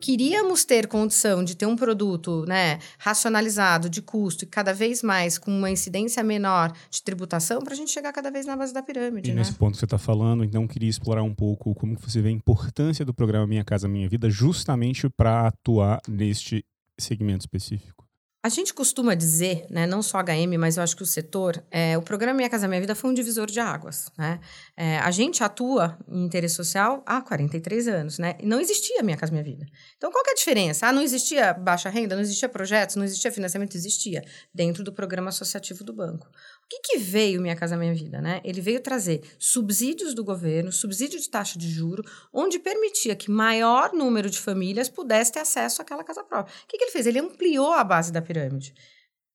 Queríamos 0.00 0.64
ter 0.64 0.86
condição 0.86 1.42
de 1.42 1.56
ter 1.56 1.66
um 1.66 1.74
produto 1.74 2.44
né, 2.46 2.78
racionalizado 2.98 3.90
de 3.90 4.00
custo 4.00 4.44
e 4.44 4.46
cada 4.46 4.72
vez 4.72 5.02
mais 5.02 5.38
com 5.38 5.50
uma 5.50 5.70
incidência 5.70 6.22
menor 6.22 6.72
de 6.88 7.02
tributação 7.02 7.60
para 7.60 7.72
a 7.74 7.76
gente 7.76 7.90
chegar 7.90 8.12
cada 8.12 8.30
vez 8.30 8.46
na 8.46 8.56
base 8.56 8.72
da 8.72 8.80
pirâmide. 8.80 9.30
E 9.30 9.34
né? 9.34 9.40
nesse 9.40 9.54
ponto 9.54 9.72
que 9.72 9.78
você 9.78 9.86
está 9.86 9.98
falando, 9.98 10.44
então 10.44 10.68
queria 10.68 10.88
explorar 10.88 11.24
um 11.24 11.34
pouco 11.34 11.74
como 11.74 11.98
você 11.98 12.22
vê 12.22 12.28
a 12.28 12.32
importância 12.32 13.04
do 13.04 13.12
programa 13.12 13.46
Minha 13.46 13.64
Casa 13.64 13.88
Minha 13.88 14.08
Vida 14.08 14.30
justamente 14.30 15.08
para 15.08 15.48
atuar 15.48 16.00
neste 16.06 16.64
segmento 16.96 17.40
específico. 17.40 18.07
A 18.40 18.48
gente 18.48 18.72
costuma 18.72 19.14
dizer, 19.14 19.66
né, 19.68 19.84
não 19.84 20.00
só 20.00 20.22
HM, 20.22 20.56
mas 20.58 20.76
eu 20.76 20.82
acho 20.84 20.96
que 20.96 21.02
o 21.02 21.06
setor, 21.06 21.60
é, 21.72 21.98
o 21.98 22.02
programa 22.02 22.36
Minha 22.36 22.48
Casa 22.48 22.68
Minha 22.68 22.80
Vida 22.80 22.94
foi 22.94 23.10
um 23.10 23.14
divisor 23.14 23.50
de 23.50 23.58
águas. 23.58 24.12
Né? 24.16 24.38
É, 24.76 24.98
a 24.98 25.10
gente 25.10 25.42
atua 25.42 25.98
em 26.08 26.24
interesse 26.24 26.54
social 26.54 27.02
há 27.04 27.20
43 27.20 27.88
anos, 27.88 28.18
né? 28.18 28.36
E 28.38 28.46
não 28.46 28.60
existia 28.60 29.02
Minha 29.02 29.16
Casa 29.16 29.32
Minha 29.32 29.42
Vida. 29.42 29.66
Então, 29.96 30.12
qual 30.12 30.22
é 30.24 30.30
a 30.30 30.34
diferença? 30.34 30.86
Ah, 30.86 30.92
não 30.92 31.02
existia 31.02 31.52
baixa 31.52 31.88
renda, 31.88 32.14
não 32.14 32.22
existia 32.22 32.48
projetos, 32.48 32.94
não 32.94 33.04
existia 33.04 33.32
financiamento? 33.32 33.74
Existia, 33.74 34.24
dentro 34.54 34.84
do 34.84 34.92
programa 34.92 35.30
associativo 35.30 35.82
do 35.82 35.92
banco. 35.92 36.30
O 36.68 36.70
que, 36.70 36.80
que 36.80 36.98
veio 36.98 37.40
Minha 37.40 37.56
Casa 37.56 37.78
Minha 37.78 37.94
Vida? 37.94 38.20
Né? 38.20 38.42
Ele 38.44 38.60
veio 38.60 38.78
trazer 38.78 39.22
subsídios 39.38 40.12
do 40.12 40.22
governo, 40.22 40.70
subsídio 40.70 41.18
de 41.18 41.26
taxa 41.26 41.58
de 41.58 41.66
juro, 41.66 42.04
onde 42.30 42.58
permitia 42.58 43.16
que 43.16 43.30
maior 43.30 43.94
número 43.94 44.28
de 44.28 44.38
famílias 44.38 44.86
pudesse 44.86 45.32
ter 45.32 45.40
acesso 45.40 45.80
àquela 45.80 46.04
casa 46.04 46.22
própria. 46.22 46.54
O 46.54 46.66
que, 46.68 46.76
que 46.76 46.84
ele 46.84 46.90
fez? 46.90 47.06
Ele 47.06 47.20
ampliou 47.20 47.72
a 47.72 47.82
base 47.82 48.12
da 48.12 48.20
pirâmide. 48.20 48.74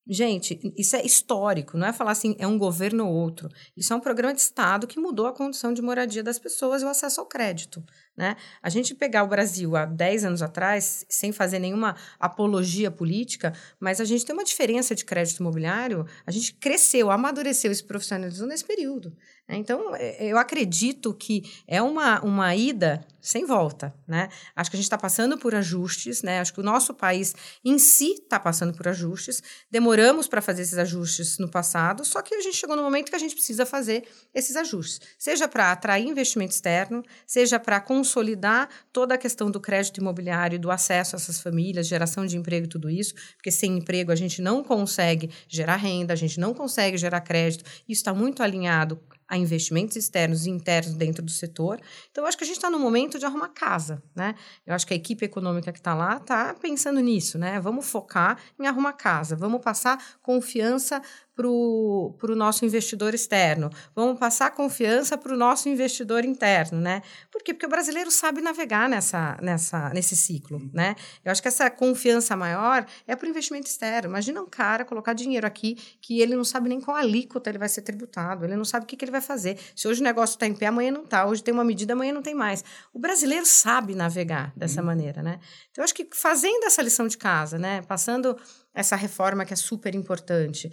Gente, 0.06 0.60
isso 0.78 0.98
é 0.98 1.06
histórico, 1.06 1.78
não 1.78 1.88
é 1.88 1.94
falar 1.94 2.12
assim, 2.12 2.36
é 2.38 2.46
um 2.46 2.58
governo 2.58 3.08
ou 3.08 3.14
outro. 3.14 3.48
Isso 3.76 3.94
é 3.94 3.96
um 3.96 4.02
programa 4.02 4.34
de 4.34 4.42
Estado 4.42 4.86
que 4.86 5.00
mudou 5.00 5.28
a 5.28 5.34
condição 5.34 5.74
de 5.74 5.82
moradia 5.82 6.22
das 6.22 6.38
pessoas 6.38 6.82
e 6.82 6.86
o 6.86 6.90
acesso 6.90 7.22
ao 7.22 7.26
crédito. 7.26 7.82
Né? 8.16 8.36
A 8.62 8.70
gente 8.70 8.94
pegar 8.94 9.24
o 9.24 9.28
Brasil 9.28 9.78
há 9.78 9.86
10 9.86 10.26
anos 10.26 10.42
atrás, 10.42 11.06
sem 11.08 11.32
fazer 11.32 11.58
nenhuma 11.58 11.96
apologia 12.20 12.92
política, 12.92 13.54
mas 13.80 14.02
a 14.02 14.06
gente 14.06 14.26
tem 14.26 14.36
uma 14.36 14.44
diferença 14.44 14.94
de 14.94 15.06
crédito 15.06 15.40
imobiliário, 15.40 16.06
a 16.28 16.32
gente 16.32 16.54
cresceu, 16.56 17.10
amadureceu 17.10 17.72
e 17.72 17.76
se 17.76 17.84
profissionalizou 17.84 18.46
nesse 18.46 18.66
período. 18.66 19.16
Né? 19.48 19.58
Então, 19.58 19.96
é, 19.96 20.26
eu 20.26 20.38
acredito 20.38 21.14
que 21.14 21.44
é 21.68 21.82
uma, 21.82 22.22
uma 22.22 22.56
ida 22.56 23.06
sem 23.22 23.46
volta. 23.46 23.94
Né? 24.08 24.30
Acho 24.56 24.70
que 24.70 24.76
a 24.76 24.80
gente 24.80 24.86
está 24.86 24.98
passando 24.98 25.38
por 25.38 25.56
ajustes, 25.56 26.22
né? 26.22 26.40
acho 26.40 26.54
que 26.54 26.60
o 26.60 26.64
nosso 26.64 26.94
país 26.94 27.34
em 27.64 27.78
si 27.78 28.14
está 28.14 28.40
passando 28.40 28.74
por 28.74 28.88
ajustes. 28.88 29.42
Demoramos 29.72 30.28
para 30.28 30.42
fazer 30.42 30.64
esses 30.64 30.78
ajustes 30.78 31.38
no 31.38 31.50
passado, 31.50 32.04
só 32.04 32.22
que 32.22 32.36
a 32.36 32.42
gente 32.42 32.58
chegou 32.58 32.76
no 32.76 32.84
momento 32.84 33.10
que 33.10 33.16
a 33.16 33.20
gente 33.20 33.34
precisa 33.34 33.66
fazer 33.66 34.04
esses 34.34 34.56
ajustes, 34.56 35.00
seja 35.18 35.48
para 35.48 35.72
atrair 35.72 36.08
investimento 36.08 36.54
externo, 36.54 37.04
seja 37.26 37.60
para 37.60 37.80
consolidar 37.80 38.70
toda 38.92 39.16
a 39.16 39.18
questão 39.18 39.50
do 39.50 39.60
crédito 39.60 40.00
imobiliário, 40.00 40.60
do 40.60 40.70
acesso 40.70 41.16
a 41.16 41.18
essas 41.18 41.40
famílias, 41.40 41.88
geração 41.88 42.26
de 42.26 42.38
emprego 42.38 42.66
e 42.66 42.70
tudo 42.70 42.90
isso, 42.90 43.14
porque 43.36 43.52
sem 43.52 43.78
emprego 43.78 44.12
a 44.12 44.16
gente 44.16 44.42
não 44.42 44.64
consegue 44.64 45.30
gerar 45.48 45.78
renda, 45.78 46.14
a 46.14 46.18
gente 46.18 46.40
não 46.40 46.54
consegue 46.54 46.98
gerar 46.98 47.22
crédito. 47.22 47.64
Isso 47.88 48.02
está 48.02 48.14
muito 48.14 48.44
alinhado 48.44 49.00
a 49.28 49.38
investimentos 49.38 49.96
externos 49.96 50.46
e 50.46 50.50
internos 50.50 50.94
dentro 50.96 51.24
do 51.24 51.32
setor. 51.32 51.80
Então, 52.12 52.26
acho 52.26 52.38
que 52.38 52.44
a 52.44 52.48
gente 52.48 52.58
está 52.58 52.70
no 52.70 52.80
momento 52.80 53.18
de 53.20 53.26
arrumar 53.26 53.50
casa, 53.50 54.02
né? 54.16 54.36
Eu 54.66 54.74
acho 54.74 54.86
que 54.86 54.94
a 54.94 54.98
equipe 54.98 55.26
econômica 55.26 55.72
que 55.72 55.80
está 55.80 55.94
lá 55.94 56.18
está 56.18 56.54
pensando 56.54 57.00
nisso, 57.00 57.38
né? 57.38 57.60
Vamos 57.60 57.86
focar 57.86 58.38
em 58.60 58.68
arrumar 58.68 58.94
casa, 58.94 59.36
vamos 59.36 59.62
passar 59.62 59.98
confiança 60.22 61.02
para 61.36 61.48
o 61.48 62.36
nosso 62.36 62.64
investidor 62.66 63.14
externo, 63.14 63.70
vamos 63.96 64.20
passar 64.20 64.52
confiança 64.52 65.18
para 65.18 65.34
o 65.34 65.38
nosso 65.38 65.68
investidor 65.68 66.24
interno, 66.24 66.80
né? 66.80 67.02
Por 67.32 67.42
quê? 67.42 67.54
Porque 67.54 67.66
o 67.66 67.70
brasileiro 67.70 68.12
sabe 68.12 68.42
navegar 68.42 68.88
nessa, 68.88 69.38
nessa, 69.42 69.90
nesse 69.90 70.16
ciclo, 70.16 70.62
né? 70.74 70.96
Eu 71.26 71.32
acho 71.32 71.42
que 71.42 71.48
essa 71.48 71.70
confiança 71.70 72.36
maior 72.36 72.86
é 73.08 73.16
para 73.16 73.26
o 73.26 73.30
investimento 73.30 73.68
externo. 73.68 74.10
Imagina 74.10 74.42
um 74.42 74.50
cara 74.50 74.86
colocar 74.86 75.14
dinheiro 75.14 75.48
aqui 75.48 75.76
que 76.02 76.22
ele 76.22 76.36
não 76.36 76.44
sabe 76.44 76.70
nem 76.70 76.80
qual 76.80 76.96
alíquota 76.96 77.50
ele 77.50 77.58
vai 77.58 77.70
ser 77.70 77.82
tributado, 77.82 78.46
ele 78.46 78.56
não 78.56 78.66
sabe 78.66 78.86
o 78.86 78.88
que, 78.88 78.96
que 78.96 79.06
ele 79.06 79.12
vai 79.12 79.22
fazer. 79.22 79.58
Se 79.76 79.88
hoje 79.88 80.02
o 80.02 80.04
negócio 80.04 80.36
está 80.36 80.46
em 80.46 80.54
pé, 80.54 80.68
amanhã 80.68 80.92
não 80.92 81.04
está. 81.04 81.26
Hoje 81.26 81.44
tem 81.44 81.54
uma 81.54 81.64
medida, 81.64 81.94
amanhã 81.94 82.14
não 82.14 82.22
tem 82.22 82.36
mais. 82.36 82.64
O 82.94 83.00
brasileiro 83.00 83.46
sabe 83.46 83.96
navegar 83.96 84.54
dessa 84.56 84.82
uhum. 84.82 84.88
maneira, 84.88 85.24
né? 85.24 85.40
Então, 85.72 85.82
eu 85.82 85.84
acho 85.84 85.96
que 85.96 86.08
fazendo 86.12 86.66
essa 86.66 86.82
lição 86.82 87.08
de 87.08 87.18
casa, 87.18 87.58
né? 87.58 87.82
Passando 87.82 88.38
essa 88.74 88.96
reforma 88.96 89.46
que 89.46 89.54
é 89.54 89.56
super 89.56 89.94
importante, 89.94 90.72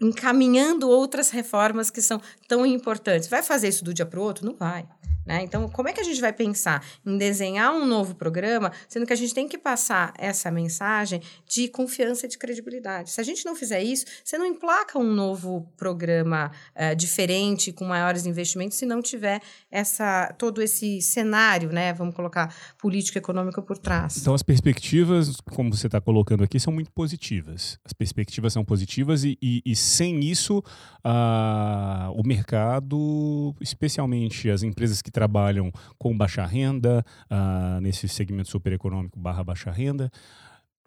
encaminhando 0.00 0.88
outras 0.88 1.30
reformas 1.30 1.90
que 1.90 2.00
são 2.00 2.20
tão 2.46 2.64
importantes. 2.64 3.28
Vai 3.28 3.42
fazer 3.42 3.68
isso 3.68 3.84
do 3.84 3.92
dia 3.92 4.06
para 4.06 4.20
o 4.20 4.22
outro? 4.22 4.46
Não 4.46 4.54
vai. 4.54 4.86
Né? 5.28 5.42
Então, 5.42 5.68
como 5.68 5.90
é 5.90 5.92
que 5.92 6.00
a 6.00 6.04
gente 6.04 6.22
vai 6.22 6.32
pensar 6.32 6.82
em 7.04 7.18
desenhar 7.18 7.70
um 7.74 7.84
novo 7.84 8.14
programa, 8.14 8.72
sendo 8.88 9.04
que 9.04 9.12
a 9.12 9.16
gente 9.16 9.34
tem 9.34 9.46
que 9.46 9.58
passar 9.58 10.14
essa 10.16 10.50
mensagem 10.50 11.20
de 11.46 11.68
confiança 11.68 12.24
e 12.24 12.30
de 12.30 12.38
credibilidade? 12.38 13.10
Se 13.10 13.20
a 13.20 13.24
gente 13.24 13.44
não 13.44 13.54
fizer 13.54 13.82
isso, 13.82 14.06
você 14.24 14.38
não 14.38 14.46
emplaca 14.46 14.98
um 14.98 15.12
novo 15.12 15.70
programa 15.76 16.50
uh, 16.74 16.96
diferente, 16.96 17.70
com 17.72 17.84
maiores 17.84 18.24
investimentos, 18.24 18.78
se 18.78 18.86
não 18.86 19.02
tiver 19.02 19.42
essa, 19.70 20.34
todo 20.38 20.62
esse 20.62 21.02
cenário, 21.02 21.70
né? 21.70 21.92
vamos 21.92 22.14
colocar, 22.14 22.54
político-econômico 22.78 23.60
por 23.60 23.76
trás. 23.76 24.16
Então, 24.16 24.32
as 24.32 24.42
perspectivas, 24.42 25.36
como 25.54 25.76
você 25.76 25.88
está 25.88 26.00
colocando 26.00 26.42
aqui, 26.42 26.58
são 26.58 26.72
muito 26.72 26.90
positivas. 26.90 27.78
As 27.84 27.92
perspectivas 27.92 28.54
são 28.54 28.64
positivas 28.64 29.24
e, 29.24 29.36
e, 29.42 29.60
e 29.66 29.76
sem 29.88 30.20
isso, 30.20 30.58
uh, 31.04 32.12
o 32.14 32.22
mercado, 32.26 33.54
especialmente 33.60 34.50
as 34.50 34.62
empresas 34.62 35.02
que 35.02 35.10
trabalham 35.10 35.72
com 35.98 36.16
baixa 36.16 36.44
renda, 36.44 37.04
uh, 37.30 37.80
nesse 37.80 38.08
segmento 38.08 38.48
supereconômico 38.48 39.18
barra 39.18 39.42
baixa 39.42 39.70
renda, 39.70 40.10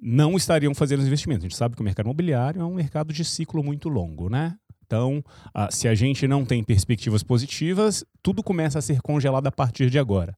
não 0.02 0.36
estariam 0.36 0.74
fazendo 0.74 1.02
os 1.02 1.08
investimentos. 1.08 1.44
A 1.44 1.48
gente 1.48 1.58
sabe 1.58 1.76
que 1.76 1.82
o 1.82 1.86
mercado 1.86 2.08
imobiliário 2.08 2.62
é 2.62 2.66
um 2.66 2.74
mercado 2.74 3.14
de 3.14 3.24
ciclo 3.24 3.64
muito 3.64 3.90
longo, 3.90 4.30
né? 4.30 4.56
Então, 4.86 5.24
uh, 5.56 5.68
se 5.70 5.88
a 5.88 5.96
gente 5.96 6.28
não 6.28 6.44
tem 6.44 6.64
perspectivas 6.64 7.24
positivas, 7.24 8.04
tudo 8.22 8.44
começa 8.44 8.80
a 8.80 8.82
ser 8.82 9.02
congelado 9.02 9.48
a 9.48 9.52
partir 9.52 9.90
de 9.90 9.98
agora. 9.98 10.36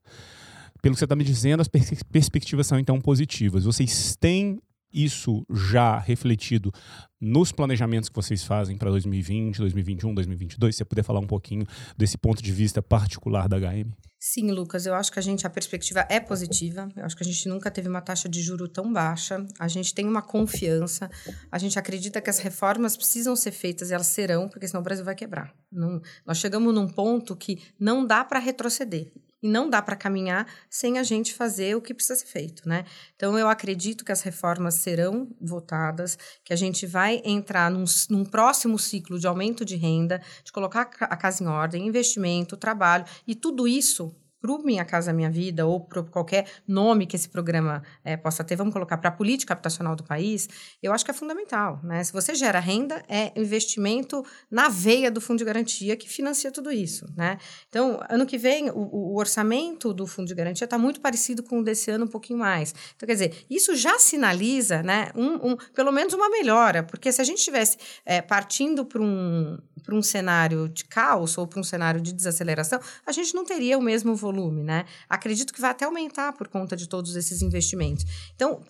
Pelo 0.81 0.93
que 0.93 0.99
você 0.99 1.05
está 1.05 1.15
me 1.15 1.23
dizendo, 1.23 1.61
as 1.61 1.67
pers 1.67 2.03
perspectivas 2.03 2.67
são 2.67 2.77
então 2.77 2.99
positivas. 2.99 3.63
Vocês 3.63 4.15
têm 4.19 4.59
isso 4.93 5.45
já 5.49 5.97
refletido 5.97 6.71
nos 7.19 7.51
planejamentos 7.51 8.09
que 8.09 8.15
vocês 8.15 8.43
fazem 8.43 8.77
para 8.77 8.91
2020, 8.91 9.57
2021, 9.57 10.13
2022? 10.13 10.75
Se 10.75 10.77
você 10.79 10.85
puder 10.85 11.03
falar 11.03 11.19
um 11.19 11.27
pouquinho 11.27 11.65
desse 11.97 12.17
ponto 12.17 12.43
de 12.43 12.51
vista 12.51 12.81
particular 12.81 13.47
da 13.47 13.57
HM? 13.57 13.91
Sim, 14.19 14.51
Lucas, 14.51 14.85
eu 14.85 14.93
acho 14.93 15.11
que 15.11 15.19
a 15.19 15.21
gente 15.21 15.45
a 15.45 15.49
perspectiva 15.49 16.05
é 16.09 16.17
positiva. 16.17 16.87
Eu 16.95 17.03
acho 17.03 17.13
que 17.13 17.23
a 17.23 17.25
gente 17.25 17.49
nunca 17.49 17.69
teve 17.69 17.89
uma 17.89 17.99
taxa 17.99 18.29
de 18.29 18.41
juro 18.41 18.69
tão 18.69 18.91
baixa. 18.91 19.45
A 19.59 19.67
gente 19.67 19.93
tem 19.93 20.07
uma 20.07 20.21
confiança. 20.21 21.09
A 21.51 21.57
gente 21.57 21.77
acredita 21.77 22.21
que 22.21 22.29
as 22.29 22.39
reformas 22.39 22.95
precisam 22.95 23.35
ser 23.35 23.51
feitas 23.51 23.89
e 23.89 23.93
elas 23.93 24.07
serão, 24.07 24.47
porque 24.47 24.65
senão 24.65 24.79
o 24.79 24.83
Brasil 24.83 25.03
vai 25.03 25.13
quebrar. 25.13 25.53
Não, 25.69 26.01
nós 26.25 26.37
chegamos 26.37 26.73
num 26.73 26.87
ponto 26.87 27.35
que 27.35 27.61
não 27.77 28.07
dá 28.07 28.23
para 28.23 28.39
retroceder. 28.39 29.11
E 29.43 29.47
não 29.47 29.69
dá 29.69 29.81
para 29.81 29.97
caminhar 29.97 30.47
sem 30.69 30.97
a 30.97 31.03
gente 31.03 31.33
fazer 31.33 31.75
o 31.75 31.81
que 31.81 31.93
precisa 31.93 32.15
ser 32.15 32.27
feito, 32.27 32.67
né? 32.67 32.85
Então, 33.15 33.37
eu 33.37 33.49
acredito 33.49 34.05
que 34.05 34.11
as 34.11 34.21
reformas 34.21 34.75
serão 34.75 35.27
votadas, 35.41 36.17
que 36.45 36.53
a 36.53 36.55
gente 36.55 36.87
vai 36.87 37.21
entrar 37.25 37.69
num, 37.69 37.83
num 38.09 38.23
próximo 38.23 38.79
ciclo 38.79 39.19
de 39.19 39.27
aumento 39.27 39.65
de 39.65 39.75
renda, 39.75 40.21
de 40.45 40.51
colocar 40.51 40.89
a 41.01 41.17
casa 41.17 41.43
em 41.43 41.47
ordem, 41.47 41.85
investimento, 41.85 42.55
trabalho, 42.55 43.03
e 43.27 43.35
tudo 43.35 43.67
isso 43.67 44.15
para 44.43 44.51
o 44.51 44.61
Minha 44.61 44.83
Casa 44.83 45.13
Minha 45.13 45.31
Vida 45.31 45.65
ou 45.65 45.79
para 45.79 46.03
qualquer 46.03 46.45
nome 46.67 47.07
que 47.07 47.15
esse 47.15 47.29
programa 47.29 47.81
é, 48.03 48.17
possa 48.17 48.43
ter, 48.43 48.57
vamos 48.57 48.73
colocar 48.73 48.97
para 48.97 49.07
a 49.07 49.11
política 49.11 49.53
habitacional 49.53 49.95
do 49.95 50.03
país, 50.03 50.49
eu 50.81 50.91
acho 50.91 51.05
que 51.05 51.11
é 51.11 51.13
fundamental. 51.13 51.79
Né? 51.81 52.03
Se 52.03 52.11
você 52.11 52.35
gera 52.35 52.59
renda, 52.59 53.01
é 53.07 53.31
investimento 53.39 54.21
na 54.51 54.67
veia 54.67 55.09
do 55.09 55.21
Fundo 55.21 55.37
de 55.37 55.45
Garantia 55.45 55.95
que 55.95 56.09
financia 56.09 56.51
tudo 56.51 56.73
isso. 56.73 57.05
Né? 57.15 57.37
Então, 57.69 58.01
ano 58.09 58.25
que 58.25 58.37
vem, 58.37 58.69
o, 58.69 59.13
o 59.13 59.17
orçamento 59.17 59.93
do 59.93 60.05
Fundo 60.05 60.27
de 60.27 60.35
Garantia 60.35 60.65
está 60.65 60.77
muito 60.77 60.99
parecido 60.99 61.41
com 61.41 61.59
o 61.59 61.63
desse 61.63 61.89
ano, 61.89 62.03
um 62.03 62.09
pouquinho 62.09 62.39
mais. 62.39 62.75
Então, 62.97 63.07
quer 63.07 63.13
dizer, 63.13 63.45
isso 63.49 63.77
já 63.77 63.97
sinaliza 63.97 64.83
né, 64.83 65.09
um, 65.15 65.51
um 65.51 65.57
pelo 65.73 65.91
menos 65.93 66.13
uma 66.13 66.29
melhora, 66.29 66.83
porque 66.83 67.13
se 67.13 67.21
a 67.21 67.23
gente 67.23 67.37
estivesse 67.37 67.77
é, 68.05 68.21
partindo 68.21 68.83
para 68.83 69.01
um, 69.01 69.57
um 69.89 70.01
cenário 70.01 70.67
de 70.67 70.83
caos 70.83 71.37
ou 71.37 71.47
para 71.47 71.61
um 71.61 71.63
cenário 71.63 72.01
de 72.01 72.11
desaceleração, 72.11 72.81
a 73.05 73.11
gente 73.13 73.33
não 73.33 73.45
teria 73.45 73.77
o 73.77 73.81
mesmo 73.81 74.13
volume 74.13 74.32
volume, 74.33 74.63
né? 74.63 74.85
Acredito 75.07 75.53
que 75.53 75.61
vai 75.61 75.71
até 75.71 75.85
aumentar 75.85 76.33
por 76.33 76.47
conta 76.47 76.75
de 76.75 76.87
todos 76.87 77.15
esses 77.15 77.41
investimentos. 77.41 78.05
Então, 78.35 78.61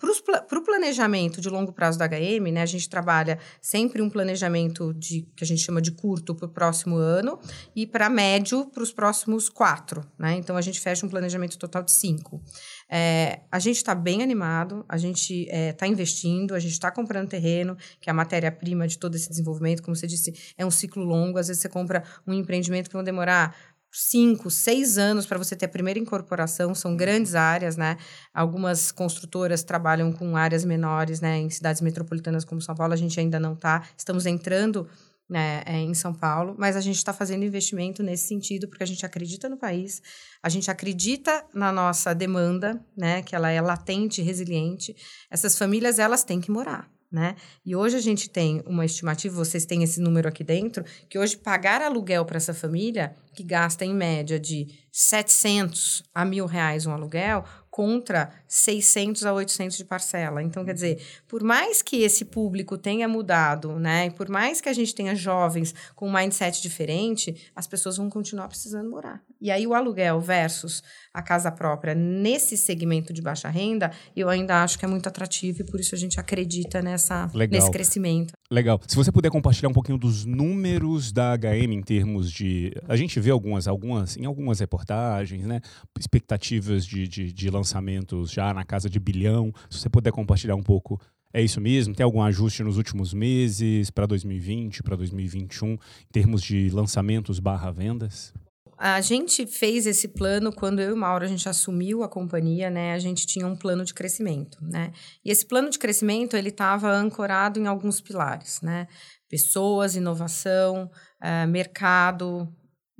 para 0.48 0.58
o 0.58 0.62
planejamento 0.62 1.40
de 1.40 1.48
longo 1.48 1.72
prazo 1.72 1.98
da 1.98 2.06
HM, 2.06 2.52
né, 2.52 2.62
a 2.62 2.66
gente 2.66 2.88
trabalha 2.88 3.38
sempre 3.60 4.02
um 4.02 4.10
planejamento 4.10 4.92
de 4.94 5.22
que 5.34 5.42
a 5.42 5.46
gente 5.46 5.62
chama 5.62 5.80
de 5.80 5.92
curto 5.92 6.34
para 6.34 6.46
o 6.46 6.48
próximo 6.48 6.96
ano 6.96 7.38
e 7.74 7.86
para 7.86 8.10
médio 8.10 8.66
para 8.66 8.82
os 8.82 8.92
próximos 8.92 9.48
quatro, 9.48 10.04
né? 10.18 10.34
Então 10.34 10.56
a 10.56 10.60
gente 10.60 10.80
fecha 10.80 11.06
um 11.06 11.08
planejamento 11.08 11.58
total 11.58 11.82
de 11.82 11.92
cinco. 11.92 12.42
É, 12.88 13.40
a 13.50 13.58
gente 13.58 13.76
está 13.76 13.94
bem 13.94 14.22
animado, 14.22 14.84
a 14.88 14.96
gente 14.96 15.42
está 15.44 15.56
é, 15.56 15.72
tá 15.72 15.86
investindo, 15.86 16.54
a 16.54 16.58
gente 16.58 16.72
está 16.72 16.90
comprando 16.90 17.28
terreno, 17.28 17.76
que 18.00 18.08
é 18.08 18.12
a 18.12 18.14
matéria-prima 18.14 18.86
de 18.86 18.98
todo 18.98 19.14
esse 19.14 19.28
desenvolvimento. 19.28 19.82
Como 19.82 19.96
você 19.96 20.06
disse, 20.06 20.34
é 20.56 20.64
um 20.64 20.70
ciclo 20.70 21.04
longo. 21.04 21.38
Às 21.38 21.48
vezes 21.48 21.62
você 21.62 21.68
compra 21.68 22.02
um 22.26 22.32
empreendimento 22.34 22.88
que 22.88 22.96
vai 22.96 23.04
demorar 23.04 23.56
cinco, 23.94 24.50
seis 24.50 24.98
anos 24.98 25.24
para 25.24 25.38
você 25.38 25.54
ter 25.54 25.66
a 25.66 25.68
primeira 25.68 26.00
incorporação, 26.00 26.74
são 26.74 26.96
grandes 26.96 27.34
áreas, 27.34 27.76
né? 27.76 27.96
Algumas 28.32 28.90
construtoras 28.90 29.62
trabalham 29.62 30.12
com 30.12 30.36
áreas 30.36 30.64
menores, 30.64 31.20
né? 31.20 31.38
Em 31.38 31.48
cidades 31.48 31.80
metropolitanas 31.80 32.44
como 32.44 32.60
São 32.60 32.74
Paulo, 32.74 32.92
a 32.92 32.96
gente 32.96 33.18
ainda 33.20 33.38
não 33.38 33.54
está. 33.54 33.86
Estamos 33.96 34.26
entrando 34.26 34.88
né, 35.28 35.62
é, 35.64 35.78
em 35.78 35.94
São 35.94 36.12
Paulo, 36.12 36.54
mas 36.58 36.76
a 36.76 36.80
gente 36.80 36.96
está 36.96 37.12
fazendo 37.12 37.44
investimento 37.44 38.02
nesse 38.02 38.26
sentido 38.26 38.68
porque 38.68 38.82
a 38.82 38.86
gente 38.86 39.06
acredita 39.06 39.48
no 39.48 39.56
país, 39.56 40.02
a 40.42 40.48
gente 40.48 40.70
acredita 40.70 41.44
na 41.54 41.72
nossa 41.72 42.14
demanda, 42.14 42.84
né? 42.96 43.22
Que 43.22 43.34
ela 43.36 43.50
é 43.50 43.60
latente, 43.60 44.20
resiliente. 44.22 44.94
Essas 45.30 45.56
famílias 45.56 45.98
elas 45.98 46.24
têm 46.24 46.40
que 46.40 46.50
morar. 46.50 46.93
Né? 47.14 47.36
E 47.64 47.76
hoje 47.76 47.96
a 47.96 48.00
gente 48.00 48.28
tem 48.28 48.60
uma 48.66 48.84
estimativa, 48.84 49.36
vocês 49.36 49.64
têm 49.64 49.84
esse 49.84 50.00
número 50.00 50.28
aqui 50.28 50.42
dentro, 50.42 50.84
que 51.08 51.16
hoje 51.16 51.36
pagar 51.36 51.80
aluguel 51.80 52.24
para 52.24 52.38
essa 52.38 52.52
família, 52.52 53.14
que 53.32 53.44
gasta 53.44 53.84
em 53.84 53.94
média 53.94 54.36
de 54.40 54.66
700 54.90 56.02
a 56.12 56.24
mil 56.24 56.44
reais 56.44 56.86
um 56.86 56.92
aluguel, 56.92 57.44
contra 57.74 58.30
600 58.46 59.26
a 59.26 59.32
800 59.32 59.76
de 59.76 59.84
parcela. 59.84 60.40
Então, 60.40 60.64
quer 60.64 60.74
dizer, 60.74 61.02
por 61.26 61.42
mais 61.42 61.82
que 61.82 62.02
esse 62.02 62.24
público 62.24 62.78
tenha 62.78 63.08
mudado, 63.08 63.80
né, 63.80 64.06
e 64.06 64.10
por 64.12 64.28
mais 64.28 64.60
que 64.60 64.68
a 64.68 64.72
gente 64.72 64.94
tenha 64.94 65.12
jovens 65.12 65.74
com 65.96 66.08
um 66.08 66.12
mindset 66.12 66.62
diferente, 66.62 67.50
as 67.52 67.66
pessoas 67.66 67.96
vão 67.96 68.08
continuar 68.08 68.46
precisando 68.46 68.88
morar. 68.88 69.20
E 69.40 69.50
aí 69.50 69.66
o 69.66 69.74
aluguel 69.74 70.20
versus 70.20 70.84
a 71.12 71.20
casa 71.20 71.50
própria 71.50 71.96
nesse 71.96 72.56
segmento 72.56 73.12
de 73.12 73.20
baixa 73.20 73.48
renda, 73.48 73.90
eu 74.14 74.28
ainda 74.28 74.62
acho 74.62 74.78
que 74.78 74.84
é 74.84 74.88
muito 74.88 75.08
atrativo 75.08 75.62
e 75.62 75.64
por 75.64 75.80
isso 75.80 75.96
a 75.96 75.98
gente 75.98 76.20
acredita 76.20 76.80
nessa, 76.80 77.28
nesse 77.50 77.72
crescimento. 77.72 78.34
Legal. 78.50 78.80
Se 78.86 78.94
você 78.94 79.10
puder 79.10 79.30
compartilhar 79.30 79.68
um 79.68 79.72
pouquinho 79.72 79.98
dos 79.98 80.24
números 80.24 81.10
da 81.10 81.36
HM 81.36 81.72
em 81.72 81.82
termos 81.82 82.30
de. 82.30 82.72
A 82.88 82.94
gente 82.94 83.18
vê 83.18 83.30
algumas, 83.30 83.66
algumas 83.66 84.16
em 84.16 84.26
algumas 84.26 84.60
reportagens, 84.60 85.44
né? 85.44 85.60
Expectativas 85.98 86.86
de, 86.86 87.08
de, 87.08 87.32
de 87.32 87.48
lançamentos 87.64 88.30
já 88.30 88.52
na 88.52 88.64
casa 88.64 88.90
de 88.90 89.00
bilhão. 89.00 89.52
Se 89.70 89.80
você 89.80 89.88
puder 89.88 90.12
compartilhar 90.12 90.54
um 90.54 90.62
pouco 90.62 91.00
é 91.32 91.42
isso 91.42 91.60
mesmo? 91.60 91.96
Tem 91.96 92.04
algum 92.04 92.22
ajuste 92.22 92.62
nos 92.62 92.76
últimos 92.76 93.12
meses, 93.12 93.90
para 93.90 94.06
2020, 94.06 94.84
para 94.84 94.94
2021, 94.94 95.72
em 95.72 95.78
termos 96.12 96.40
de 96.40 96.70
lançamentos 96.70 97.40
barra 97.40 97.72
vendas? 97.72 98.32
A 98.78 99.00
gente 99.00 99.44
fez 99.44 99.84
esse 99.84 100.08
plano 100.08 100.52
quando 100.52 100.80
eu 100.80 100.90
e 100.90 100.92
o 100.92 100.96
Mauro 100.96 101.24
a 101.24 101.28
gente 101.28 101.48
assumiu 101.48 102.04
a 102.04 102.08
companhia, 102.08 102.70
né? 102.70 102.92
A 102.92 103.00
gente 103.00 103.26
tinha 103.26 103.48
um 103.48 103.56
plano 103.56 103.84
de 103.84 103.92
crescimento, 103.92 104.58
né? 104.62 104.92
E 105.24 105.30
esse 105.30 105.44
plano 105.44 105.70
de 105.70 105.78
crescimento 105.78 106.36
ele 106.36 106.50
estava 106.50 106.92
ancorado 106.92 107.58
em 107.58 107.66
alguns 107.66 108.00
pilares, 108.00 108.60
né? 108.60 108.86
Pessoas, 109.28 109.96
inovação, 109.96 110.88
é, 111.20 111.46
mercado, 111.46 112.48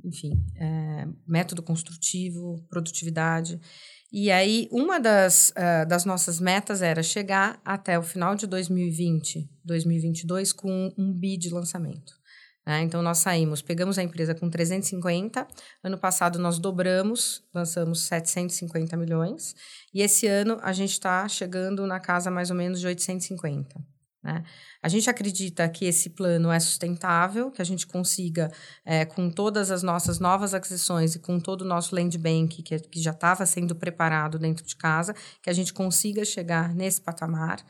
enfim, 0.03 0.31
é, 0.55 1.07
método 1.27 1.63
construtivo, 1.63 2.63
produtividade. 2.69 3.59
E 4.17 4.31
aí, 4.31 4.69
uma 4.71 4.97
das, 4.97 5.49
uh, 5.49 5.85
das 5.85 6.05
nossas 6.05 6.39
metas 6.39 6.81
era 6.81 7.03
chegar 7.03 7.59
até 7.65 7.99
o 7.99 8.01
final 8.01 8.33
de 8.33 8.47
2020, 8.47 9.45
2022, 9.61 10.53
com 10.53 10.89
um 10.97 11.11
bi 11.11 11.35
de 11.35 11.49
lançamento. 11.49 12.13
Né? 12.65 12.83
Então, 12.83 13.01
nós 13.01 13.17
saímos, 13.17 13.61
pegamos 13.61 13.99
a 13.99 14.03
empresa 14.03 14.33
com 14.33 14.49
350, 14.49 15.45
ano 15.83 15.97
passado 15.97 16.39
nós 16.39 16.59
dobramos, 16.59 17.43
lançamos 17.53 18.03
750 18.03 18.95
milhões, 18.95 19.53
e 19.93 20.01
esse 20.01 20.27
ano 20.27 20.59
a 20.61 20.71
gente 20.71 20.91
está 20.91 21.27
chegando 21.27 21.85
na 21.85 21.99
casa 21.99 22.31
mais 22.31 22.49
ou 22.49 22.55
menos 22.55 22.79
de 22.79 22.87
850. 22.87 23.94
Né? 24.25 24.43
A 24.81 24.89
gente 24.89 25.07
acredita 25.07 25.69
que 25.69 25.85
esse 25.85 26.09
plano 26.09 26.51
é 26.51 26.59
sustentável, 26.59 27.51
que 27.51 27.61
a 27.61 27.65
gente 27.65 27.85
consiga, 27.85 28.51
é, 28.83 29.05
com 29.05 29.29
todas 29.29 29.69
as 29.69 29.83
nossas 29.83 30.19
novas 30.19 30.55
aquisições 30.55 31.13
e 31.13 31.19
com 31.19 31.39
todo 31.39 31.61
o 31.61 31.65
nosso 31.65 31.93
land 31.93 32.17
bank, 32.17 32.63
que, 32.63 32.79
que 32.79 32.99
já 32.99 33.11
estava 33.11 33.45
sendo 33.45 33.75
preparado 33.75 34.39
dentro 34.39 34.65
de 34.65 34.75
casa, 34.75 35.13
que 35.43 35.49
a 35.49 35.53
gente 35.53 35.71
consiga 35.71 36.25
chegar 36.25 36.73
nesse 36.73 36.99
patamar 36.99 37.63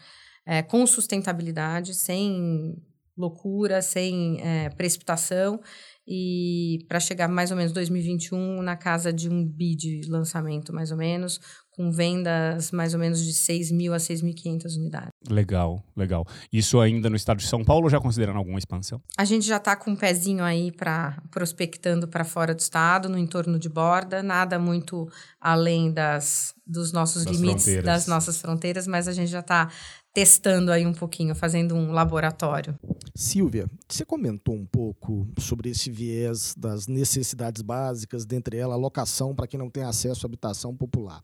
é, 0.46 0.62
com 0.62 0.88
sustentabilidade, 0.88 1.94
sem 1.94 2.82
loucura, 3.18 3.82
sem 3.82 4.42
é, 4.42 4.70
precipitação, 4.70 5.60
e 6.08 6.86
para 6.88 7.00
chegar 7.00 7.28
mais 7.28 7.52
ou 7.52 7.58
menos 7.58 7.74
2021 7.74 8.62
na 8.62 8.78
casa 8.78 9.12
de 9.12 9.30
um 9.30 9.46
bi 9.46 9.76
de 9.76 10.02
lançamento, 10.08 10.72
mais 10.72 10.92
ou 10.92 10.98
menos, 10.98 11.40
com 11.76 11.92
vendas 11.92 12.72
mais 12.72 12.94
ou 12.94 13.00
menos 13.00 13.24
de 13.24 13.34
6 13.34 13.72
mil 13.72 13.94
a 13.94 13.98
6.500 13.98 14.78
unidades. 14.78 15.12
Legal, 15.30 15.84
legal. 15.96 16.26
Isso 16.52 16.80
ainda 16.80 17.10
no 17.10 17.16
estado 17.16 17.38
de 17.38 17.48
São 17.48 17.64
Paulo, 17.64 17.90
já 17.90 18.00
considerando 18.00 18.38
alguma 18.38 18.58
expansão? 18.58 19.02
A 19.18 19.26
gente 19.26 19.46
já 19.46 19.58
está 19.58 19.76
com 19.76 19.92
um 19.92 19.96
pezinho 19.96 20.44
aí 20.44 20.72
para 20.72 21.22
prospectando 21.30 22.08
para 22.08 22.24
fora 22.24 22.56
do 22.56 22.60
estado, 22.60 23.10
no 23.10 23.18
entorno 23.18 23.60
de 23.60 23.68
Borda, 23.68 24.24
nada 24.24 24.58
muito 24.58 25.10
além 25.40 25.92
das, 25.92 26.54
dos 26.66 26.94
nossos 26.94 27.26
das 27.26 27.36
limites, 27.36 27.64
fronteiras. 27.64 27.86
das 27.86 28.08
nossas 28.08 28.38
fronteiras, 28.40 28.88
mas 28.88 29.08
a 29.08 29.14
gente 29.14 29.30
já 29.30 29.42
está 29.42 29.70
testando 30.14 30.72
aí 30.72 30.88
um 30.88 30.94
pouquinho, 30.94 31.36
fazendo 31.36 31.76
um 31.76 31.92
laboratório. 31.92 32.80
Silvia, 33.14 33.70
você 33.88 34.06
comentou 34.06 34.56
um 34.56 34.66
pouco 34.66 35.28
sobre 35.38 35.70
esse 35.70 35.92
viés 35.92 36.56
das 36.58 36.88
necessidades 36.88 37.62
básicas, 37.62 38.26
dentre 38.26 38.58
elas 38.58 38.76
a 38.76 38.80
locação 38.80 39.36
para 39.36 39.46
quem 39.46 39.60
não 39.60 39.70
tem 39.70 39.84
acesso 39.84 40.26
à 40.26 40.28
habitação 40.28 40.74
popular. 40.74 41.22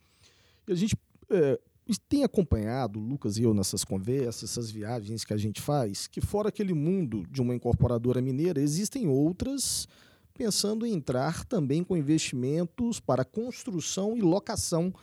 E 0.68 0.72
a 0.72 0.76
gente 0.76 0.96
é, 1.30 1.60
tem 2.08 2.24
acompanhado, 2.24 3.00
Lucas 3.00 3.38
e 3.38 3.44
eu, 3.44 3.54
nessas 3.54 3.84
conversas, 3.84 4.52
essas 4.52 4.72
viagens 4.72 5.24
que 5.24 5.34
a 5.34 5.38
gente 5.38 5.62
faz, 5.62 6.08
que 6.08 6.22
fora 6.22 6.50
aquele 6.50 6.74
mundo 6.74 7.26
de 7.30 7.42
uma 7.42 7.56
incorporadora 7.56 8.22
mineira, 8.22 8.62
existem 8.62 9.08
outras 9.08 9.88
pensando 10.34 10.86
em 10.86 10.94
entrar 10.94 11.46
também 11.46 11.84
com 11.84 11.98
investimentos 11.98 13.00
para 13.00 13.26
construção 13.26 14.18
e 14.18 14.22
locação 14.22 14.94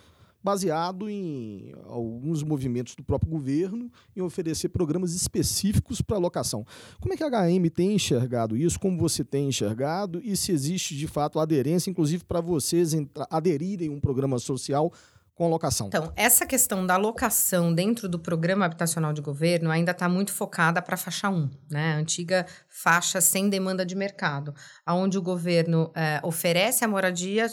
baseado 0.42 1.10
em 1.10 1.72
alguns 1.84 2.42
movimentos 2.42 2.94
do 2.94 3.02
próprio 3.02 3.30
governo 3.30 3.90
em 4.16 4.20
oferecer 4.20 4.68
programas 4.68 5.14
específicos 5.14 6.00
para 6.00 6.16
locação. 6.16 6.64
Como 7.00 7.12
é 7.12 7.16
que 7.16 7.24
a 7.24 7.28
HM 7.28 7.68
tem 7.74 7.94
enxergado 7.94 8.56
isso? 8.56 8.78
Como 8.78 8.98
você 8.98 9.24
tem 9.24 9.48
enxergado? 9.48 10.20
E 10.24 10.36
se 10.36 10.52
existe 10.52 10.96
de 10.96 11.06
fato 11.06 11.40
aderência, 11.40 11.90
inclusive 11.90 12.24
para 12.24 12.40
vocês 12.40 12.92
aderirem 13.30 13.88
a 13.88 13.92
um 13.92 14.00
programa 14.00 14.38
social 14.38 14.92
com 15.38 15.48
locação. 15.48 15.86
Então, 15.86 16.12
essa 16.16 16.44
questão 16.44 16.84
da 16.84 16.96
locação 16.96 17.72
dentro 17.72 18.08
do 18.08 18.18
programa 18.18 18.64
habitacional 18.64 19.12
de 19.12 19.22
governo 19.22 19.70
ainda 19.70 19.92
está 19.92 20.08
muito 20.08 20.32
focada 20.32 20.82
para 20.82 20.96
a 20.96 20.98
faixa 20.98 21.30
1, 21.30 21.48
né? 21.70 21.92
A 21.92 21.96
antiga 21.96 22.44
faixa 22.68 23.20
sem 23.20 23.48
demanda 23.48 23.86
de 23.86 23.94
mercado, 23.94 24.52
onde 24.84 25.16
o 25.16 25.22
governo 25.22 25.92
é, 25.94 26.20
oferece 26.24 26.84
a 26.84 26.88
moradia 26.88 27.46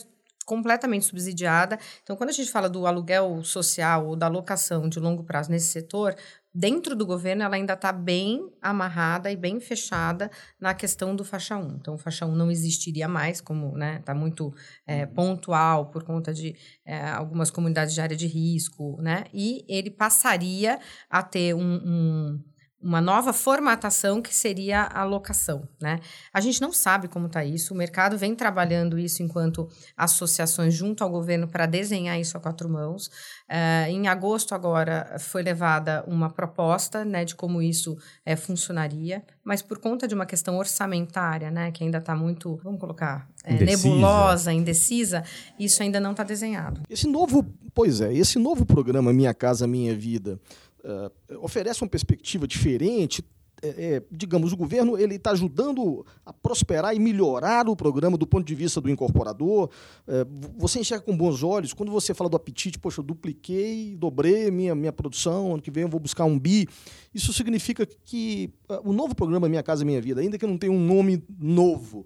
completamente 0.48 1.06
subsidiada. 1.06 1.78
Então, 2.02 2.16
quando 2.16 2.32
a 2.32 2.34
gente 2.34 2.52
fala 2.52 2.68
do 2.68 2.88
aluguel 2.88 3.44
social 3.44 4.08
ou 4.08 4.16
da 4.16 4.28
locação 4.28 4.90
de 4.90 5.00
longo 5.00 5.24
prazo 5.24 5.52
nesse 5.52 5.68
setor, 5.68 6.16
dentro 6.56 6.96
do 6.96 7.06
governo 7.06 7.44
ela 7.44 7.58
ainda 7.58 7.74
está 7.74 7.92
bem 7.92 8.50
amarrada 8.62 9.30
e 9.30 9.36
bem 9.36 9.60
fechada 9.60 10.32
na 10.58 10.74
questão 10.74 11.14
do 11.14 11.26
faixa 11.26 11.58
1. 11.58 11.76
Então, 11.76 11.96
o 11.96 11.98
faixa 11.98 12.26
1 12.26 12.34
não 12.34 12.50
existiria 12.50 13.10
mais, 13.10 13.42
como 13.42 13.68
está 13.68 13.78
né, 13.78 14.02
tá 14.06 14.16
muito 14.16 14.54
é, 14.88 15.06
pontual 15.06 15.92
por 15.92 16.04
conta 16.04 16.34
de 16.34 16.56
é, 16.86 17.10
algumas 17.10 17.52
comunidades 17.52 17.94
de 17.94 18.00
área 18.00 18.16
de 18.16 18.26
risco, 18.26 19.02
né? 19.02 19.26
E 19.34 19.66
ele 19.68 19.92
passaria 19.92 20.80
a 21.10 21.22
ter 21.22 21.54
um, 21.54 21.60
um 21.62 22.44
uma 22.86 23.02
nova 23.02 23.34
formatação 23.34 24.22
que 24.22 24.34
seria 24.34 24.84
a 24.84 25.04
locação, 25.04 25.68
né? 25.82 26.00
A 26.32 26.40
gente 26.40 26.62
não 26.62 26.72
sabe 26.72 27.08
como 27.08 27.26
está 27.26 27.44
isso, 27.44 27.74
o 27.74 27.78
mercado 27.78 28.16
vem 28.16 28.36
trabalhando 28.36 29.00
isso 29.00 29.24
enquanto 29.24 29.68
associações 29.98 30.72
junto 30.76 31.04
ao 31.04 31.10
governo 31.10 31.48
para 31.48 31.66
desenhar 31.66 32.20
isso 32.20 32.38
a 32.38 32.40
quatro 32.40 32.70
mãos. 32.70 33.08
Uh, 33.50 33.90
em 33.90 34.08
agosto 34.08 34.54
agora 34.54 35.18
foi 35.20 35.42
levada 35.42 36.04
uma 36.08 36.30
proposta, 36.30 37.04
né, 37.04 37.26
de 37.26 37.34
como 37.34 37.60
isso 37.60 37.98
é, 38.24 38.36
funcionaria, 38.36 39.24
mas 39.44 39.64
por 39.64 39.80
conta 39.80 40.08
de 40.08 40.14
uma 40.14 40.28
questão 40.28 40.56
orçamentária, 40.58 41.50
né, 41.50 41.72
que 41.72 41.84
ainda 41.84 41.98
está 41.98 42.16
muito, 42.16 42.60
vamos 42.64 42.80
colocar, 42.80 43.28
é, 43.44 43.54
nebulosa, 43.54 44.54
indecisa, 44.54 45.24
isso 45.60 45.82
ainda 45.82 46.00
não 46.00 46.12
está 46.12 46.24
desenhado. 46.24 46.82
Esse 46.88 47.08
novo, 47.08 47.44
pois 47.74 48.00
é, 48.00 48.14
esse 48.14 48.38
novo 48.38 48.64
programa 48.64 49.12
Minha 49.12 49.34
Casa 49.34 49.66
Minha 49.66 49.96
Vida 49.96 50.40
uh, 50.86 51.44
oferece 51.44 51.82
uma 51.82 51.90
perspectiva 51.90 52.48
diferente. 52.48 53.24
É, 53.62 53.68
é, 53.68 54.04
digamos, 54.12 54.52
o 54.52 54.58
governo 54.58 54.98
ele 54.98 55.16
está 55.16 55.32
ajudando 55.32 56.06
a 56.26 56.34
prosperar 56.34 56.94
e 56.94 57.00
melhorar 57.00 57.70
o 57.70 57.76
programa 57.76 58.18
do 58.18 58.28
ponto 58.28 58.46
de 58.46 58.54
vista 58.54 58.82
do 58.82 58.90
incorporador. 58.90 59.70
É, 60.08 60.26
você 60.58 60.80
enxerga 60.80 61.06
com 61.06 61.16
bons 61.16 61.42
olhos. 61.42 61.74
Quando 61.74 61.92
você 61.92 62.14
fala 62.14 62.30
do 62.30 62.36
apetite, 62.36 62.78
poxa, 62.78 63.00
eu 63.00 63.04
dupliquei, 63.04 63.96
dobrei 63.96 64.52
minha, 64.52 64.76
minha 64.76 64.92
produção, 64.92 65.54
ano 65.54 65.62
que 65.62 65.72
vem 65.72 65.84
eu 65.84 65.90
vou 65.90 66.00
buscar 66.00 66.26
um 66.26 66.38
bi. 66.38 66.68
Isso 67.14 67.32
significa 67.32 67.86
que 67.86 68.54
uh, 68.70 68.90
o 68.90 68.94
novo 68.94 69.16
programa 69.16 69.48
Minha 69.48 69.64
Casa 69.64 69.86
Minha 69.86 70.02
Vida, 70.02 70.20
ainda 70.22 70.38
que 70.38 70.46
não 70.46 70.58
tenha 70.58 70.74
um 70.74 70.80
nome 70.80 71.24
novo, 71.40 72.06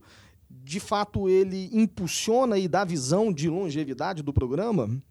de 0.50 0.80
fato 0.80 1.28
ele 1.28 1.70
impulsiona 1.74 2.60
e 2.60 2.68
dá 2.68 2.86
visão 2.86 3.34
de 3.34 3.50
longevidade 3.50 4.22
do 4.22 4.32
programa? 4.32 5.02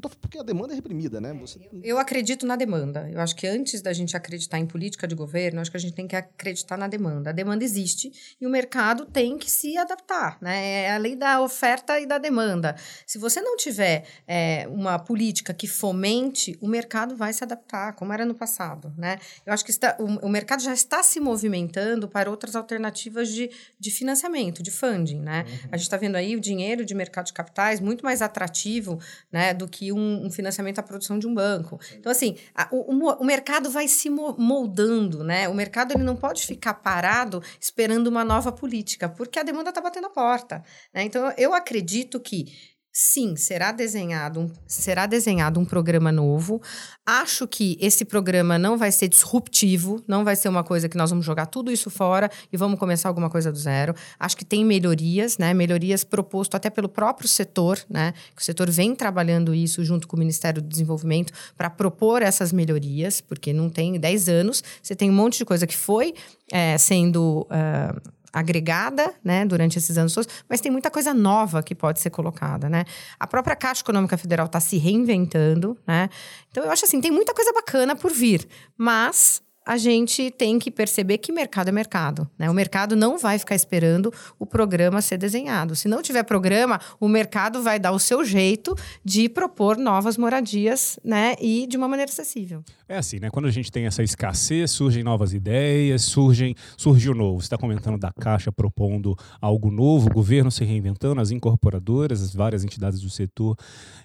Tô, 0.00 0.10
porque 0.10 0.38
a 0.38 0.42
demanda 0.42 0.74
é 0.74 0.76
reprimida, 0.76 1.20
né? 1.20 1.32
Você... 1.34 1.58
Eu, 1.72 1.80
eu, 1.82 1.98
acredito 1.98 2.46
na 2.46 2.54
demanda. 2.54 3.08
Eu 3.10 3.20
acho 3.20 3.34
que 3.34 3.46
antes 3.46 3.80
da 3.80 3.92
gente 3.92 4.16
acreditar 4.16 4.58
em 4.58 4.66
política 4.66 5.08
de 5.08 5.14
governo, 5.14 5.60
acho 5.60 5.70
que 5.70 5.76
a 5.76 5.80
gente 5.80 5.94
tem 5.94 6.06
que 6.06 6.14
acreditar 6.14 6.76
na 6.76 6.86
demanda. 6.86 7.30
A 7.30 7.32
demanda 7.32 7.64
existe 7.64 8.12
e 8.38 8.46
o 8.46 8.50
mercado 8.50 9.06
tem 9.06 9.38
que 9.38 9.50
se 9.50 9.76
adaptar, 9.78 10.36
né? 10.40 10.84
É 10.84 10.92
a 10.92 10.98
lei 10.98 11.16
da 11.16 11.40
oferta 11.40 11.98
e 11.98 12.06
da 12.06 12.18
demanda. 12.18 12.76
Se 13.06 13.18
você 13.18 13.40
não 13.40 13.56
tiver 13.56 14.06
é, 14.26 14.68
uma 14.68 14.98
política 14.98 15.54
que 15.54 15.66
fomente, 15.66 16.58
o 16.60 16.68
mercado 16.68 17.16
vai 17.16 17.32
se 17.32 17.42
adaptar, 17.42 17.94
como 17.94 18.12
era 18.12 18.26
no 18.26 18.34
passado, 18.34 18.92
né? 18.98 19.18
Eu 19.46 19.52
acho 19.52 19.64
que 19.64 19.70
está, 19.70 19.96
o, 19.98 20.26
o 20.26 20.28
mercado 20.28 20.62
já 20.62 20.74
está 20.74 21.02
se 21.02 21.18
movimentando 21.20 22.06
para 22.06 22.30
outras 22.30 22.54
alternativas 22.54 23.30
de, 23.30 23.50
de 23.80 23.90
financiamento, 23.90 24.62
de 24.62 24.70
funding, 24.70 25.20
né? 25.20 25.46
Uhum. 25.48 25.68
A 25.72 25.76
gente 25.78 25.86
está 25.86 25.96
vendo 25.96 26.16
aí 26.16 26.36
o 26.36 26.40
dinheiro 26.40 26.84
de 26.84 26.94
mercado 26.94 27.26
de 27.26 27.32
capitais 27.32 27.80
muito 27.80 28.04
mais 28.04 28.20
atrativo, 28.20 29.00
né, 29.32 29.54
do 29.54 29.66
que 29.66 29.85
um, 29.92 30.26
um 30.26 30.30
financiamento 30.30 30.78
à 30.78 30.82
produção 30.82 31.18
de 31.18 31.26
um 31.26 31.34
banco. 31.34 31.78
Então, 31.94 32.10
assim, 32.10 32.36
a, 32.54 32.68
o, 32.70 33.22
o, 33.22 33.24
mercado 33.24 33.70
vai 33.70 33.88
se 33.88 34.08
moldando, 34.10 35.24
né? 35.24 35.48
O 35.48 35.54
mercado 35.54 35.92
ele 35.92 36.02
não 36.02 36.16
pode 36.16 36.46
ficar 36.46 36.74
parado 36.74 37.42
esperando 37.60 38.06
uma 38.08 38.24
nova 38.24 38.52
política, 38.52 39.08
porque 39.08 39.38
a 39.38 39.42
demanda 39.42 39.70
está 39.70 39.80
batendo 39.80 40.06
a 40.06 40.10
porta. 40.10 40.62
Né? 40.92 41.04
Então, 41.04 41.32
eu 41.36 41.54
acredito 41.54 42.20
que 42.20 42.75
Sim, 42.98 43.36
será 43.36 43.72
desenhado, 43.72 44.40
um, 44.40 44.50
será 44.66 45.04
desenhado 45.04 45.60
um 45.60 45.66
programa 45.66 46.10
novo. 46.10 46.62
Acho 47.04 47.46
que 47.46 47.76
esse 47.78 48.06
programa 48.06 48.58
não 48.58 48.78
vai 48.78 48.90
ser 48.90 49.06
disruptivo, 49.06 50.02
não 50.08 50.24
vai 50.24 50.34
ser 50.34 50.48
uma 50.48 50.64
coisa 50.64 50.88
que 50.88 50.96
nós 50.96 51.10
vamos 51.10 51.26
jogar 51.26 51.44
tudo 51.44 51.70
isso 51.70 51.90
fora 51.90 52.30
e 52.50 52.56
vamos 52.56 52.78
começar 52.78 53.10
alguma 53.10 53.28
coisa 53.28 53.52
do 53.52 53.58
zero. 53.58 53.94
Acho 54.18 54.34
que 54.34 54.46
tem 54.46 54.64
melhorias, 54.64 55.36
né? 55.36 55.52
Melhorias 55.52 56.04
proposto 56.04 56.54
até 56.54 56.70
pelo 56.70 56.88
próprio 56.88 57.28
setor, 57.28 57.78
né? 57.86 58.14
Que 58.34 58.40
o 58.40 58.44
setor 58.44 58.70
vem 58.70 58.94
trabalhando 58.94 59.54
isso 59.54 59.84
junto 59.84 60.08
com 60.08 60.16
o 60.16 60.18
Ministério 60.18 60.62
do 60.62 60.68
Desenvolvimento 60.68 61.34
para 61.54 61.68
propor 61.68 62.22
essas 62.22 62.50
melhorias, 62.50 63.20
porque 63.20 63.52
não 63.52 63.68
tem 63.68 64.00
10 64.00 64.28
anos, 64.30 64.64
você 64.82 64.96
tem 64.96 65.10
um 65.10 65.14
monte 65.14 65.36
de 65.36 65.44
coisa 65.44 65.66
que 65.66 65.76
foi 65.76 66.14
é, 66.50 66.78
sendo. 66.78 67.46
Uh, 67.50 68.15
agregada, 68.32 69.14
né, 69.24 69.44
durante 69.44 69.78
esses 69.78 69.96
anos 69.96 70.12
todos, 70.12 70.32
mas 70.48 70.60
tem 70.60 70.70
muita 70.70 70.90
coisa 70.90 71.14
nova 71.14 71.62
que 71.62 71.74
pode 71.74 72.00
ser 72.00 72.10
colocada, 72.10 72.68
né? 72.68 72.84
A 73.18 73.26
própria 73.26 73.56
Caixa 73.56 73.82
Econômica 73.82 74.16
Federal 74.16 74.46
está 74.46 74.60
se 74.60 74.76
reinventando, 74.76 75.76
né? 75.86 76.08
Então 76.50 76.64
eu 76.64 76.70
acho 76.70 76.84
assim, 76.84 77.00
tem 77.00 77.10
muita 77.10 77.34
coisa 77.34 77.52
bacana 77.52 77.94
por 77.96 78.12
vir, 78.12 78.46
mas 78.76 79.42
a 79.66 79.76
gente 79.76 80.30
tem 80.30 80.60
que 80.60 80.70
perceber 80.70 81.18
que 81.18 81.32
mercado 81.32 81.68
é 81.68 81.72
mercado. 81.72 82.30
Né? 82.38 82.48
O 82.48 82.54
mercado 82.54 82.94
não 82.94 83.18
vai 83.18 83.36
ficar 83.36 83.56
esperando 83.56 84.12
o 84.38 84.46
programa 84.46 85.02
ser 85.02 85.18
desenhado. 85.18 85.74
Se 85.74 85.88
não 85.88 86.00
tiver 86.00 86.22
programa, 86.22 86.80
o 87.00 87.08
mercado 87.08 87.60
vai 87.60 87.80
dar 87.80 87.90
o 87.90 87.98
seu 87.98 88.24
jeito 88.24 88.76
de 89.04 89.28
propor 89.28 89.76
novas 89.76 90.16
moradias 90.16 91.00
né? 91.04 91.34
e 91.40 91.66
de 91.66 91.76
uma 91.76 91.88
maneira 91.88 92.08
acessível. 92.08 92.62
É 92.88 92.96
assim, 92.96 93.18
né? 93.18 93.28
Quando 93.28 93.46
a 93.46 93.50
gente 93.50 93.72
tem 93.72 93.86
essa 93.86 94.04
escassez, 94.04 94.70
surgem 94.70 95.02
novas 95.02 95.34
ideias, 95.34 96.02
surgem, 96.02 96.54
surge 96.76 97.10
o 97.10 97.14
novo. 97.14 97.40
Você 97.40 97.46
está 97.46 97.58
comentando 97.58 97.98
da 97.98 98.12
Caixa 98.12 98.52
propondo 98.52 99.16
algo 99.40 99.72
novo, 99.72 100.08
o 100.08 100.14
governo 100.14 100.52
se 100.52 100.64
reinventando, 100.64 101.20
as 101.20 101.32
incorporadoras, 101.32 102.22
as 102.22 102.32
várias 102.32 102.62
entidades 102.62 103.00
do 103.00 103.10
setor. 103.10 103.56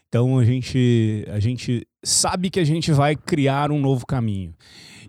Então 0.08 0.40
a 0.40 0.44
gente, 0.44 1.24
a 1.32 1.40
gente 1.40 1.88
sabe 2.04 2.50
que 2.50 2.60
a 2.60 2.66
gente 2.66 2.92
vai 2.92 3.16
criar 3.16 3.72
um 3.72 3.80
novo 3.80 4.08
caminho. 4.08 4.56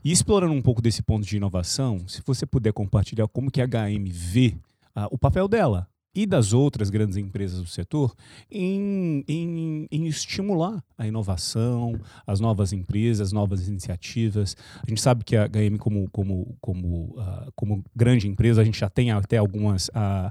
E 0.04 0.10
explorando 0.10 0.52
um 0.52 0.62
pouco 0.62 0.82
desse 0.82 1.02
ponto 1.02 1.24
de 1.24 1.36
inovação, 1.36 2.06
se 2.08 2.22
você 2.26 2.44
puder 2.44 2.72
compartilhar 2.72 3.28
como 3.28 3.50
que 3.50 3.60
a 3.60 3.66
HM 3.66 4.04
vê 4.10 4.56
uh, 4.96 5.06
o 5.10 5.18
papel 5.18 5.46
dela 5.46 5.88
e 6.14 6.26
das 6.26 6.52
outras 6.52 6.90
grandes 6.90 7.16
empresas 7.16 7.60
do 7.60 7.66
setor 7.66 8.14
em, 8.50 9.24
em, 9.26 9.88
em, 9.90 10.06
estimular 10.06 10.84
a 10.98 11.06
inovação, 11.06 11.98
as 12.26 12.38
novas 12.38 12.72
empresas, 12.72 13.28
as 13.28 13.32
novas 13.32 13.66
iniciativas. 13.66 14.56
A 14.86 14.88
gente 14.88 15.00
sabe 15.00 15.24
que 15.24 15.36
a 15.36 15.48
HM, 15.48 15.78
como, 15.78 16.10
como, 16.10 16.56
como, 16.60 17.18
uh, 17.18 17.50
como 17.56 17.82
grande 17.96 18.28
empresa, 18.28 18.60
a 18.60 18.64
gente 18.64 18.78
já 18.78 18.90
tem 18.90 19.10
até 19.10 19.38
algumas, 19.38 19.88
uh, 19.88 20.28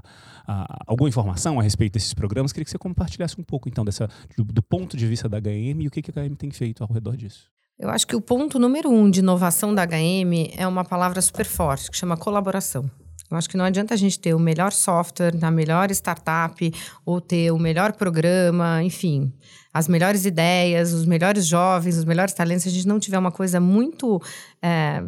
uh, 0.48 0.82
alguma 0.86 1.08
informação 1.08 1.58
a 1.58 1.62
respeito 1.62 1.94
desses 1.94 2.14
programas. 2.14 2.52
Queria 2.52 2.64
que 2.64 2.70
você 2.70 2.78
compartilhasse 2.78 3.40
um 3.40 3.44
pouco, 3.44 3.68
então, 3.68 3.84
dessa, 3.84 4.08
do, 4.36 4.44
do 4.44 4.62
ponto 4.62 4.96
de 4.96 5.06
vista 5.06 5.28
da 5.28 5.40
HM 5.40 5.82
e 5.82 5.88
o 5.88 5.90
que, 5.90 6.00
que 6.00 6.16
a 6.16 6.22
HM 6.22 6.34
tem 6.36 6.50
feito 6.50 6.84
ao 6.84 6.92
redor 6.92 7.16
disso. 7.16 7.51
Eu 7.78 7.90
acho 7.90 8.06
que 8.06 8.14
o 8.14 8.20
ponto 8.20 8.58
número 8.58 8.90
um 8.90 9.10
de 9.10 9.20
inovação 9.20 9.74
da 9.74 9.84
HM 9.84 10.52
é 10.56 10.66
uma 10.66 10.84
palavra 10.84 11.20
super 11.20 11.44
forte, 11.44 11.90
que 11.90 11.96
chama 11.96 12.16
colaboração. 12.16 12.90
Eu 13.30 13.38
acho 13.38 13.48
que 13.48 13.56
não 13.56 13.64
adianta 13.64 13.94
a 13.94 13.96
gente 13.96 14.18
ter 14.18 14.34
o 14.34 14.38
melhor 14.38 14.72
software 14.72 15.34
na 15.34 15.50
melhor 15.50 15.90
startup 15.90 16.72
ou 17.04 17.20
ter 17.20 17.50
o 17.50 17.58
melhor 17.58 17.92
programa, 17.94 18.82
enfim, 18.82 19.32
as 19.72 19.88
melhores 19.88 20.26
ideias, 20.26 20.92
os 20.92 21.06
melhores 21.06 21.46
jovens, 21.46 21.96
os 21.96 22.04
melhores 22.04 22.34
talentos, 22.34 22.64
se 22.64 22.68
a 22.68 22.72
gente 22.72 22.86
não 22.86 23.00
tiver 23.00 23.18
uma 23.18 23.32
coisa 23.32 23.58
muito 23.58 24.20
é, 24.60 25.02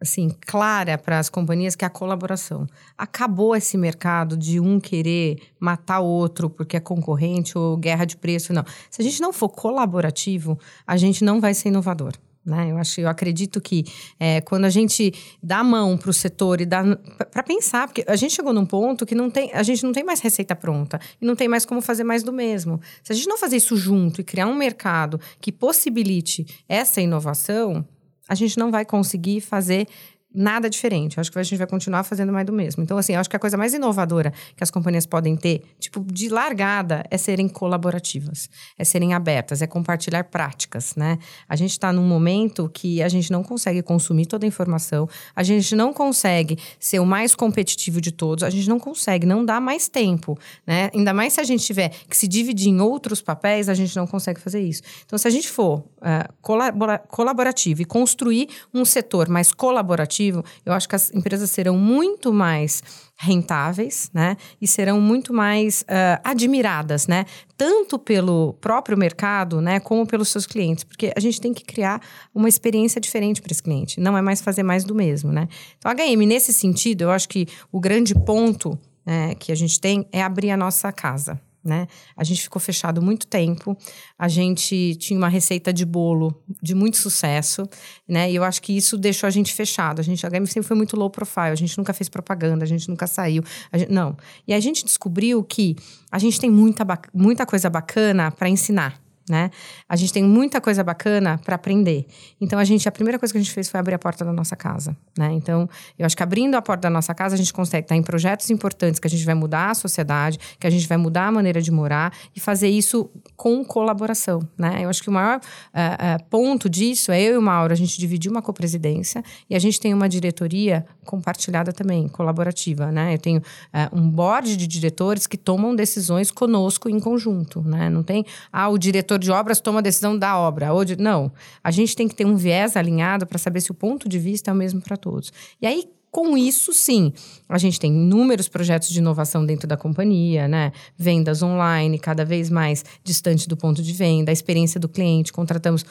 assim, 0.00 0.30
clara 0.46 0.96
para 0.96 1.18
as 1.18 1.28
companhias 1.28 1.76
que 1.76 1.84
é 1.84 1.86
a 1.86 1.90
colaboração. 1.90 2.66
Acabou 2.96 3.54
esse 3.54 3.76
mercado 3.76 4.36
de 4.36 4.58
um 4.58 4.80
querer 4.80 5.38
matar 5.58 6.00
outro 6.00 6.48
porque 6.48 6.76
é 6.76 6.80
concorrente 6.80 7.58
ou 7.58 7.76
guerra 7.76 8.04
de 8.04 8.16
preço, 8.16 8.52
não. 8.52 8.64
Se 8.90 9.02
a 9.02 9.04
gente 9.04 9.20
não 9.20 9.32
for 9.32 9.50
colaborativo, 9.50 10.58
a 10.86 10.96
gente 10.96 11.22
não 11.22 11.40
vai 11.40 11.52
ser 11.52 11.68
inovador. 11.68 12.12
Né? 12.44 12.70
Eu 12.70 12.78
acho, 12.78 13.00
eu 13.00 13.08
acredito 13.08 13.60
que 13.60 13.84
é, 14.18 14.40
quando 14.40 14.64
a 14.64 14.70
gente 14.70 15.12
dá 15.42 15.58
a 15.58 15.64
mão 15.64 15.98
para 15.98 16.08
o 16.08 16.12
setor 16.12 16.62
e 16.62 16.66
dá 16.66 16.82
para 17.30 17.42
pensar, 17.42 17.86
porque 17.86 18.02
a 18.08 18.16
gente 18.16 18.32
chegou 18.32 18.52
num 18.52 18.64
ponto 18.64 19.04
que 19.04 19.14
não 19.14 19.30
tem, 19.30 19.52
a 19.52 19.62
gente 19.62 19.84
não 19.84 19.92
tem 19.92 20.02
mais 20.02 20.20
receita 20.20 20.56
pronta 20.56 20.98
e 21.20 21.26
não 21.26 21.36
tem 21.36 21.48
mais 21.48 21.66
como 21.66 21.82
fazer 21.82 22.02
mais 22.02 22.22
do 22.22 22.32
mesmo. 22.32 22.80
Se 23.02 23.12
a 23.12 23.14
gente 23.14 23.28
não 23.28 23.36
fazer 23.36 23.56
isso 23.56 23.76
junto 23.76 24.22
e 24.22 24.24
criar 24.24 24.46
um 24.46 24.54
mercado 24.54 25.20
que 25.38 25.52
possibilite 25.52 26.46
essa 26.66 27.02
inovação, 27.02 27.86
a 28.30 28.34
gente 28.36 28.56
não 28.56 28.70
vai 28.70 28.84
conseguir 28.84 29.40
fazer 29.40 29.88
nada 30.32 30.70
diferente. 30.70 31.16
Eu 31.16 31.20
acho 31.20 31.32
que 31.32 31.38
a 31.38 31.42
gente 31.42 31.58
vai 31.58 31.66
continuar 31.66 32.04
fazendo 32.04 32.32
mais 32.32 32.46
do 32.46 32.52
mesmo. 32.52 32.82
Então, 32.82 32.96
assim, 32.96 33.14
eu 33.14 33.20
acho 33.20 33.28
que 33.28 33.36
a 33.36 33.38
coisa 33.38 33.56
mais 33.56 33.74
inovadora 33.74 34.32
que 34.56 34.62
as 34.62 34.70
companhias 34.70 35.06
podem 35.06 35.36
ter, 35.36 35.62
tipo, 35.78 36.00
de 36.00 36.28
largada, 36.28 37.04
é 37.10 37.18
serem 37.18 37.48
colaborativas, 37.48 38.48
é 38.78 38.84
serem 38.84 39.12
abertas, 39.12 39.60
é 39.60 39.66
compartilhar 39.66 40.24
práticas, 40.24 40.94
né? 40.94 41.18
A 41.48 41.56
gente 41.56 41.72
está 41.72 41.92
num 41.92 42.06
momento 42.06 42.70
que 42.72 43.02
a 43.02 43.08
gente 43.08 43.30
não 43.32 43.42
consegue 43.42 43.82
consumir 43.82 44.26
toda 44.26 44.46
a 44.46 44.48
informação, 44.48 45.08
a 45.34 45.42
gente 45.42 45.74
não 45.74 45.92
consegue 45.92 46.58
ser 46.78 47.00
o 47.00 47.06
mais 47.06 47.34
competitivo 47.34 48.00
de 48.00 48.12
todos, 48.12 48.44
a 48.44 48.50
gente 48.50 48.68
não 48.68 48.78
consegue, 48.78 49.26
não 49.26 49.44
dá 49.44 49.60
mais 49.60 49.88
tempo, 49.88 50.38
né? 50.66 50.90
Ainda 50.94 51.12
mais 51.12 51.32
se 51.32 51.40
a 51.40 51.44
gente 51.44 51.64
tiver 51.64 51.90
que 52.08 52.16
se 52.16 52.28
dividir 52.28 52.68
em 52.68 52.80
outros 52.80 53.20
papéis, 53.20 53.68
a 53.68 53.74
gente 53.74 53.96
não 53.96 54.06
consegue 54.06 54.40
fazer 54.40 54.60
isso. 54.60 54.82
Então, 55.04 55.18
se 55.18 55.26
a 55.26 55.30
gente 55.30 55.48
for 55.48 55.78
uh, 55.78 56.32
colabora 56.40 56.98
colaborativo 56.98 57.82
e 57.82 57.84
construir 57.84 58.48
um 58.72 58.84
setor 58.84 59.28
mais 59.28 59.52
colaborativo, 59.52 60.19
eu 60.28 60.72
acho 60.72 60.88
que 60.88 60.94
as 60.94 61.12
empresas 61.14 61.50
serão 61.50 61.76
muito 61.76 62.32
mais 62.32 62.82
rentáveis, 63.16 64.10
né? 64.14 64.36
E 64.60 64.66
serão 64.66 65.00
muito 65.00 65.32
mais 65.32 65.82
uh, 65.82 66.20
admiradas, 66.24 67.06
né? 67.06 67.26
Tanto 67.56 67.98
pelo 67.98 68.54
próprio 68.54 68.96
mercado, 68.96 69.60
né? 69.60 69.78
Como 69.80 70.06
pelos 70.06 70.28
seus 70.28 70.46
clientes. 70.46 70.84
Porque 70.84 71.12
a 71.14 71.20
gente 71.20 71.40
tem 71.40 71.52
que 71.52 71.64
criar 71.64 72.00
uma 72.34 72.48
experiência 72.48 73.00
diferente 73.00 73.42
para 73.42 73.52
esse 73.52 73.62
cliente. 73.62 74.00
Não 74.00 74.16
é 74.16 74.22
mais 74.22 74.40
fazer 74.40 74.62
mais 74.62 74.84
do 74.84 74.94
mesmo, 74.94 75.30
né? 75.30 75.48
Então, 75.78 75.92
HM, 75.92 76.26
nesse 76.26 76.52
sentido, 76.52 77.02
eu 77.02 77.10
acho 77.10 77.28
que 77.28 77.46
o 77.70 77.78
grande 77.78 78.14
ponto 78.14 78.78
né, 79.04 79.34
que 79.34 79.52
a 79.52 79.54
gente 79.54 79.80
tem 79.80 80.06
é 80.12 80.22
abrir 80.22 80.50
a 80.50 80.56
nossa 80.56 80.90
casa 80.92 81.40
né? 81.64 81.86
A 82.16 82.24
gente 82.24 82.42
ficou 82.42 82.60
fechado 82.60 83.02
muito 83.02 83.26
tempo. 83.26 83.76
A 84.18 84.28
gente 84.28 84.94
tinha 84.96 85.18
uma 85.18 85.28
receita 85.28 85.72
de 85.72 85.84
bolo 85.84 86.34
de 86.62 86.74
muito 86.74 86.96
sucesso, 86.96 87.68
né? 88.08 88.30
E 88.30 88.36
eu 88.36 88.44
acho 88.44 88.62
que 88.62 88.76
isso 88.76 88.96
deixou 88.96 89.26
a 89.26 89.30
gente 89.30 89.52
fechado. 89.52 90.00
A 90.00 90.02
gente, 90.02 90.26
a 90.26 90.30
HM 90.30 90.46
sempre 90.46 90.68
foi 90.68 90.76
muito 90.76 90.96
low 90.96 91.10
profile. 91.10 91.50
A 91.50 91.54
gente 91.54 91.76
nunca 91.76 91.92
fez 91.92 92.08
propaganda, 92.08 92.64
a 92.64 92.68
gente 92.68 92.88
nunca 92.88 93.06
saiu. 93.06 93.42
Gente, 93.74 93.90
não. 93.90 94.16
E 94.46 94.54
a 94.54 94.60
gente 94.60 94.84
descobriu 94.84 95.42
que 95.44 95.76
a 96.10 96.18
gente 96.18 96.40
tem 96.40 96.50
muita, 96.50 96.86
muita 97.12 97.44
coisa 97.44 97.68
bacana 97.68 98.30
para 98.30 98.48
ensinar 98.48 99.00
né? 99.30 99.50
A 99.88 99.96
gente 99.96 100.12
tem 100.12 100.22
muita 100.22 100.60
coisa 100.60 100.82
bacana 100.82 101.40
para 101.44 101.54
aprender. 101.54 102.06
Então 102.40 102.58
a 102.58 102.64
gente 102.64 102.88
a 102.88 102.92
primeira 102.92 103.18
coisa 103.18 103.32
que 103.32 103.38
a 103.38 103.40
gente 103.40 103.52
fez 103.52 103.68
foi 103.68 103.78
abrir 103.78 103.94
a 103.94 103.98
porta 103.98 104.24
da 104.24 104.32
nossa 104.32 104.56
casa, 104.56 104.96
né? 105.16 105.32
Então, 105.32 105.68
eu 105.98 106.04
acho 106.04 106.16
que 106.16 106.22
abrindo 106.22 106.56
a 106.56 106.62
porta 106.62 106.82
da 106.82 106.90
nossa 106.90 107.14
casa 107.14 107.34
a 107.36 107.38
gente 107.38 107.52
consegue 107.52 107.84
estar 107.84 107.96
em 107.96 108.02
projetos 108.02 108.50
importantes 108.50 108.98
que 108.98 109.06
a 109.06 109.10
gente 109.10 109.24
vai 109.24 109.34
mudar 109.34 109.70
a 109.70 109.74
sociedade, 109.74 110.38
que 110.58 110.66
a 110.66 110.70
gente 110.70 110.86
vai 110.86 110.98
mudar 110.98 111.28
a 111.28 111.32
maneira 111.32 111.62
de 111.62 111.70
morar 111.70 112.12
e 112.34 112.40
fazer 112.40 112.68
isso 112.68 113.08
com 113.36 113.64
colaboração, 113.64 114.40
né? 114.58 114.84
Eu 114.84 114.90
acho 114.90 115.02
que 115.02 115.08
o 115.08 115.12
maior 115.12 115.38
uh, 115.38 115.40
uh, 115.40 116.24
ponto 116.28 116.68
disso 116.68 117.12
é 117.12 117.22
eu 117.22 117.34
e 117.34 117.36
o 117.36 117.42
Mauro, 117.42 117.72
a 117.72 117.76
gente 117.76 117.98
dividir 117.98 118.30
uma 118.30 118.42
copresidência 118.42 119.22
e 119.48 119.54
a 119.54 119.58
gente 119.58 119.78
tem 119.78 119.94
uma 119.94 120.08
diretoria 120.08 120.84
compartilhada 121.04 121.72
também, 121.72 122.08
colaborativa, 122.08 122.90
né? 122.90 123.14
Eu 123.14 123.18
tenho 123.18 123.38
uh, 123.38 123.96
um 123.96 124.08
board 124.08 124.56
de 124.56 124.66
diretores 124.66 125.26
que 125.26 125.36
tomam 125.36 125.74
decisões 125.74 126.30
conosco 126.30 126.88
em 126.88 126.98
conjunto, 126.98 127.62
né? 127.62 127.88
Não 127.88 128.02
tem 128.02 128.24
ah, 128.52 128.68
o 128.68 128.78
diretor 128.78 129.18
de 129.20 129.30
obras 129.30 129.60
toma 129.60 129.78
a 129.78 129.82
decisão 129.82 130.18
da 130.18 130.36
obra. 130.36 130.72
Ou 130.72 130.84
de, 130.84 130.96
não, 130.96 131.30
a 131.62 131.70
gente 131.70 131.94
tem 131.94 132.08
que 132.08 132.14
ter 132.14 132.26
um 132.26 132.34
viés 132.34 132.76
alinhado 132.76 133.26
para 133.26 133.38
saber 133.38 133.60
se 133.60 133.70
o 133.70 133.74
ponto 133.74 134.08
de 134.08 134.18
vista 134.18 134.50
é 134.50 134.54
o 134.54 134.56
mesmo 134.56 134.80
para 134.80 134.96
todos. 134.96 135.32
E 135.62 135.66
aí, 135.66 135.84
com 136.10 136.36
isso, 136.36 136.72
sim, 136.72 137.12
a 137.48 137.56
gente 137.56 137.78
tem 137.78 137.92
inúmeros 137.92 138.48
projetos 138.48 138.88
de 138.88 138.98
inovação 138.98 139.46
dentro 139.46 139.68
da 139.68 139.76
companhia, 139.76 140.48
né? 140.48 140.72
Vendas 140.96 141.40
online, 141.40 142.00
cada 142.00 142.24
vez 142.24 142.50
mais 142.50 142.84
distante 143.04 143.48
do 143.48 143.56
ponto 143.56 143.80
de 143.80 143.92
venda, 143.92 144.30
a 144.30 144.32
experiência 144.32 144.80
do 144.80 144.88
cliente. 144.88 145.32
Contratamos 145.32 145.84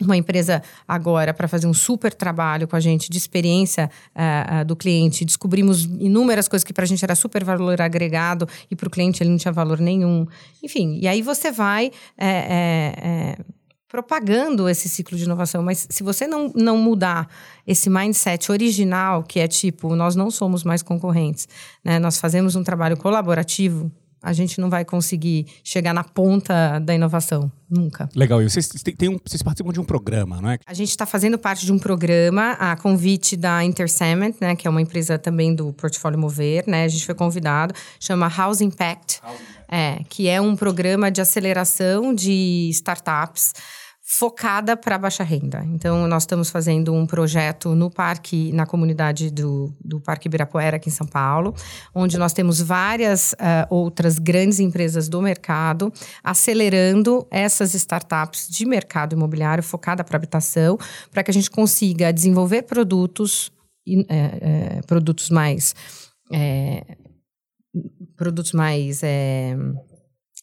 uma 0.00 0.16
empresa 0.16 0.62
agora 0.86 1.34
para 1.34 1.46
fazer 1.46 1.66
um 1.66 1.74
super 1.74 2.12
trabalho 2.12 2.66
com 2.66 2.76
a 2.76 2.80
gente 2.80 3.10
de 3.10 3.18
experiência 3.18 3.90
uh, 4.14 4.60
uh, 4.60 4.64
do 4.64 4.74
cliente. 4.74 5.24
Descobrimos 5.24 5.84
inúmeras 5.84 6.48
coisas 6.48 6.64
que 6.64 6.72
para 6.72 6.84
a 6.84 6.86
gente 6.86 7.04
era 7.04 7.14
super 7.14 7.44
valor 7.44 7.80
agregado 7.80 8.48
e 8.70 8.76
para 8.76 8.88
o 8.88 8.90
cliente 8.90 9.22
ele 9.22 9.30
não 9.30 9.38
tinha 9.38 9.52
valor 9.52 9.78
nenhum. 9.78 10.26
Enfim, 10.62 10.98
e 11.00 11.08
aí 11.08 11.22
você 11.22 11.50
vai 11.50 11.90
é, 12.16 12.26
é, 12.26 12.94
é, 13.02 13.36
propagando 13.88 14.68
esse 14.68 14.88
ciclo 14.88 15.18
de 15.18 15.24
inovação. 15.24 15.62
Mas 15.62 15.86
se 15.90 16.02
você 16.02 16.26
não, 16.26 16.52
não 16.54 16.76
mudar 16.76 17.28
esse 17.66 17.90
mindset 17.90 18.50
original, 18.50 19.22
que 19.22 19.40
é 19.40 19.48
tipo, 19.48 19.94
nós 19.96 20.14
não 20.14 20.30
somos 20.30 20.64
mais 20.64 20.82
concorrentes, 20.82 21.48
né? 21.84 21.98
nós 21.98 22.18
fazemos 22.18 22.56
um 22.56 22.62
trabalho 22.62 22.96
colaborativo, 22.96 23.90
a 24.22 24.32
gente 24.32 24.60
não 24.60 24.68
vai 24.68 24.84
conseguir 24.84 25.46
chegar 25.64 25.94
na 25.94 26.04
ponta 26.04 26.78
da 26.78 26.94
inovação. 26.94 27.50
Nunca. 27.70 28.08
Legal. 28.14 28.42
E 28.42 28.50
vocês, 28.50 28.68
tem 28.68 29.08
um, 29.08 29.18
vocês 29.24 29.42
participam 29.42 29.72
de 29.72 29.80
um 29.80 29.84
programa, 29.84 30.40
não 30.40 30.50
é? 30.50 30.58
A 30.66 30.74
gente 30.74 30.90
está 30.90 31.06
fazendo 31.06 31.38
parte 31.38 31.64
de 31.64 31.72
um 31.72 31.78
programa, 31.78 32.52
a 32.52 32.76
convite 32.76 33.36
da 33.36 33.64
Intercement, 33.64 34.34
né? 34.40 34.56
Que 34.56 34.66
é 34.66 34.70
uma 34.70 34.82
empresa 34.82 35.18
também 35.18 35.54
do 35.54 35.72
Portfólio 35.72 36.18
Mover, 36.18 36.64
né? 36.66 36.84
A 36.84 36.88
gente 36.88 37.06
foi 37.06 37.14
convidado. 37.14 37.72
Chama 38.00 38.28
House 38.28 38.60
Impact. 38.60 39.20
House 39.22 39.40
Impact. 39.40 39.60
É, 39.72 40.02
que 40.08 40.26
é 40.26 40.40
um 40.40 40.56
programa 40.56 41.12
de 41.12 41.20
aceleração 41.20 42.12
de 42.12 42.68
startups 42.72 43.52
focada 44.12 44.76
para 44.76 44.98
baixa 44.98 45.22
renda. 45.22 45.64
Então, 45.66 46.08
nós 46.08 46.24
estamos 46.24 46.50
fazendo 46.50 46.92
um 46.92 47.06
projeto 47.06 47.76
no 47.76 47.88
parque, 47.88 48.50
na 48.52 48.66
comunidade 48.66 49.30
do, 49.30 49.72
do 49.80 50.00
Parque 50.00 50.26
Ibirapuera, 50.26 50.78
aqui 50.78 50.88
em 50.88 50.92
São 50.92 51.06
Paulo, 51.06 51.54
onde 51.94 52.18
nós 52.18 52.32
temos 52.32 52.60
várias 52.60 53.34
uh, 53.34 53.66
outras 53.70 54.18
grandes 54.18 54.58
empresas 54.58 55.08
do 55.08 55.22
mercado 55.22 55.92
acelerando 56.24 57.24
essas 57.30 57.72
startups 57.72 58.48
de 58.48 58.66
mercado 58.66 59.12
imobiliário 59.12 59.62
focada 59.62 60.02
para 60.02 60.16
habitação, 60.16 60.76
para 61.12 61.22
que 61.22 61.30
a 61.30 61.34
gente 61.34 61.48
consiga 61.48 62.12
desenvolver 62.12 62.62
produtos, 62.62 63.52
é, 63.86 64.02
é, 64.08 64.80
produtos 64.88 65.30
mais. 65.30 65.72
É, 66.32 66.96
produtos 68.16 68.52
mais 68.52 69.02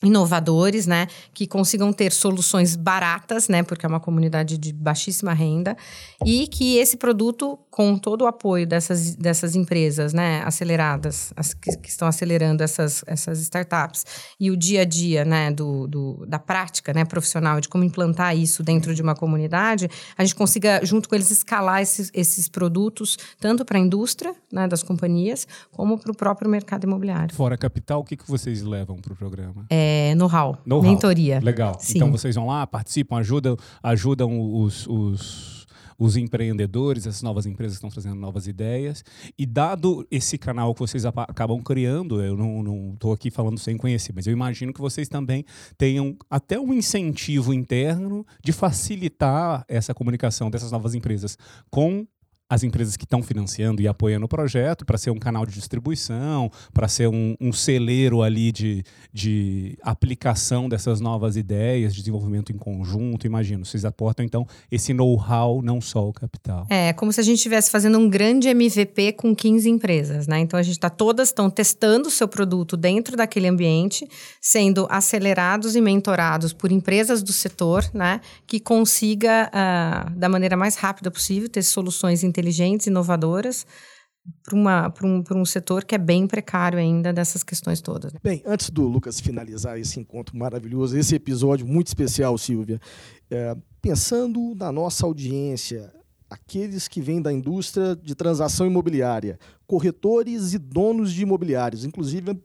inovadores, 0.03 0.85
né, 0.85 1.07
que 1.33 1.47
consigam 1.47 1.91
ter 1.91 2.11
soluções 2.11 2.75
baratas, 2.75 3.47
né, 3.47 3.63
porque 3.63 3.85
é 3.85 3.89
uma 3.89 3.99
comunidade 3.99 4.57
de 4.57 4.71
baixíssima 4.71 5.33
renda, 5.33 5.75
e 6.23 6.47
que 6.47 6.77
esse 6.77 6.97
produto, 6.97 7.57
com 7.71 7.97
todo 7.97 8.21
o 8.21 8.27
apoio 8.27 8.67
dessas, 8.67 9.15
dessas 9.15 9.55
empresas, 9.55 10.13
né, 10.13 10.43
aceleradas, 10.45 11.33
as 11.35 11.53
que, 11.53 11.75
que 11.77 11.89
estão 11.89 12.07
acelerando 12.07 12.63
essas, 12.63 13.03
essas 13.07 13.39
startups, 13.39 14.05
e 14.39 14.51
o 14.51 14.57
dia 14.57 14.81
a 14.81 14.85
dia, 14.85 15.25
né, 15.25 15.51
do, 15.51 15.87
do, 15.87 16.25
da 16.27 16.37
prática, 16.37 16.93
né, 16.93 17.03
profissional, 17.03 17.59
de 17.59 17.67
como 17.67 17.83
implantar 17.83 18.37
isso 18.37 18.61
dentro 18.61 18.93
de 18.93 19.01
uma 19.01 19.15
comunidade, 19.15 19.89
a 20.15 20.23
gente 20.23 20.35
consiga, 20.35 20.79
junto 20.83 21.09
com 21.09 21.15
eles, 21.15 21.31
escalar 21.31 21.81
esses, 21.81 22.11
esses 22.13 22.47
produtos, 22.47 23.17
tanto 23.39 23.65
para 23.65 23.79
a 23.79 23.81
indústria, 23.81 24.35
né, 24.51 24.67
das 24.67 24.83
companhias, 24.83 25.47
como 25.71 25.97
para 25.97 26.11
o 26.11 26.15
próprio 26.15 26.49
mercado 26.49 26.83
imobiliário. 26.83 27.35
Fora 27.35 27.57
capital, 27.57 28.01
o 28.01 28.03
que, 28.03 28.15
que 28.15 28.27
vocês 28.27 28.61
levam 28.61 28.97
para 28.97 29.13
o 29.13 29.15
programa? 29.15 29.65
É, 29.71 29.86
é, 29.87 30.15
know-how, 30.15 30.57
know 30.65 30.81
mentoria. 30.81 31.39
Legal. 31.39 31.77
Sim. 31.79 31.97
Então 31.97 32.11
vocês 32.11 32.35
vão 32.35 32.47
lá, 32.47 32.67
participam, 32.67 33.17
ajudam, 33.17 33.55
ajudam 33.81 34.53
os, 34.55 34.85
os, 34.87 35.65
os 35.97 36.17
empreendedores, 36.17 37.07
essas 37.07 37.21
novas 37.21 37.45
empresas 37.45 37.77
que 37.77 37.77
estão 37.77 37.89
trazendo 37.89 38.19
novas 38.19 38.47
ideias. 38.47 39.03
E 39.37 39.45
dado 39.45 40.05
esse 40.11 40.37
canal 40.37 40.73
que 40.73 40.79
vocês 40.79 41.05
acabam 41.05 41.61
criando, 41.61 42.21
eu 42.21 42.35
não 42.35 42.93
estou 42.93 43.13
aqui 43.13 43.31
falando 43.31 43.57
sem 43.57 43.77
conhecer, 43.77 44.13
mas 44.13 44.27
eu 44.27 44.33
imagino 44.33 44.73
que 44.73 44.81
vocês 44.81 45.07
também 45.07 45.45
tenham 45.77 46.15
até 46.29 46.59
um 46.59 46.73
incentivo 46.73 47.53
interno 47.53 48.25
de 48.43 48.51
facilitar 48.51 49.63
essa 49.67 49.93
comunicação 49.93 50.51
dessas 50.51 50.71
novas 50.71 50.93
empresas 50.93 51.37
com 51.69 52.05
as 52.49 52.63
empresas 52.63 52.95
que 52.95 53.03
estão 53.03 53.21
financiando 53.21 53.81
e 53.81 53.87
apoiando 53.87 54.25
o 54.25 54.29
projeto 54.29 54.85
para 54.85 54.97
ser 54.97 55.11
um 55.11 55.19
canal 55.19 55.45
de 55.45 55.53
distribuição, 55.53 56.49
para 56.73 56.87
ser 56.87 57.07
um, 57.07 57.35
um, 57.41 57.51
celeiro 57.51 58.21
ali 58.21 58.51
de, 58.51 58.83
de 59.11 59.77
aplicação 59.81 60.69
dessas 60.69 61.01
novas 61.01 61.35
ideias, 61.35 61.93
de 61.93 61.99
desenvolvimento 61.99 62.51
em 62.51 62.57
conjunto. 62.57 63.27
Imagino, 63.27 63.65
vocês 63.65 63.83
aportam 63.83 64.25
então 64.25 64.47
esse 64.71 64.93
know-how, 64.93 65.61
não 65.61 65.81
só 65.81 66.07
o 66.07 66.13
capital. 66.13 66.65
É, 66.69 66.93
como 66.93 67.11
se 67.11 67.19
a 67.19 67.23
gente 67.23 67.37
estivesse 67.37 67.69
fazendo 67.69 67.97
um 67.97 68.09
grande 68.09 68.47
MVP 68.47 69.13
com 69.13 69.35
15 69.35 69.69
empresas, 69.69 70.27
né? 70.27 70.39
Então 70.39 70.57
a 70.57 70.63
gente 70.63 70.77
está 70.77 70.89
todas 70.89 71.29
estão 71.29 71.49
testando 71.49 72.07
o 72.07 72.11
seu 72.11 72.27
produto 72.27 72.77
dentro 72.77 73.17
daquele 73.17 73.47
ambiente, 73.47 74.07
sendo 74.39 74.87
acelerados 74.89 75.75
e 75.75 75.81
mentorados 75.81 76.53
por 76.53 76.71
empresas 76.71 77.21
do 77.21 77.33
setor, 77.33 77.89
né? 77.93 78.21
Que 78.45 78.59
consiga, 78.59 79.51
uh, 79.53 80.17
da 80.17 80.29
maneira 80.29 80.55
mais 80.55 80.75
rápida 80.75 81.11
possível, 81.11 81.49
ter 81.49 81.63
soluções 81.63 82.23
inovadoras, 82.87 83.65
para 84.43 85.07
um, 85.07 85.23
um 85.35 85.45
setor 85.45 85.85
que 85.85 85.95
é 85.95 85.97
bem 85.97 86.27
precário 86.27 86.77
ainda 86.77 87.13
dessas 87.13 87.43
questões 87.43 87.81
todas. 87.81 88.11
Né? 88.11 88.19
Bem, 88.21 88.43
antes 88.45 88.69
do 88.69 88.83
Lucas 88.83 89.19
finalizar 89.19 89.79
esse 89.79 89.99
encontro 89.99 90.37
maravilhoso, 90.37 90.97
esse 90.97 91.15
episódio 91.15 91.65
muito 91.65 91.87
especial, 91.87 92.37
Silvia, 92.37 92.79
é, 93.31 93.55
pensando 93.81 94.53
na 94.55 94.71
nossa 94.71 95.05
audiência, 95.05 95.93
aqueles 96.29 96.87
que 96.87 97.01
vêm 97.01 97.21
da 97.21 97.31
indústria 97.31 97.95
de 97.95 98.13
transação 98.15 98.67
imobiliária, 98.67 99.39
corretores 99.65 100.53
e 100.53 100.57
donos 100.57 101.13
de 101.13 101.23
imobiliários, 101.23 101.85
inclusive 101.85 102.37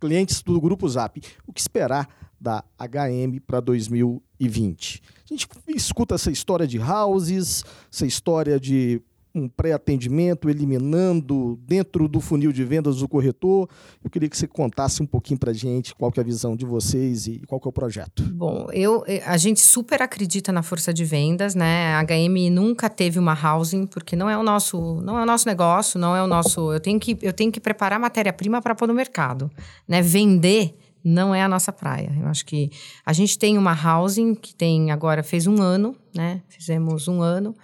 clientes 0.00 0.42
do 0.42 0.60
Grupo 0.60 0.88
Zap, 0.88 1.20
o 1.46 1.52
que 1.52 1.60
esperar 1.60 2.08
da 2.40 2.64
HM 2.78 3.38
para 3.46 3.60
2020? 3.60 5.02
A 5.24 5.34
gente 5.34 5.46
escuta 5.68 6.16
essa 6.16 6.30
história 6.30 6.66
de 6.66 6.78
houses, 6.78 7.64
essa 7.92 8.04
história 8.04 8.58
de 8.58 9.00
um 9.34 9.48
pré-atendimento, 9.48 10.50
eliminando 10.50 11.58
dentro 11.66 12.06
do 12.06 12.20
funil 12.20 12.52
de 12.52 12.64
vendas 12.64 12.98
do 12.98 13.08
corretor. 13.08 13.68
Eu 14.02 14.10
queria 14.10 14.28
que 14.28 14.36
você 14.36 14.46
contasse 14.46 15.02
um 15.02 15.06
pouquinho 15.06 15.38
para 15.38 15.50
a 15.50 15.54
gente 15.54 15.94
qual 15.94 16.12
é 16.16 16.20
a 16.20 16.24
visão 16.24 16.54
de 16.54 16.66
vocês 16.66 17.26
e 17.26 17.40
qual 17.46 17.60
é 17.64 17.68
o 17.68 17.72
projeto. 17.72 18.22
Bom, 18.34 18.68
eu, 18.72 19.04
eh, 19.06 19.22
a 19.24 19.36
gente 19.36 19.60
super 19.60 20.02
acredita 20.02 20.52
na 20.52 20.62
força 20.62 20.92
de 20.92 21.04
vendas, 21.04 21.54
né? 21.54 21.94
A 21.94 22.04
HM 22.04 22.50
nunca 22.50 22.90
teve 22.90 23.18
uma 23.18 23.32
housing, 23.34 23.86
porque 23.86 24.14
não 24.14 24.28
é 24.28 24.36
o 24.36 24.42
nosso, 24.42 25.00
não 25.02 25.18
é 25.18 25.22
o 25.22 25.26
nosso 25.26 25.48
negócio, 25.48 25.98
não 25.98 26.14
é 26.14 26.22
o 26.22 26.26
nosso. 26.26 26.72
Eu 26.72 26.80
tenho 26.80 27.00
que, 27.00 27.16
eu 27.22 27.32
tenho 27.32 27.50
que 27.50 27.60
preparar 27.60 27.98
matéria-prima 27.98 28.60
para 28.60 28.74
pôr 28.74 28.86
no 28.86 28.94
mercado, 28.94 29.50
né? 29.88 30.02
Vender 30.02 30.76
não 31.04 31.34
é 31.34 31.42
a 31.42 31.48
nossa 31.48 31.72
praia. 31.72 32.12
Eu 32.20 32.28
acho 32.28 32.44
que 32.46 32.70
a 33.04 33.12
gente 33.12 33.38
tem 33.38 33.58
uma 33.58 33.72
housing 33.72 34.34
que 34.34 34.54
tem 34.54 34.90
agora 34.90 35.22
fez 35.22 35.46
um 35.46 35.60
ano, 35.60 35.96
né? 36.14 36.42
Fizemos 36.48 37.08
um 37.08 37.20
ano. 37.20 37.56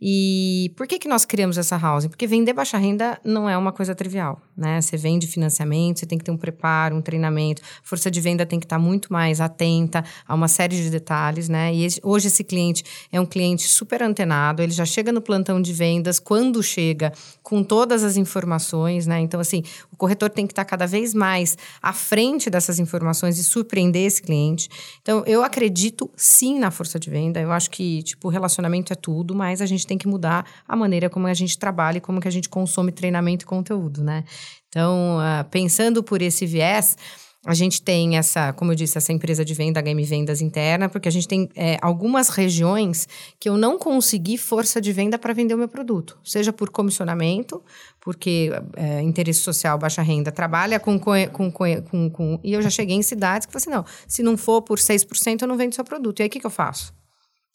E 0.00 0.72
por 0.76 0.86
que, 0.86 0.98
que 0.98 1.06
nós 1.06 1.26
criamos 1.26 1.58
essa 1.58 1.76
housing? 1.76 2.08
Porque 2.08 2.26
vender 2.26 2.54
baixa 2.54 2.78
renda 2.78 3.20
não 3.22 3.48
é 3.48 3.56
uma 3.56 3.70
coisa 3.70 3.94
trivial, 3.94 4.40
né? 4.56 4.80
Você 4.80 4.96
vende 4.96 5.26
financiamento, 5.26 6.00
você 6.00 6.06
tem 6.06 6.16
que 6.16 6.24
ter 6.24 6.30
um 6.30 6.38
preparo, 6.38 6.96
um 6.96 7.02
treinamento, 7.02 7.60
força 7.82 8.10
de 8.10 8.18
venda 8.18 8.46
tem 8.46 8.58
que 8.58 8.64
estar 8.64 8.78
muito 8.78 9.12
mais 9.12 9.42
atenta 9.42 10.02
a 10.26 10.34
uma 10.34 10.48
série 10.48 10.76
de 10.76 10.88
detalhes, 10.88 11.50
né? 11.50 11.74
E 11.74 11.84
esse, 11.84 12.00
hoje 12.02 12.28
esse 12.28 12.42
cliente 12.42 12.82
é 13.12 13.20
um 13.20 13.26
cliente 13.26 13.68
super 13.68 14.02
antenado, 14.02 14.62
ele 14.62 14.72
já 14.72 14.86
chega 14.86 15.12
no 15.12 15.20
plantão 15.20 15.60
de 15.60 15.72
vendas 15.74 16.18
quando 16.18 16.62
chega 16.62 17.12
com 17.42 17.62
todas 17.62 18.02
as 18.02 18.16
informações, 18.16 19.06
né? 19.06 19.20
Então, 19.20 19.38
assim, 19.38 19.62
o 19.92 19.96
corretor 19.96 20.30
tem 20.30 20.46
que 20.46 20.52
estar 20.52 20.64
cada 20.64 20.86
vez 20.86 21.12
mais 21.12 21.58
à 21.82 21.92
frente 21.92 22.48
dessas 22.48 22.78
informações 22.78 23.38
e 23.38 23.44
surpreender 23.44 24.06
esse 24.06 24.22
cliente. 24.22 24.70
Então, 25.02 25.22
eu 25.26 25.44
acredito 25.44 26.10
sim 26.16 26.58
na 26.58 26.70
força 26.70 26.98
de 26.98 27.10
venda, 27.10 27.38
eu 27.38 27.52
acho 27.52 27.70
que, 27.70 28.02
tipo, 28.02 28.30
relacionamento 28.30 28.94
é 28.94 28.96
tudo, 28.96 29.34
mas 29.34 29.60
a 29.60 29.66
gente 29.66 29.89
tem 29.90 29.98
que 29.98 30.08
mudar 30.08 30.46
a 30.66 30.74
maneira 30.74 31.10
como 31.10 31.26
a 31.26 31.34
gente 31.34 31.58
trabalha 31.58 31.98
e 31.98 32.00
como 32.00 32.20
que 32.20 32.28
a 32.28 32.30
gente 32.30 32.48
consome 32.48 32.92
treinamento 32.92 33.44
e 33.44 33.46
conteúdo, 33.46 34.02
né? 34.02 34.24
Então, 34.68 35.18
uh, 35.18 35.44
pensando 35.50 36.02
por 36.02 36.22
esse 36.22 36.46
viés, 36.46 36.96
a 37.44 37.54
gente 37.54 37.80
tem 37.80 38.18
essa, 38.18 38.52
como 38.52 38.70
eu 38.70 38.76
disse, 38.76 38.98
essa 38.98 39.12
empresa 39.12 39.44
de 39.44 39.54
venda, 39.54 39.80
HM 39.80 40.04
Vendas 40.04 40.42
interna, 40.42 40.90
porque 40.90 41.08
a 41.08 41.12
gente 41.12 41.26
tem 41.26 41.48
é, 41.56 41.78
algumas 41.80 42.28
regiões 42.28 43.08
que 43.38 43.48
eu 43.48 43.56
não 43.56 43.78
consegui 43.78 44.36
força 44.36 44.78
de 44.78 44.92
venda 44.92 45.18
para 45.18 45.32
vender 45.32 45.54
o 45.54 45.58
meu 45.58 45.68
produto, 45.68 46.18
seja 46.22 46.52
por 46.52 46.68
comissionamento, 46.68 47.62
porque 47.98 48.50
é, 48.76 49.00
interesse 49.00 49.40
social, 49.40 49.78
baixa 49.78 50.02
renda, 50.02 50.30
trabalha 50.30 50.78
com, 50.78 50.98
com, 50.98 51.50
com, 51.90 52.10
com. 52.10 52.40
E 52.44 52.52
eu 52.52 52.60
já 52.60 52.68
cheguei 52.68 52.94
em 52.94 53.02
cidades 53.02 53.46
que 53.46 53.52
você 53.52 53.70
assim, 53.70 53.76
não, 53.76 53.84
se 54.06 54.22
não 54.22 54.36
for 54.36 54.60
por 54.60 54.78
6%, 54.78 55.40
eu 55.40 55.48
não 55.48 55.56
vendo 55.56 55.74
seu 55.74 55.84
produto. 55.84 56.20
E 56.20 56.22
aí 56.22 56.28
o 56.28 56.30
que, 56.30 56.40
que 56.40 56.46
eu 56.46 56.50
faço? 56.50 56.99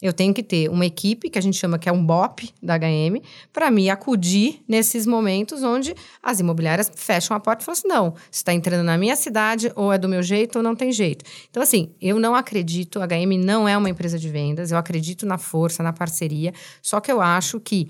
Eu 0.01 0.11
tenho 0.11 0.33
que 0.33 0.43
ter 0.43 0.69
uma 0.69 0.85
equipe, 0.85 1.29
que 1.29 1.39
a 1.39 1.41
gente 1.41 1.57
chama 1.57 1.79
que 1.79 1.87
é 1.87 1.91
um 1.91 2.05
BOP 2.05 2.53
da 2.61 2.77
HM, 2.77 3.21
para 3.53 3.71
me 3.71 3.89
acudir 3.89 4.61
nesses 4.67 5.05
momentos 5.05 5.63
onde 5.63 5.95
as 6.21 6.39
imobiliárias 6.39 6.91
fecham 6.93 7.35
a 7.35 7.39
porta 7.39 7.63
e 7.63 7.65
falam 7.65 7.77
assim: 7.79 7.87
não, 7.87 8.11
você 8.11 8.39
está 8.39 8.53
entrando 8.53 8.83
na 8.83 8.97
minha 8.97 9.15
cidade, 9.15 9.71
ou 9.75 9.93
é 9.93 9.97
do 9.97 10.09
meu 10.09 10.21
jeito, 10.21 10.57
ou 10.57 10.63
não 10.63 10.75
tem 10.75 10.91
jeito. 10.91 11.23
Então, 11.49 11.63
assim, 11.63 11.95
eu 12.01 12.19
não 12.19 12.35
acredito, 12.35 13.01
a 13.01 13.07
HM 13.07 13.37
não 13.37 13.67
é 13.67 13.77
uma 13.77 13.89
empresa 13.89 14.19
de 14.19 14.29
vendas, 14.29 14.71
eu 14.71 14.77
acredito 14.77 15.25
na 15.25 15.37
força, 15.37 15.81
na 15.81 15.93
parceria, 15.93 16.53
só 16.81 16.99
que 16.99 17.11
eu 17.11 17.21
acho 17.21 17.59
que 17.59 17.87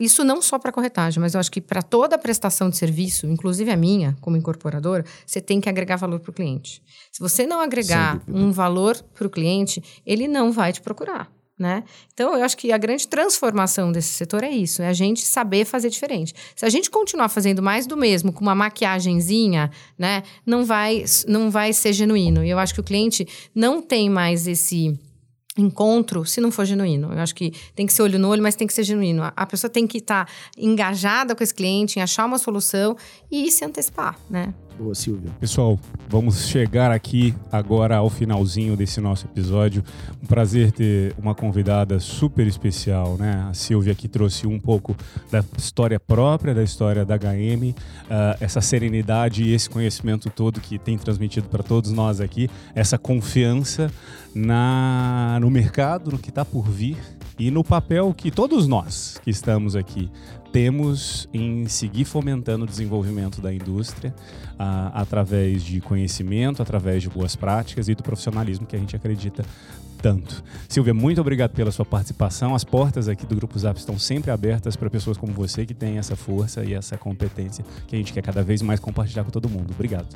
isso 0.00 0.24
não 0.24 0.42
só 0.42 0.58
para 0.58 0.72
corretagem, 0.72 1.20
mas 1.20 1.34
eu 1.34 1.40
acho 1.40 1.50
que 1.50 1.60
para 1.60 1.80
toda 1.80 2.16
a 2.16 2.18
prestação 2.18 2.68
de 2.68 2.76
serviço, 2.76 3.26
inclusive 3.26 3.70
a 3.70 3.76
minha, 3.76 4.16
como 4.20 4.36
incorporadora, 4.36 5.04
você 5.24 5.40
tem 5.40 5.60
que 5.60 5.68
agregar 5.68 5.96
valor 5.96 6.18
para 6.18 6.30
o 6.30 6.34
cliente. 6.34 6.82
Se 7.12 7.20
você 7.20 7.46
não 7.46 7.60
agregar 7.60 8.20
um 8.26 8.50
valor 8.50 9.00
para 9.14 9.26
o 9.26 9.30
cliente, 9.30 9.82
ele 10.04 10.26
não 10.26 10.50
vai 10.50 10.72
te 10.72 10.80
procurar. 10.80 11.30
Né? 11.58 11.84
Então, 12.12 12.36
eu 12.36 12.44
acho 12.44 12.54
que 12.54 12.70
a 12.70 12.76
grande 12.76 13.08
transformação 13.08 13.90
desse 13.90 14.12
setor 14.12 14.44
é 14.44 14.50
isso, 14.50 14.82
é 14.82 14.88
a 14.88 14.92
gente 14.92 15.22
saber 15.22 15.64
fazer 15.64 15.88
diferente. 15.88 16.34
Se 16.54 16.66
a 16.66 16.68
gente 16.68 16.90
continuar 16.90 17.30
fazendo 17.30 17.62
mais 17.62 17.86
do 17.86 17.96
mesmo, 17.96 18.30
com 18.30 18.42
uma 18.42 18.54
maquiagenzinha, 18.54 19.70
né, 19.98 20.22
não 20.44 20.66
vai, 20.66 21.02
não 21.26 21.50
vai 21.50 21.72
ser 21.72 21.94
genuíno. 21.94 22.44
E 22.44 22.50
eu 22.50 22.58
acho 22.58 22.74
que 22.74 22.80
o 22.80 22.84
cliente 22.84 23.26
não 23.54 23.80
tem 23.80 24.10
mais 24.10 24.46
esse 24.46 25.00
encontro 25.56 26.24
se 26.24 26.40
não 26.40 26.50
for 26.50 26.64
genuíno. 26.64 27.12
Eu 27.12 27.18
acho 27.20 27.34
que 27.34 27.52
tem 27.74 27.86
que 27.86 27.92
ser 27.92 28.02
olho 28.02 28.18
no 28.18 28.28
olho, 28.28 28.42
mas 28.42 28.54
tem 28.54 28.66
que 28.66 28.74
ser 28.74 28.84
genuíno. 28.84 29.22
A 29.34 29.46
pessoa 29.46 29.70
tem 29.70 29.86
que 29.86 29.98
estar 29.98 30.26
tá 30.26 30.32
engajada 30.56 31.34
com 31.34 31.42
esse 31.42 31.54
cliente, 31.54 31.98
em 31.98 32.02
achar 32.02 32.24
uma 32.24 32.38
solução 32.38 32.96
e 33.30 33.50
se 33.50 33.64
antecipar, 33.64 34.18
né? 34.28 34.52
Boa, 34.78 34.94
Silvia. 34.94 35.30
Pessoal, 35.40 35.80
vamos 36.06 36.48
chegar 36.48 36.90
aqui 36.90 37.34
agora 37.50 37.96
ao 37.96 38.10
finalzinho 38.10 38.76
desse 38.76 39.00
nosso 39.00 39.24
episódio. 39.24 39.82
Um 40.22 40.26
prazer 40.26 40.70
ter 40.70 41.14
uma 41.16 41.34
convidada 41.34 41.98
super 41.98 42.46
especial, 42.46 43.16
né? 43.16 43.46
A 43.48 43.54
Silvia 43.54 43.94
que 43.94 44.06
trouxe 44.06 44.46
um 44.46 44.60
pouco 44.60 44.94
da 45.30 45.42
história 45.56 45.98
própria, 45.98 46.54
da 46.54 46.62
história 46.62 47.06
da 47.06 47.16
HM, 47.16 47.70
uh, 47.70 47.74
essa 48.38 48.60
serenidade 48.60 49.44
e 49.44 49.54
esse 49.54 49.70
conhecimento 49.70 50.28
todo 50.28 50.60
que 50.60 50.78
tem 50.78 50.98
transmitido 50.98 51.48
para 51.48 51.62
todos 51.62 51.90
nós 51.90 52.20
aqui, 52.20 52.50
essa 52.74 52.98
confiança 52.98 53.90
na, 54.36 55.38
no 55.40 55.50
mercado, 55.50 56.10
no 56.10 56.18
que 56.18 56.28
está 56.28 56.44
por 56.44 56.68
vir 56.68 56.98
e 57.38 57.50
no 57.50 57.64
papel 57.64 58.12
que 58.12 58.30
todos 58.30 58.66
nós 58.66 59.18
que 59.24 59.30
estamos 59.30 59.74
aqui 59.74 60.10
temos 60.52 61.26
em 61.32 61.66
seguir 61.66 62.04
fomentando 62.04 62.64
o 62.64 62.68
desenvolvimento 62.68 63.40
da 63.40 63.52
indústria 63.52 64.14
uh, 64.52 64.92
através 64.92 65.62
de 65.62 65.80
conhecimento, 65.80 66.62
através 66.62 67.02
de 67.02 67.08
boas 67.08 67.34
práticas 67.34 67.88
e 67.88 67.94
do 67.94 68.02
profissionalismo 68.02 68.66
que 68.66 68.76
a 68.76 68.78
gente 68.78 68.94
acredita 68.94 69.42
tanto. 70.02 70.44
Silvia, 70.68 70.92
muito 70.92 71.20
obrigado 71.20 71.52
pela 71.52 71.72
sua 71.72 71.86
participação. 71.86 72.54
As 72.54 72.62
portas 72.62 73.08
aqui 73.08 73.24
do 73.24 73.34
Grupo 73.34 73.58
Zap 73.58 73.78
estão 73.78 73.98
sempre 73.98 74.30
abertas 74.30 74.76
para 74.76 74.90
pessoas 74.90 75.16
como 75.16 75.32
você 75.32 75.64
que 75.64 75.74
tem 75.74 75.96
essa 75.96 76.14
força 76.14 76.62
e 76.62 76.74
essa 76.74 76.98
competência 76.98 77.64
que 77.86 77.96
a 77.96 77.98
gente 77.98 78.12
quer 78.12 78.22
cada 78.22 78.42
vez 78.42 78.60
mais 78.60 78.80
compartilhar 78.80 79.24
com 79.24 79.30
todo 79.30 79.48
mundo. 79.48 79.72
Obrigado. 79.72 80.14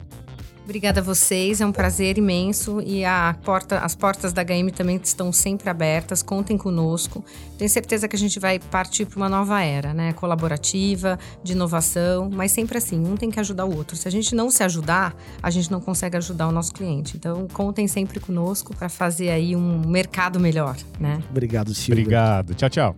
Obrigada 0.65 1.01
a 1.01 1.03
vocês, 1.03 1.61
é 1.61 1.67
um 1.67 1.73
prazer 1.73 2.17
imenso 2.17 2.81
e 2.81 3.05
a 3.05 3.37
porta, 3.45 3.79
as 3.79 3.95
portas 3.95 4.33
da 4.33 4.43
HM 4.45 4.71
também 4.75 5.01
estão 5.03 5.33
sempre 5.33 5.69
abertas, 5.69 6.23
contem 6.23 6.57
conosco. 6.57 7.25
Tenho 7.59 7.69
certeza 7.69 8.07
que 8.07 8.15
a 8.15 8.19
gente 8.19 8.39
vai 8.39 8.59
partir 8.59 9.05
para 9.05 9.17
uma 9.17 9.29
nova 9.29 9.61
era, 9.63 9.93
né? 9.93 10.13
Colaborativa, 10.13 11.19
de 11.43 11.53
inovação, 11.53 12.31
mas 12.33 12.53
sempre 12.53 12.79
assim, 12.79 13.05
um 13.05 13.17
tem 13.17 13.31
que 13.31 13.41
ajudar 13.41 13.65
o 13.65 13.77
outro. 13.77 13.97
Se 13.97 14.07
a 14.07 14.11
gente 14.11 14.35
não 14.35 14.51
se 14.51 14.63
ajudar, 14.63 15.15
a 15.43 15.51
gente 15.51 15.71
não 15.71 15.81
consegue 15.81 16.17
ajudar 16.17 16.47
o 16.47 16.53
nosso 16.53 16.73
cliente. 16.73 17.17
Então, 17.17 17.49
contem 17.53 17.89
sempre 17.89 18.21
conosco 18.21 18.75
para 18.75 18.89
fazer 18.89 19.31
aí 19.31 19.57
um 19.57 19.87
mercado 19.89 20.39
melhor, 20.39 20.77
né? 20.99 21.21
Obrigado, 21.31 21.75
Silvia. 21.75 22.03
Obrigado. 22.03 22.55
Tchau, 22.55 22.71
tchau. 22.71 22.97